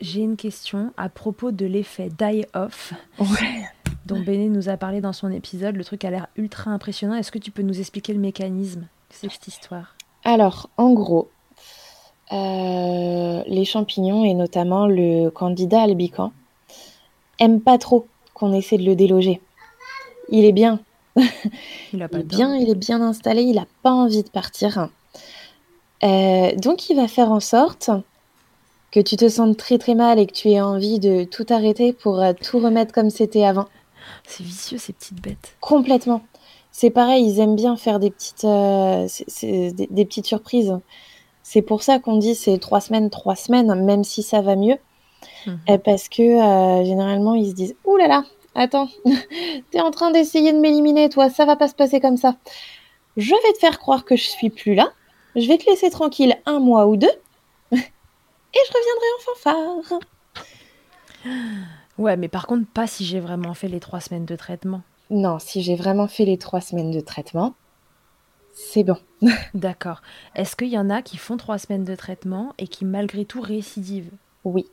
J'ai 0.00 0.20
une 0.20 0.36
question 0.36 0.92
à 0.96 1.08
propos 1.08 1.52
de 1.52 1.64
l'effet 1.64 2.08
die-off 2.10 2.92
Ouais. 3.20 3.62
dont 4.06 4.20
Béné 4.20 4.48
nous 4.48 4.68
a 4.68 4.76
parlé 4.76 5.00
dans 5.00 5.12
son 5.12 5.30
épisode. 5.30 5.76
Le 5.76 5.84
truc 5.84 6.04
a 6.04 6.10
l'air 6.10 6.26
ultra 6.36 6.72
impressionnant. 6.72 7.14
Est-ce 7.14 7.30
que 7.30 7.38
tu 7.38 7.52
peux 7.52 7.62
nous 7.62 7.78
expliquer 7.78 8.12
le 8.12 8.18
mécanisme 8.18 8.88
C'est 9.10 9.30
cette 9.30 9.46
histoire? 9.46 9.94
Alors, 10.24 10.70
en 10.76 10.90
gros, 10.92 11.30
euh, 12.32 13.42
les 13.46 13.64
champignons 13.64 14.24
et 14.24 14.34
notamment 14.34 14.86
le 14.86 15.28
candidat 15.30 15.82
albican 15.82 16.32
aiment 17.38 17.60
pas 17.60 17.78
trop 17.78 18.06
qu'on 18.34 18.52
essaie 18.52 18.78
de 18.78 18.84
le 18.84 18.96
déloger. 18.96 19.40
Il 20.32 20.44
est 20.44 20.52
bien, 20.52 20.80
Il 21.92 22.02
a 22.02 22.06
il 22.06 22.08
pas 22.08 22.18
est 22.18 22.22
bien, 22.24 22.56
il 22.56 22.68
est 22.70 22.74
bien 22.74 23.00
installé, 23.00 23.42
il 23.42 23.54
n'a 23.56 23.66
pas 23.82 23.92
envie 23.92 24.22
de 24.24 24.28
partir. 24.30 24.88
Euh, 26.02 26.54
donc, 26.56 26.90
il 26.90 26.96
va 26.96 27.06
faire 27.06 27.30
en 27.30 27.38
sorte 27.40 27.90
que 28.90 29.00
tu 29.00 29.16
te 29.16 29.28
sentes 29.28 29.56
très 29.56 29.78
très 29.78 29.94
mal 29.94 30.18
et 30.18 30.26
que 30.26 30.32
tu 30.32 30.48
aies 30.50 30.60
envie 30.60 30.98
de 30.98 31.24
tout 31.24 31.46
arrêter 31.50 31.92
pour 31.92 32.20
euh, 32.20 32.32
tout 32.32 32.58
remettre 32.58 32.92
comme 32.92 33.10
c'était 33.10 33.44
avant. 33.44 33.66
C'est 34.26 34.42
vicieux 34.44 34.78
ces 34.78 34.92
petites 34.92 35.20
bêtes. 35.22 35.54
Complètement. 35.60 36.22
C'est 36.72 36.90
pareil, 36.90 37.24
ils 37.26 37.38
aiment 37.40 37.56
bien 37.56 37.76
faire 37.76 38.00
des 38.00 38.10
petites, 38.10 38.44
euh, 38.44 39.06
c'est- 39.08 39.24
c'est 39.28 39.72
des, 39.72 39.86
des 39.90 40.04
petites 40.04 40.26
surprises. 40.26 40.78
C'est 41.42 41.62
pour 41.62 41.82
ça 41.82 41.98
qu'on 41.98 42.16
dit 42.16 42.34
c'est 42.34 42.58
trois 42.58 42.80
semaines, 42.80 43.10
trois 43.10 43.36
semaines, 43.36 43.72
même 43.84 44.04
si 44.04 44.22
ça 44.22 44.40
va 44.40 44.56
mieux, 44.56 44.76
Mhm. 45.46 45.58
euh, 45.70 45.78
parce 45.78 46.08
que 46.08 46.22
généralement 46.84 47.34
ils 47.34 47.50
se 47.50 47.54
disent 47.54 47.74
Ouh 47.84 47.96
là 47.96 48.08
là, 48.08 48.24
attends, 48.54 48.88
t'es 49.70 49.80
en 49.80 49.90
train 49.90 50.10
d'essayer 50.10 50.52
de 50.52 50.58
m'éliminer, 50.58 51.08
toi, 51.08 51.30
ça 51.30 51.44
va 51.44 51.56
pas 51.56 51.68
se 51.68 51.74
passer 51.74 52.00
comme 52.00 52.16
ça. 52.16 52.36
Je 53.16 53.30
vais 53.30 53.52
te 53.52 53.58
faire 53.58 53.78
croire 53.78 54.04
que 54.04 54.16
je 54.16 54.24
suis 54.24 54.50
plus 54.50 54.74
là, 54.74 54.92
je 55.36 55.46
vais 55.46 55.58
te 55.58 55.68
laisser 55.68 55.90
tranquille 55.90 56.36
un 56.46 56.60
mois 56.60 56.86
ou 56.86 56.96
deux, 56.96 57.12
et 57.72 57.76
je 57.76 58.72
reviendrai 58.72 59.06
en 59.16 59.34
fanfare. 59.34 60.00
Ouais, 61.98 62.16
mais 62.16 62.28
par 62.28 62.46
contre, 62.46 62.66
pas 62.66 62.86
si 62.86 63.04
j'ai 63.04 63.20
vraiment 63.20 63.54
fait 63.54 63.68
les 63.68 63.80
trois 63.80 64.00
semaines 64.00 64.24
de 64.24 64.36
traitement. 64.36 64.82
Non, 65.10 65.38
si 65.38 65.62
j'ai 65.62 65.76
vraiment 65.76 66.08
fait 66.08 66.24
les 66.24 66.38
trois 66.38 66.60
semaines 66.60 66.90
de 66.90 67.00
traitement, 67.00 67.54
c'est 68.52 68.84
bon. 68.84 68.96
D'accord. 69.54 70.02
Est-ce 70.34 70.56
qu'il 70.56 70.68
y 70.68 70.78
en 70.78 70.90
a 70.90 71.02
qui 71.02 71.16
font 71.16 71.36
trois 71.36 71.58
semaines 71.58 71.84
de 71.84 71.94
traitement 71.94 72.54
et 72.58 72.68
qui 72.68 72.84
malgré 72.84 73.24
tout 73.24 73.40
récidivent? 73.40 74.12
Oui. 74.44 74.66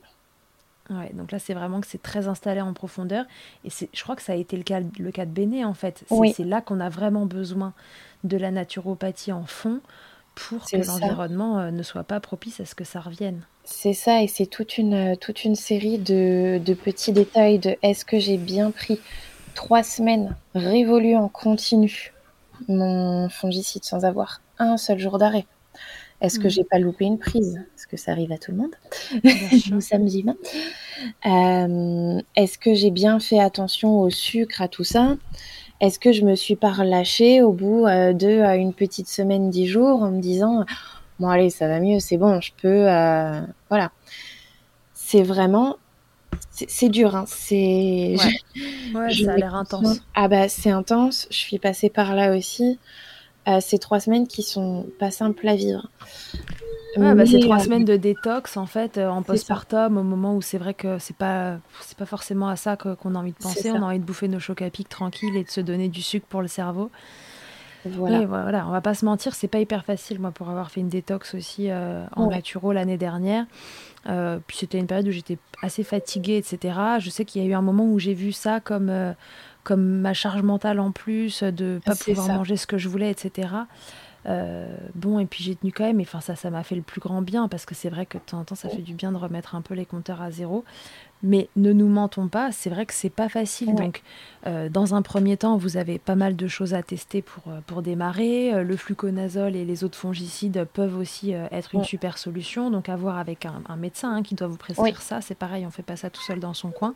Ouais, 0.90 1.10
donc 1.14 1.30
là, 1.30 1.38
c'est 1.38 1.54
vraiment 1.54 1.80
que 1.80 1.86
c'est 1.86 2.02
très 2.02 2.26
installé 2.26 2.60
en 2.60 2.72
profondeur. 2.72 3.24
Et 3.64 3.70
c'est, 3.70 3.88
je 3.92 4.02
crois 4.02 4.16
que 4.16 4.22
ça 4.22 4.32
a 4.32 4.36
été 4.36 4.56
le 4.56 4.64
cas, 4.64 4.80
le 4.98 5.10
cas 5.12 5.24
de 5.24 5.30
Béné, 5.30 5.64
en 5.64 5.74
fait. 5.74 6.02
C'est, 6.08 6.14
Oui. 6.14 6.32
c'est 6.36 6.44
là 6.44 6.60
qu'on 6.60 6.80
a 6.80 6.88
vraiment 6.88 7.26
besoin 7.26 7.72
de 8.24 8.36
la 8.36 8.50
naturopathie 8.50 9.32
en 9.32 9.44
fond 9.46 9.80
pour 10.34 10.68
que 10.70 10.82
ça. 10.82 10.92
l'environnement 10.92 11.58
euh, 11.60 11.70
ne 11.70 11.82
soit 11.82 12.04
pas 12.04 12.18
propice 12.20 12.60
à 12.60 12.64
ce 12.64 12.74
que 12.74 12.84
ça 12.84 13.00
revienne. 13.00 13.42
C'est 13.64 13.92
ça, 13.92 14.22
et 14.22 14.26
c'est 14.26 14.46
toute 14.46 14.78
une, 14.78 15.16
toute 15.16 15.44
une 15.44 15.54
série 15.54 15.98
de, 15.98 16.58
de 16.58 16.74
petits 16.74 17.12
détails 17.12 17.58
de 17.58 17.76
est-ce 17.82 18.04
que 18.04 18.18
j'ai 18.18 18.36
bien 18.36 18.70
pris 18.72 18.98
trois 19.54 19.82
semaines 19.82 20.34
révolues 20.54 21.16
en 21.16 21.28
continu 21.28 22.12
mon 22.68 23.28
fongicide 23.28 23.84
sans 23.84 24.04
avoir 24.04 24.40
un 24.58 24.76
seul 24.76 24.98
jour 24.98 25.18
d'arrêt? 25.18 25.46
Est-ce 26.20 26.38
que 26.38 26.44
Mhm. 26.44 26.50
j'ai 26.50 26.64
pas 26.64 26.78
loupé 26.78 27.04
une 27.06 27.18
prise? 27.18 27.60
Parce 27.74 27.86
que 27.86 27.96
ça 27.96 28.12
arrive 28.12 28.30
à 28.32 28.38
tout 28.38 28.50
le 28.52 28.58
monde? 28.58 28.74
Nous 29.72 29.80
sommes 29.80 30.06
humains. 30.06 30.36
Euh, 31.26 32.20
Est-ce 32.36 32.58
que 32.58 32.74
j'ai 32.74 32.90
bien 32.90 33.20
fait 33.20 33.40
attention 33.40 34.00
au 34.00 34.10
sucre, 34.10 34.60
à 34.62 34.68
tout 34.68 34.84
ça? 34.84 35.16
Est-ce 35.80 35.98
que 35.98 36.12
je 36.12 36.22
me 36.24 36.34
suis 36.36 36.56
pas 36.56 36.72
relâchée 36.72 37.42
au 37.42 37.52
bout 37.52 37.86
euh, 37.86 38.12
de 38.12 38.26
euh, 38.28 38.54
une 38.56 38.74
petite 38.74 39.08
semaine, 39.08 39.48
dix 39.50 39.66
jours, 39.66 40.02
en 40.02 40.10
me 40.10 40.20
disant 40.20 40.64
bon 41.18 41.28
allez, 41.28 41.50
ça 41.50 41.68
va 41.68 41.80
mieux, 41.80 42.00
c'est 42.00 42.16
bon, 42.16 42.40
je 42.40 42.52
peux, 42.60 42.88
euh, 42.88 43.40
voilà. 43.68 43.90
C'est 44.94 45.22
vraiment, 45.22 45.76
c'est 46.50 46.88
dur, 46.88 47.16
hein. 47.16 47.24
C'est, 47.26 48.14
Ouais. 48.18 48.38
Ouais, 48.94 49.10
je 49.10 49.24
ça 49.24 49.32
a 49.32 49.34
l'ai 49.36 49.40
l'air 49.42 49.54
intense. 49.54 50.00
Ah 50.14 50.28
bah 50.28 50.48
c'est 50.48 50.70
intense. 50.70 51.26
Je 51.30 51.36
suis 51.36 51.58
passée 51.58 51.88
par 51.90 52.14
là 52.14 52.36
aussi. 52.36 52.78
Ces 53.60 53.78
trois 53.78 54.00
semaines 54.00 54.26
qui 54.28 54.42
sont 54.42 54.86
pas 54.98 55.10
simples 55.10 55.48
à 55.48 55.56
vivre. 55.56 55.88
Ouais, 56.96 57.14
bah, 57.14 57.24
c'est 57.24 57.38
trois 57.38 57.60
euh, 57.60 57.64
semaines 57.64 57.84
de 57.84 57.96
détox 57.96 58.56
en 58.56 58.66
fait 58.66 58.98
euh, 58.98 59.08
en 59.08 59.22
postpartum 59.22 59.96
au 59.96 60.02
moment 60.02 60.34
où 60.34 60.42
c'est 60.42 60.58
vrai 60.58 60.74
que 60.74 60.98
c'est 60.98 61.16
pas 61.16 61.58
c'est 61.82 61.96
pas 61.96 62.06
forcément 62.06 62.48
à 62.48 62.56
ça 62.56 62.76
qu'on 62.76 63.14
a 63.14 63.18
envie 63.18 63.32
de 63.32 63.38
penser. 63.38 63.70
On 63.70 63.76
a 63.76 63.86
envie 63.86 64.00
de 64.00 64.04
bouffer 64.04 64.26
nos 64.28 64.40
chocs 64.40 64.62
à 64.62 64.70
pic 64.70 64.88
tranquille 64.88 65.36
et 65.36 65.44
de 65.44 65.50
se 65.50 65.60
donner 65.60 65.88
du 65.88 66.02
sucre 66.02 66.26
pour 66.28 66.42
le 66.42 66.48
cerveau. 66.48 66.90
Voilà. 67.86 68.18
Oui, 68.18 68.24
voilà, 68.26 68.66
on 68.66 68.70
va 68.70 68.82
pas 68.82 68.92
se 68.92 69.06
mentir, 69.06 69.34
c'est 69.34 69.48
pas 69.48 69.58
hyper 69.58 69.86
facile, 69.86 70.20
moi, 70.20 70.32
pour 70.32 70.50
avoir 70.50 70.70
fait 70.70 70.80
une 70.80 70.90
détox 70.90 71.34
aussi 71.34 71.70
euh, 71.70 72.04
en 72.14 72.26
Ouais. 72.26 72.34
naturo 72.34 72.72
l'année 72.72 72.98
dernière. 72.98 73.46
Euh, 74.06 74.38
puis 74.46 74.58
c'était 74.58 74.78
une 74.78 74.86
période 74.86 75.08
où 75.08 75.10
j'étais 75.10 75.38
assez 75.62 75.82
fatiguée, 75.82 76.36
etc. 76.36 76.78
Je 76.98 77.08
sais 77.08 77.24
qu'il 77.24 77.42
y 77.42 77.46
a 77.46 77.48
eu 77.48 77.54
un 77.54 77.62
moment 77.62 77.86
où 77.86 77.98
j'ai 77.98 78.12
vu 78.12 78.32
ça 78.32 78.60
comme, 78.60 78.92
comme 79.64 79.82
ma 80.00 80.14
charge 80.14 80.42
mentale 80.42 80.80
en 80.80 80.90
plus, 80.92 81.42
de 81.42 81.80
pas 81.84 81.94
pouvoir 81.94 82.26
ça. 82.26 82.34
manger 82.34 82.56
ce 82.56 82.66
que 82.66 82.78
je 82.78 82.88
voulais, 82.88 83.10
etc. 83.10 83.48
Euh, 84.26 84.66
bon, 84.94 85.18
et 85.18 85.24
puis 85.24 85.42
j'ai 85.42 85.54
tenu 85.56 85.72
quand 85.72 85.84
même, 85.84 85.98
et 85.98 86.02
enfin 86.02 86.20
ça, 86.20 86.36
ça 86.36 86.50
m'a 86.50 86.62
fait 86.62 86.74
le 86.74 86.82
plus 86.82 87.00
grand 87.00 87.22
bien, 87.22 87.48
parce 87.48 87.64
que 87.64 87.74
c'est 87.74 87.88
vrai 87.88 88.04
que 88.04 88.18
de 88.18 88.22
temps 88.22 88.40
en 88.40 88.44
temps, 88.44 88.54
ça 88.54 88.68
fait 88.68 88.82
du 88.82 88.92
bien 88.92 89.12
de 89.12 89.16
remettre 89.16 89.54
un 89.54 89.62
peu 89.62 89.72
les 89.72 89.86
compteurs 89.86 90.20
à 90.20 90.30
zéro. 90.30 90.62
Mais 91.22 91.48
ne 91.56 91.72
nous 91.72 91.88
mentons 91.88 92.28
pas, 92.28 92.50
c'est 92.52 92.68
vrai 92.70 92.84
que 92.86 92.94
c'est 92.94 93.10
pas 93.10 93.28
facile. 93.30 93.68
Ouais. 93.70 93.74
Donc, 93.74 94.02
euh, 94.46 94.68
dans 94.70 94.94
un 94.94 95.02
premier 95.02 95.36
temps, 95.38 95.56
vous 95.58 95.76
avez 95.78 95.98
pas 95.98 96.16
mal 96.16 96.34
de 96.36 96.48
choses 96.48 96.72
à 96.74 96.82
tester 96.82 97.20
pour, 97.22 97.44
euh, 97.52 97.60
pour 97.66 97.80
démarrer. 97.82 98.62
Le 98.64 98.76
fluconazole 98.76 99.54
et 99.56 99.64
les 99.66 99.84
autres 99.84 99.98
fongicides 99.98 100.66
peuvent 100.72 100.96
aussi 100.98 101.32
être 101.32 101.74
une 101.74 101.80
Ouais. 101.80 101.86
super 101.86 102.16
solution. 102.18 102.70
Donc, 102.70 102.88
à 102.90 102.96
voir 102.96 103.18
avec 103.18 103.44
un, 103.46 103.62
un 103.68 103.76
médecin 103.76 104.16
hein, 104.16 104.22
qui 104.22 104.34
doit 104.34 104.48
vous 104.48 104.56
prescrire 104.56 105.00
ça. 105.02 105.20
C'est 105.20 105.34
pareil, 105.34 105.66
on 105.66 105.70
fait 105.70 105.82
pas 105.82 105.96
ça 105.96 106.08
tout 106.10 106.22
seul 106.22 106.40
dans 106.40 106.54
son 106.54 106.70
coin. 106.70 106.94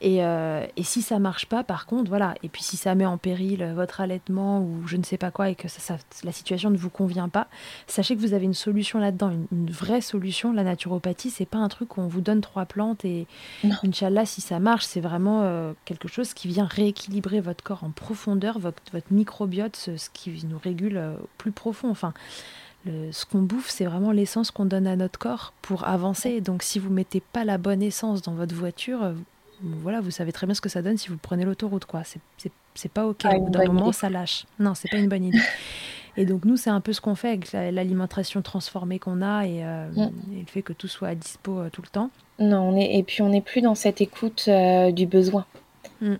Et, 0.00 0.24
euh, 0.24 0.64
et, 0.76 0.82
si 0.82 1.02
ça 1.02 1.18
marche 1.18 1.46
pas, 1.46 1.62
par 1.62 1.86
contre, 1.86 2.08
voilà. 2.08 2.34
Et 2.42 2.48
puis 2.48 2.62
si 2.62 2.76
ça 2.76 2.94
met 2.94 3.04
en 3.04 3.18
péril 3.18 3.64
votre 3.74 4.00
allaitement 4.00 4.60
ou 4.60 4.86
je 4.86 4.96
ne 4.96 5.02
sais 5.02 5.18
pas 5.18 5.30
quoi 5.30 5.50
et 5.50 5.54
que 5.54 5.68
ça, 5.68 5.98
la 6.24 6.32
situation 6.32 6.70
ne 6.70 6.76
vous 6.76 6.88
convient 6.90 7.28
pas, 7.28 7.48
sachez 7.86 8.16
que 8.16 8.20
vous 8.20 8.32
avez 8.32 8.44
une 8.44 8.54
solution 8.54 8.98
là-dedans, 8.98 9.30
une, 9.52 9.70
vraie 9.70 10.00
solution. 10.00 10.52
La 10.52 10.64
naturopathie, 10.64 11.30
c'est 11.30 11.46
pas 11.46 11.58
un 11.58 11.68
truc 11.68 11.96
où 11.96 12.00
on 12.00 12.08
vous 12.08 12.22
donne 12.22 12.40
trois 12.40 12.64
plantes 12.64 13.04
et 13.04 13.26
Inch'Allah, 13.64 14.24
si 14.24 14.40
ça 14.40 14.58
marche, 14.58 14.86
c'est 14.86 15.00
vraiment 15.00 15.42
euh, 15.42 15.72
quelque 15.84 16.08
chose 16.08 16.34
qui 16.34 16.48
vient 16.48 16.66
rééquilibrer 16.66 17.40
votre 17.40 17.62
corps 17.62 17.84
en 17.84 17.90
profondeur, 17.90 18.58
votre, 18.58 18.82
votre 18.92 19.12
microbiote, 19.12 19.76
ce, 19.76 20.10
qui 20.12 20.44
nous 20.48 20.58
régule 20.58 20.96
euh, 20.96 21.14
plus 21.36 21.52
profond. 21.52 21.90
Enfin, 21.90 22.14
ce 22.86 23.26
qu'on 23.26 23.42
bouffe, 23.42 23.68
c'est 23.68 23.84
vraiment 23.84 24.12
l'essence 24.12 24.50
qu'on 24.50 24.64
donne 24.64 24.86
à 24.86 24.96
notre 24.96 25.18
corps 25.18 25.52
pour 25.62 25.86
avancer. 25.86 26.40
Donc 26.40 26.62
si 26.62 26.78
vous 26.78 26.90
mettez 26.90 27.20
pas 27.20 27.44
la 27.44 27.58
bonne 27.58 27.82
essence 27.82 28.22
dans 28.22 28.34
votre 28.34 28.54
voiture, 28.54 29.02
euh, 29.02 29.12
voilà, 29.62 30.00
vous 30.00 30.10
savez 30.10 30.32
très 30.32 30.46
bien 30.46 30.54
ce 30.54 30.60
que 30.60 30.68
ça 30.68 30.82
donne 30.82 30.96
si 30.96 31.08
vous 31.08 31.16
prenez 31.16 31.44
l'autoroute, 31.44 31.84
quoi. 31.84 32.02
C'est 32.74 32.92
pas 32.92 33.06
ok. 33.06 33.24
Au 33.24 33.40
bout 33.40 33.50
d'un 33.50 33.66
moment, 33.66 33.92
ça 33.92 34.08
lâche. 34.08 34.46
Non, 34.58 34.74
c'est 34.74 34.90
pas 34.90 34.96
une 34.96 35.08
bonne 35.08 35.24
idée. 35.24 35.38
Et 36.16 36.26
donc 36.26 36.44
nous, 36.44 36.56
c'est 36.56 36.70
un 36.70 36.80
peu 36.80 36.92
ce 36.92 37.00
qu'on 37.00 37.14
fait 37.14 37.28
avec 37.28 37.52
l'alimentation 37.52 38.42
transformée 38.42 38.98
qu'on 38.98 39.22
a 39.22 39.46
et, 39.46 39.64
euh, 39.64 39.88
mm. 39.94 40.10
le 40.40 40.46
fait 40.46 40.60
que 40.60 40.72
tout 40.72 40.88
soit 40.88 41.08
à 41.08 41.14
dispo 41.14 41.60
euh, 41.60 41.70
tout 41.70 41.82
le 41.82 41.88
temps. 41.88 42.10
Non, 42.40 42.62
on 42.62 42.76
est, 42.76 42.96
et 42.96 43.02
puis 43.04 43.22
on 43.22 43.28
n'est 43.28 43.40
plus 43.40 43.60
dans 43.60 43.76
cette 43.76 44.00
écoute 44.00 44.48
du 44.48 45.06
besoin. 45.06 45.46
Mm. 46.00 46.16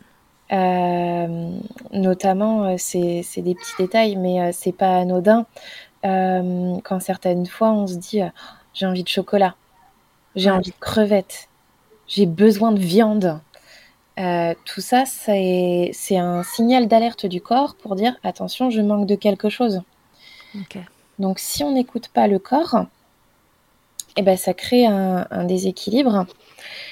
notamment, 1.92 2.78
c'est 2.78 3.24
des 3.36 3.54
petits 3.54 3.74
détails, 3.78 4.16
mais 4.16 4.52
c'est 4.52 4.72
pas 4.72 4.98
anodin. 4.98 5.44
quand 6.02 7.00
certaines 7.00 7.46
fois, 7.46 7.72
on 7.72 7.86
se 7.86 7.96
dit 7.96 8.20
j'ai 8.72 8.86
envie 8.86 9.02
de 9.02 9.08
chocolat, 9.08 9.56
j'ai 10.36 10.50
envie 10.50 10.70
de 10.70 10.78
crevettes, 10.78 11.49
j'ai 12.10 12.26
besoin 12.26 12.72
de 12.72 12.80
viande. 12.80 13.40
Euh, 14.18 14.52
tout 14.66 14.82
ça, 14.82 15.04
c'est 15.06 15.92
un 16.16 16.42
signal 16.42 16.88
d'alerte 16.88 17.24
du 17.24 17.40
corps 17.40 17.76
pour 17.76 17.94
dire 17.94 18.16
attention, 18.22 18.68
je 18.68 18.82
manque 18.82 19.06
de 19.06 19.14
quelque 19.14 19.48
chose. 19.48 19.80
Donc, 21.18 21.38
si 21.38 21.62
on 21.62 21.72
n'écoute 21.72 22.08
pas 22.08 22.26
le 22.26 22.38
corps, 22.38 22.86
eh 24.16 24.22
ben, 24.22 24.36
ça 24.36 24.52
crée 24.52 24.84
un, 24.86 25.44
déséquilibre. 25.44 26.26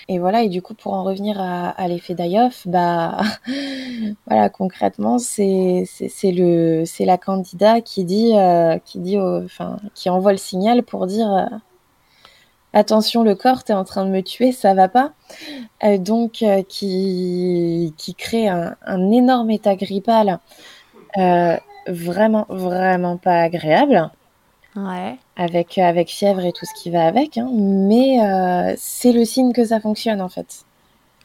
Et 0.06 0.20
voilà, 0.20 0.44
et 0.44 0.48
du 0.48 0.62
coup, 0.62 0.74
pour 0.74 0.94
en 0.94 1.02
revenir 1.02 1.40
à, 1.40 1.88
l'effet 1.88 2.14
d'Ayoff, 2.14 2.68
bah, 2.68 3.20
voilà, 4.26 4.48
concrètement, 4.48 5.18
c'est 5.18 5.84
la 7.00 7.18
candidate 7.18 7.84
qui 7.84 8.04
dit, 8.04 8.32
euh, 8.36 8.78
qui 8.78 9.00
dit, 9.00 9.18
enfin, 9.18 9.78
qui 9.94 10.08
envoie 10.08 10.32
le 10.32 10.38
signal 10.38 10.84
pour 10.84 11.08
dire 11.08 11.48
attention 12.72 13.22
le 13.22 13.34
corps, 13.34 13.64
tu 13.64 13.72
es 13.72 13.74
en 13.74 13.84
train 13.84 14.04
de 14.04 14.10
me 14.10 14.22
tuer, 14.22 14.52
ça 14.52 14.74
va 14.74 14.88
pas. 14.88 15.12
Euh, 15.84 15.98
donc 15.98 16.42
euh, 16.42 16.62
qui, 16.68 17.94
qui 17.96 18.14
crée 18.14 18.48
un, 18.48 19.10
énorme 19.10 19.50
état 19.50 19.76
grippal 19.76 20.38
euh, 21.16 21.56
vraiment, 21.86 22.46
vraiment 22.48 23.16
pas 23.16 23.40
agréable. 23.42 24.10
Ouais. 24.76 25.16
Avec, 25.36 25.78
avec 25.78 26.08
fièvre 26.08 26.44
et 26.44 26.52
tout 26.52 26.66
ce 26.66 26.74
qui 26.80 26.90
va 26.90 27.06
avec. 27.06 27.38
Hein. 27.38 27.48
mais 27.52 28.18
c'est 28.76 29.12
le 29.12 29.24
signe 29.24 29.52
que 29.52 29.64
ça 29.64 29.80
fonctionne 29.80 30.20
en 30.20 30.28
fait. 30.28 30.64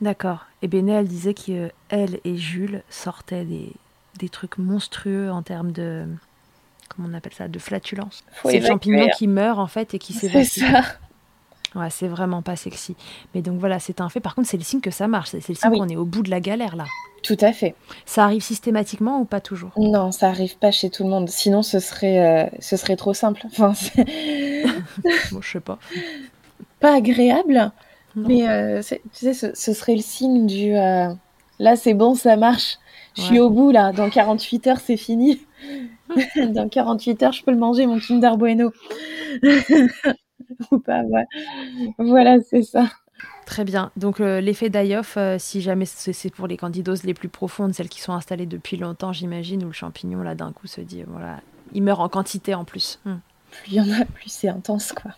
D'accord. 0.02 0.46
Et 0.62 0.68
Béné, 0.68 0.94
elle 0.94 1.08
disait 1.08 1.34
qu'elle 1.34 2.20
et 2.24 2.36
Jules 2.36 2.84
sortaient 2.90 3.46
des, 3.46 3.72
des 4.18 4.30
trucs 4.30 4.58
monstrueux 4.58 5.32
en 5.32 5.44
termes 5.44 5.72
de 5.72 6.06
comment 6.90 7.10
on 7.12 7.14
appelle 7.14 7.34
ça, 7.34 7.48
de 7.48 7.60
flatulence. 7.60 8.24
C'est 8.44 8.60
le 8.60 8.68
champignon 8.68 9.08
qui 9.18 9.28
meurt 9.28 9.60
en 9.60 9.68
fait 9.68 9.94
et 9.94 10.00
qui 10.00 10.14
s'évacue. 10.14 10.62
Ouais, 11.76 11.90
c'est 11.90 12.08
vraiment 12.08 12.42
pas 12.42 12.56
sexy. 12.56 12.96
Mais 13.34 13.42
donc 13.42 13.60
voilà, 13.60 13.80
c'est 13.80 14.02
un 14.02 14.10
fait. 14.10 14.20
Par 14.20 14.36
contre, 14.36 14.48
c'est 14.48 14.58
le 14.58 14.64
signe 14.64 14.82
que 14.82 14.92
ça 14.92 15.08
marche. 15.08 15.30
C'est 15.30 15.50
le 15.50 15.56
signe 15.56 15.58
ah 15.64 15.70
qu'on 15.72 15.90
est 15.90 15.96
au 15.96 16.06
bout 16.06 16.22
de 16.22 16.30
la 16.30 16.40
galère 16.40 16.76
là. 16.76 16.86
Tout 17.24 17.38
à 17.40 17.54
fait. 17.54 17.74
Ça 18.06 18.26
arrive 18.26 18.44
systématiquement 18.44 19.20
ou 19.22 19.26
pas 19.26 19.40
toujours? 19.40 19.72
Non, 19.78 20.12
ça 20.12 20.28
arrive 20.28 20.58
pas 20.58 20.72
chez 20.72 20.90
tout 20.90 21.04
le 21.04 21.10
monde. 21.10 21.30
Sinon, 21.30 21.64
ce 21.64 21.80
serait, 21.80 22.20
euh, 22.20 22.50
ce 22.60 22.76
serait 22.76 22.98
trop 22.98 23.14
simple. 23.14 23.42
Enfin, 23.46 23.74
bon, 25.32 25.42
je 25.42 25.52
sais 25.52 25.60
pas. 25.62 25.80
Pas 26.82 26.96
agréable, 26.96 27.72
mais 28.16 28.48
euh, 28.50 28.82
tu 29.14 29.34
sais, 29.34 29.54
ce, 29.56 29.74
serait 29.74 29.96
le 29.96 30.02
signe 30.02 30.46
du 30.46 30.76
euh, 30.76 31.14
là, 31.60 31.76
c'est 31.78 31.94
bon, 31.94 32.14
ça 32.14 32.36
marche. 32.36 32.78
Je 33.16 33.22
suis 33.22 33.40
au 33.40 33.50
bout 33.50 33.72
là. 33.72 33.94
Dans 33.94 34.10
48 34.10 34.68
heures, 34.68 34.80
c'est 34.80 34.98
fini. 34.98 35.40
Dans 36.36 36.68
48 36.68 37.24
heures, 37.24 37.32
je 37.32 37.44
peux 37.44 37.52
le 37.52 37.58
manger, 37.58 37.86
mon 37.86 38.00
Kinder 38.00 38.36
Bueno. 38.38 38.72
ou 40.72 40.80
pas. 40.80 41.04
Voilà, 41.98 42.42
c'est 42.42 42.64
ça. 42.64 42.90
Très 43.46 43.64
bien. 43.64 43.92
Donc 43.98 44.20
euh, 44.20 44.42
l'effet 44.42 44.70
d'Ayoff, 44.70 45.18
euh, 45.18 45.38
si 45.38 45.62
jamais 45.62 45.86
c'est 45.86 46.34
pour 46.34 46.48
les 46.48 46.58
candidoses 46.58 47.04
les 47.04 47.14
plus 47.14 47.30
profondes, 47.30 47.74
celles 47.74 47.90
qui 47.90 48.02
sont 48.02 48.14
installées 48.14 48.46
depuis 48.46 48.78
longtemps, 48.78 49.14
j'imagine, 49.14 49.64
où 49.64 49.68
le 49.68 49.74
champignon 49.74 50.24
là 50.24 50.36
d'un 50.36 50.52
coup 50.52 50.68
se 50.68 50.82
dit 50.82 51.04
voilà, 51.08 51.42
il 51.74 51.84
meurt 51.84 52.00
en 52.00 52.10
quantité 52.10 52.54
en 52.56 52.64
plus. 52.64 53.00
Hmm. 53.06 53.18
Plus 53.52 53.72
il 53.72 53.74
y 53.76 53.82
en 53.82 54.02
a, 54.02 54.06
plus 54.06 54.30
c'est 54.30 54.48
intense 54.48 54.94
quoi. 54.94 55.12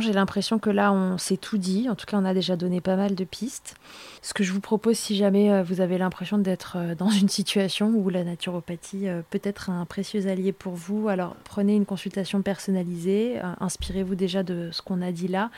J'ai 0.00 0.14
l'impression 0.14 0.58
que 0.58 0.70
là, 0.70 0.90
on 0.90 1.18
s'est 1.18 1.36
tout 1.36 1.58
dit. 1.58 1.90
En 1.90 1.94
tout 1.94 2.06
cas, 2.06 2.16
on 2.16 2.24
a 2.24 2.32
déjà 2.32 2.56
donné 2.56 2.80
pas 2.80 2.96
mal 2.96 3.14
de 3.14 3.24
pistes. 3.24 3.74
Ce 4.22 4.32
que 4.32 4.42
je 4.42 4.50
vous 4.54 4.60
propose, 4.60 4.96
si 4.96 5.16
jamais 5.16 5.52
euh, 5.52 5.62
vous 5.62 5.82
avez 5.82 5.98
l'impression 5.98 6.38
d'être 6.38 6.76
euh, 6.78 6.94
dans 6.94 7.10
une 7.10 7.28
situation 7.28 7.90
où 7.90 8.08
la 8.08 8.24
naturopathie 8.24 9.06
euh, 9.06 9.20
peut 9.28 9.40
être 9.42 9.68
un 9.68 9.84
précieux 9.84 10.28
allié 10.28 10.52
pour 10.52 10.72
vous, 10.72 11.08
alors 11.08 11.36
prenez 11.44 11.76
une 11.76 11.84
consultation 11.84 12.40
personnalisée. 12.40 13.38
Inspirez-vous 13.60 14.14
déjà 14.14 14.42
de 14.42 14.70
ce 14.72 14.80
qu'on 14.80 15.02
a 15.02 15.12
dit 15.12 15.28
là. 15.28 15.50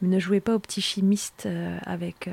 Mais 0.00 0.06
ne 0.06 0.20
jouez 0.20 0.38
pas 0.38 0.54
au 0.54 0.60
petit 0.60 0.80
chimiste 0.80 1.48
avec, 1.84 2.30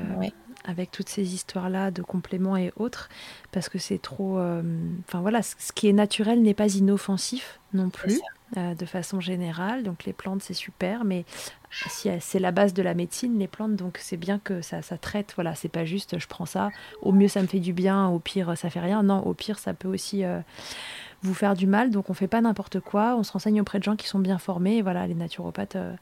avec 0.64 0.92
toutes 0.92 1.08
ces 1.08 1.34
histoires-là 1.34 1.90
de 1.90 2.02
compléments 2.02 2.56
et 2.56 2.72
autres, 2.76 3.08
parce 3.50 3.68
que 3.68 3.78
c'est 3.78 4.00
trop. 4.00 4.38
Enfin 4.38 5.20
voilà, 5.20 5.42
ce 5.42 5.72
qui 5.72 5.88
est 5.88 5.92
naturel 5.92 6.42
n'est 6.42 6.54
pas 6.54 6.74
inoffensif 6.74 7.60
non 7.72 7.90
plus. 7.90 8.20
Euh, 8.56 8.74
de 8.74 8.84
façon 8.84 9.20
générale. 9.20 9.84
Donc 9.84 10.04
les 10.04 10.12
plantes, 10.12 10.42
c'est 10.42 10.54
super, 10.54 11.04
mais 11.04 11.24
si 11.70 12.10
c'est 12.18 12.40
la 12.40 12.50
base 12.50 12.74
de 12.74 12.82
la 12.82 12.94
médecine, 12.94 13.38
les 13.38 13.46
plantes, 13.46 13.76
donc 13.76 13.98
c'est 14.02 14.16
bien 14.16 14.40
que 14.40 14.60
ça, 14.60 14.80
traite. 15.00 15.34
Voilà, 15.36 15.54
c'est 15.54 15.68
pas 15.68 15.84
juste 15.84 16.18
je 16.18 16.26
prends 16.26 16.46
ça, 16.46 16.70
au 17.00 17.12
mieux 17.12 17.28
ça 17.28 17.42
me 17.42 17.46
fait 17.46 17.60
du 17.60 17.72
bien, 17.72 18.08
au 18.08 18.18
pire 18.18 18.58
ça 18.58 18.68
fait 18.68 18.80
rien. 18.80 19.04
Non, 19.04 19.20
au 19.20 19.34
pire 19.34 19.60
ça 19.60 19.72
peut 19.72 19.86
aussi 19.86 20.24
euh, 20.24 20.40
vous 21.22 21.34
faire 21.34 21.54
du 21.54 21.68
mal. 21.68 21.92
Donc 21.92 22.10
on 22.10 22.14
fait 22.14 22.26
pas 22.26 22.40
n'importe 22.40 22.80
quoi, 22.80 23.14
on 23.16 23.22
se 23.22 23.30
renseigne 23.30 23.60
auprès 23.60 23.78
de 23.78 23.84
gens 23.84 23.94
qui 23.94 24.08
sont 24.08 24.18
bien 24.18 24.38
formés. 24.38 24.82
Voilà, 24.82 25.06
les 25.06 25.14
naturopathes. 25.14 25.76
Euh, 25.76 25.94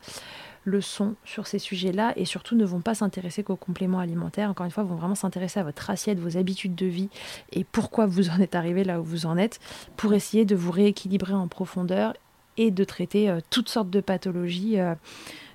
le 0.65 0.81
sont 0.83 1.15
sur 1.25 1.47
ces 1.47 1.59
sujets-là 1.59 2.13
et 2.17 2.27
surtout 2.27 2.55
ne 2.55 2.65
vont 2.65 2.81
pas 2.81 2.95
s'intéresser 2.95 3.43
qu'aux 3.43 3.57
compléments 3.57 4.01
alimentaires. 4.01 4.51
Encore 4.51 4.67
une 4.67 4.73
fois, 4.73 4.83
vont 4.83 4.97
vraiment 4.97 5.15
s'intéresser 5.15 5.61
à 5.61 5.63
votre 5.63 5.89
assiette, 5.89 6.19
vos 6.19 6.37
habitudes 6.37 6.75
de 6.75 6.85
vie 6.85 7.09
et 7.53 7.65
pourquoi 7.65 8.05
vous 8.05 8.29
en 8.29 8.39
êtes 8.41 8.55
arrivé 8.55 8.85
là 8.85 9.01
où 9.01 9.05
vous 9.05 9.25
en 9.25 9.39
êtes 9.39 9.61
pour 9.97 10.13
essayer 10.13 10.45
de 10.45 10.55
vous 10.55 10.71
rééquilibrer 10.71 11.33
en 11.33 11.49
profondeur 11.49 12.13
et 12.59 12.71
de 12.71 12.85
traiter 12.85 13.31
euh, 13.31 13.41
toutes 13.49 13.71
sortes 13.71 13.91
de 13.91 14.01
pathologies. 14.01 14.79
Euh, 14.79 14.95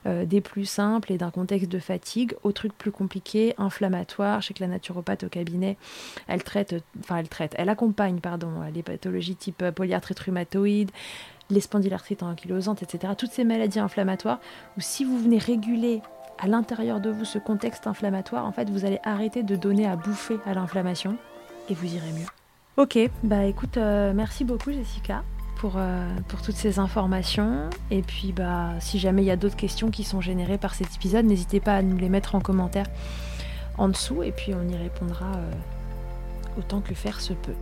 euh, 0.05 0.25
des 0.25 0.41
plus 0.41 0.65
simples 0.65 1.13
et 1.13 1.17
d'un 1.17 1.31
contexte 1.31 1.71
de 1.71 1.79
fatigue 1.79 2.35
aux 2.43 2.51
trucs 2.51 2.77
plus 2.77 2.91
compliqués, 2.91 3.55
inflammatoires. 3.57 4.41
Je 4.41 4.47
sais 4.47 4.53
que 4.53 4.61
la 4.61 4.67
naturopathe 4.67 5.23
au 5.23 5.29
cabinet, 5.29 5.77
elle 6.27 6.43
traite, 6.43 6.75
enfin 6.99 7.19
elle 7.19 7.29
traite, 7.29 7.55
elle 7.57 7.69
accompagne, 7.69 8.19
pardon, 8.19 8.49
les 8.75 8.83
pathologies 8.83 9.37
type 9.37 9.63
polyarthrite 9.69 10.19
rhumatoïde, 10.19 10.91
les 11.49 11.61
spondylarthrites 11.61 12.21
ankylosantes, 12.21 12.83
etc. 12.83 13.13
Toutes 13.17 13.31
ces 13.31 13.45
maladies 13.45 13.79
inflammatoires 13.79 14.41
où 14.77 14.81
si 14.81 15.05
vous 15.05 15.17
venez 15.17 15.37
réguler 15.37 16.01
à 16.37 16.47
l'intérieur 16.47 16.99
de 16.99 17.09
vous 17.09 17.23
ce 17.23 17.39
contexte 17.39 17.87
inflammatoire, 17.87 18.45
en 18.45 18.51
fait, 18.51 18.69
vous 18.69 18.83
allez 18.83 18.99
arrêter 19.05 19.41
de 19.41 19.55
donner 19.55 19.87
à 19.87 19.95
bouffer 19.95 20.35
à 20.45 20.53
l'inflammation 20.53 21.15
et 21.69 21.75
vous 21.75 21.95
irez 21.95 22.11
mieux. 22.11 22.27
Ok, 22.75 22.99
bah 23.23 23.45
écoute, 23.45 23.77
merci 23.77 24.43
beaucoup 24.43 24.73
Jessica. 24.73 25.23
Euh, 25.75 26.15
pour, 26.27 26.41
toutes 26.41 26.55
ces 26.55 26.79
informations. 26.79 27.69
Et 27.89 28.01
puis, 28.01 28.33
bah, 28.33 28.71
si 28.79 28.99
jamais 28.99 29.21
il 29.21 29.25
y 29.25 29.31
a 29.31 29.35
d'autres 29.35 29.55
questions 29.55 29.91
qui 29.91 30.03
sont 30.03 30.19
générées 30.19 30.57
par 30.57 30.75
cet 30.75 30.93
épisode, 30.95 31.25
n'hésitez 31.25 31.59
pas 31.59 31.75
à 31.75 31.81
nous 31.81 31.97
les 31.97 32.09
mettre 32.09 32.35
en 32.35 32.41
commentaire 32.41 32.85
en 33.77 33.87
dessous 33.87 34.21
et 34.23 34.31
puis 34.31 34.53
on 34.53 34.67
y 34.67 34.75
répondra 34.75 35.25
euh, 35.25 36.59
autant 36.59 36.81
que 36.81 36.93
faire 36.93 37.21
se 37.21 37.33
peut. 37.33 37.55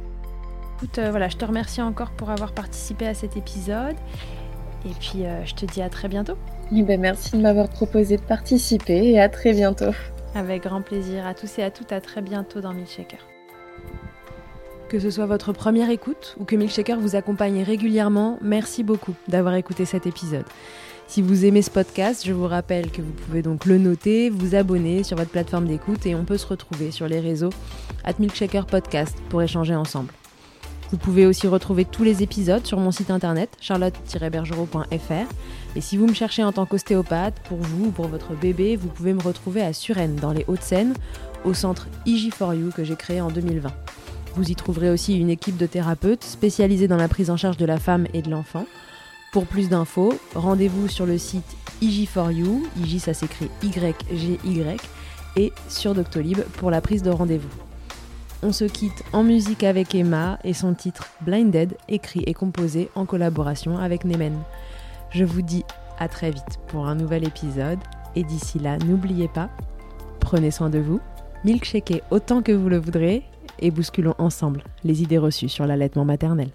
Écoute, 0.78 0.98
euh, 0.98 1.12
voilà, 1.12 1.30
je 1.30 1.38
te 1.38 1.46
remercie 1.46 1.82
encore 1.82 2.12
pour 2.12 2.32
avoir 2.32 2.54
participé 2.54 3.08
à 3.08 3.14
cet 3.14 3.38
épisode. 3.38 3.96
Et 4.84 4.94
puis, 5.00 5.26
je 5.46 5.54
te 5.54 5.64
dis 5.68 5.84
à 5.84 5.90
très 5.90 6.08
bientôt. 6.08 6.34
Eh 6.76 6.82
ben, 6.82 7.00
merci 7.00 7.38
de 7.38 7.42
m'avoir 7.42 7.70
proposé 7.70 8.18
de 8.18 8.24
participer 8.24 9.12
et 9.12 9.22
à 9.22 9.30
très 9.30 9.54
bientôt. 9.54 9.94
Avec 10.34 10.64
grand 10.64 10.82
plaisir. 10.82 11.28
À 11.28 11.36
tous 11.36 11.60
et 11.60 11.64
à 11.64 11.70
toutes, 11.70 11.92
à 11.92 12.02
très 12.02 12.24
bientôt 12.24 12.62
dans 12.62 12.74
Milkshaker. 12.74 13.31
Que 14.92 15.00
ce 15.00 15.10
soit 15.10 15.26
votre 15.26 15.54
première 15.54 15.90
écoute 15.90 16.36
ou 16.38 16.44
que 16.44 16.58
Milkshaker 16.58 17.00
vous 17.00 17.16
accompagne 17.16 17.64
régulièrement, 17.64 18.38
merci 18.42 18.84
beaucoup 18.84 19.14
d'avoir 19.30 19.56
écouté 19.56 19.86
cet 19.86 20.06
épisode. 20.06 20.44
Si 21.08 21.22
vous 21.22 21.46
aimez 21.46 21.62
ce 21.62 21.72
podcast, 21.72 22.24
je 22.26 22.34
vous 22.34 22.46
rappelle 22.46 22.92
que 22.92 23.02
vous 23.02 23.14
pouvez 23.14 23.42
donc 23.42 23.64
le 23.64 23.78
noter, 23.78 24.30
vous 24.30 24.54
abonner 24.54 25.04
sur 25.04 25.16
votre 25.16 25.30
plateforme 25.30 25.66
d'écoute 25.66 26.06
et 26.06 26.14
on 26.14 26.26
peut 26.26 26.38
se 26.38 26.46
retrouver 26.46 26.92
sur 26.92 27.08
les 27.08 27.22
réseaux 27.22 27.52
at 28.04 28.16
Milkshaker 28.20 28.66
Podcast 28.66 29.18
pour 29.30 29.42
échanger 29.42 29.76
ensemble. 29.76 30.12
Vous 30.90 30.98
pouvez 30.98 31.26
aussi 31.26 31.48
retrouver 31.48 31.86
tous 31.86 32.04
les 32.04 32.22
épisodes 32.22 32.66
sur 32.66 32.78
mon 32.78 32.92
site 32.92 33.12
internet 33.12 33.50
charlotte-bergerot.fr 33.62 35.34
et 35.78 35.80
si 35.80 35.96
vous 35.96 36.08
me 36.08 36.14
cherchez 36.14 36.44
en 36.44 36.52
tant 36.52 36.66
qu'ostéopathe, 36.66 37.40
pour 37.48 37.60
vous 37.60 37.86
ou 37.86 37.92
pour 37.92 38.10
votre 38.10 38.34
bébé, 38.34 38.76
vous 38.76 38.90
pouvez 38.90 39.14
me 39.14 39.22
retrouver 39.22 39.62
à 39.62 39.72
Suresnes 39.72 40.18
dans 40.18 40.34
les 40.34 40.44
Hauts-de-Seine 40.50 40.96
au 41.46 41.54
centre 41.54 41.88
IG4U 42.06 42.74
que 42.74 42.84
j'ai 42.84 42.98
créé 42.98 43.22
en 43.22 43.32
2020. 43.32 43.72
Vous 44.36 44.50
y 44.50 44.56
trouverez 44.56 44.90
aussi 44.90 45.20
une 45.20 45.30
équipe 45.30 45.58
de 45.58 45.66
thérapeutes 45.66 46.24
spécialisés 46.24 46.88
dans 46.88 46.98
la 46.98 47.10
prise 47.10 47.30
en 47.30 47.38
charge 47.38 47.58
de 47.58 47.66
la 47.66 47.78
femme 47.78 48.08
et 48.14 48.22
de 48.22 48.30
l'enfant. 48.30 48.66
Pour 49.34 49.46
plus 49.46 49.70
d'infos, 49.70 50.14
rendez-vous 50.36 50.88
sur 50.88 51.06
le 51.06 51.18
site 51.18 51.58
IG4U, 51.82 52.64
IG 52.78 53.00
ça 53.00 53.14
s'écrit 53.14 53.50
Y-G-Y, 53.62 54.82
et 55.36 55.52
sur 55.68 55.94
Doctolib 55.94 56.40
pour 56.58 56.72
la 56.72 56.82
prise 56.82 57.04
de 57.04 57.10
rendez-vous. 57.10 57.50
On 58.44 58.52
se 58.52 58.66
quitte 58.66 59.04
en 59.14 59.24
musique 59.24 59.64
avec 59.64 59.94
Emma 59.94 60.40
et 60.44 60.54
son 60.54 60.74
titre 60.74 61.08
Blinded, 61.22 61.76
écrit 61.90 62.24
et 62.26 62.34
composé 62.34 62.90
en 62.96 63.06
collaboration 63.06 63.78
avec 63.78 64.04
Nemen. 64.06 64.38
Je 65.12 65.24
vous 65.24 65.42
dis 65.42 65.64
à 66.00 66.08
très 66.08 66.32
vite 66.32 66.60
pour 66.68 66.88
un 66.88 66.96
nouvel 66.96 67.26
épisode 67.26 67.80
et 68.16 68.24
d'ici 68.24 68.60
là, 68.60 68.78
n'oubliez 68.80 69.28
pas, 69.28 69.50
prenez 70.20 70.52
soin 70.52 70.70
de 70.70 70.80
vous, 70.80 71.00
milkshakez 71.44 72.02
autant 72.12 72.42
que 72.42 72.52
vous 72.52 72.70
le 72.70 72.80
voudrez 72.80 73.24
et 73.62 73.72
bousculons 73.72 74.16
ensemble 74.18 74.64
les 74.84 75.02
idées 75.04 75.18
reçues 75.18 75.50
sur 75.50 75.66
l'allaitement 75.66 76.06
maternel. 76.06 76.50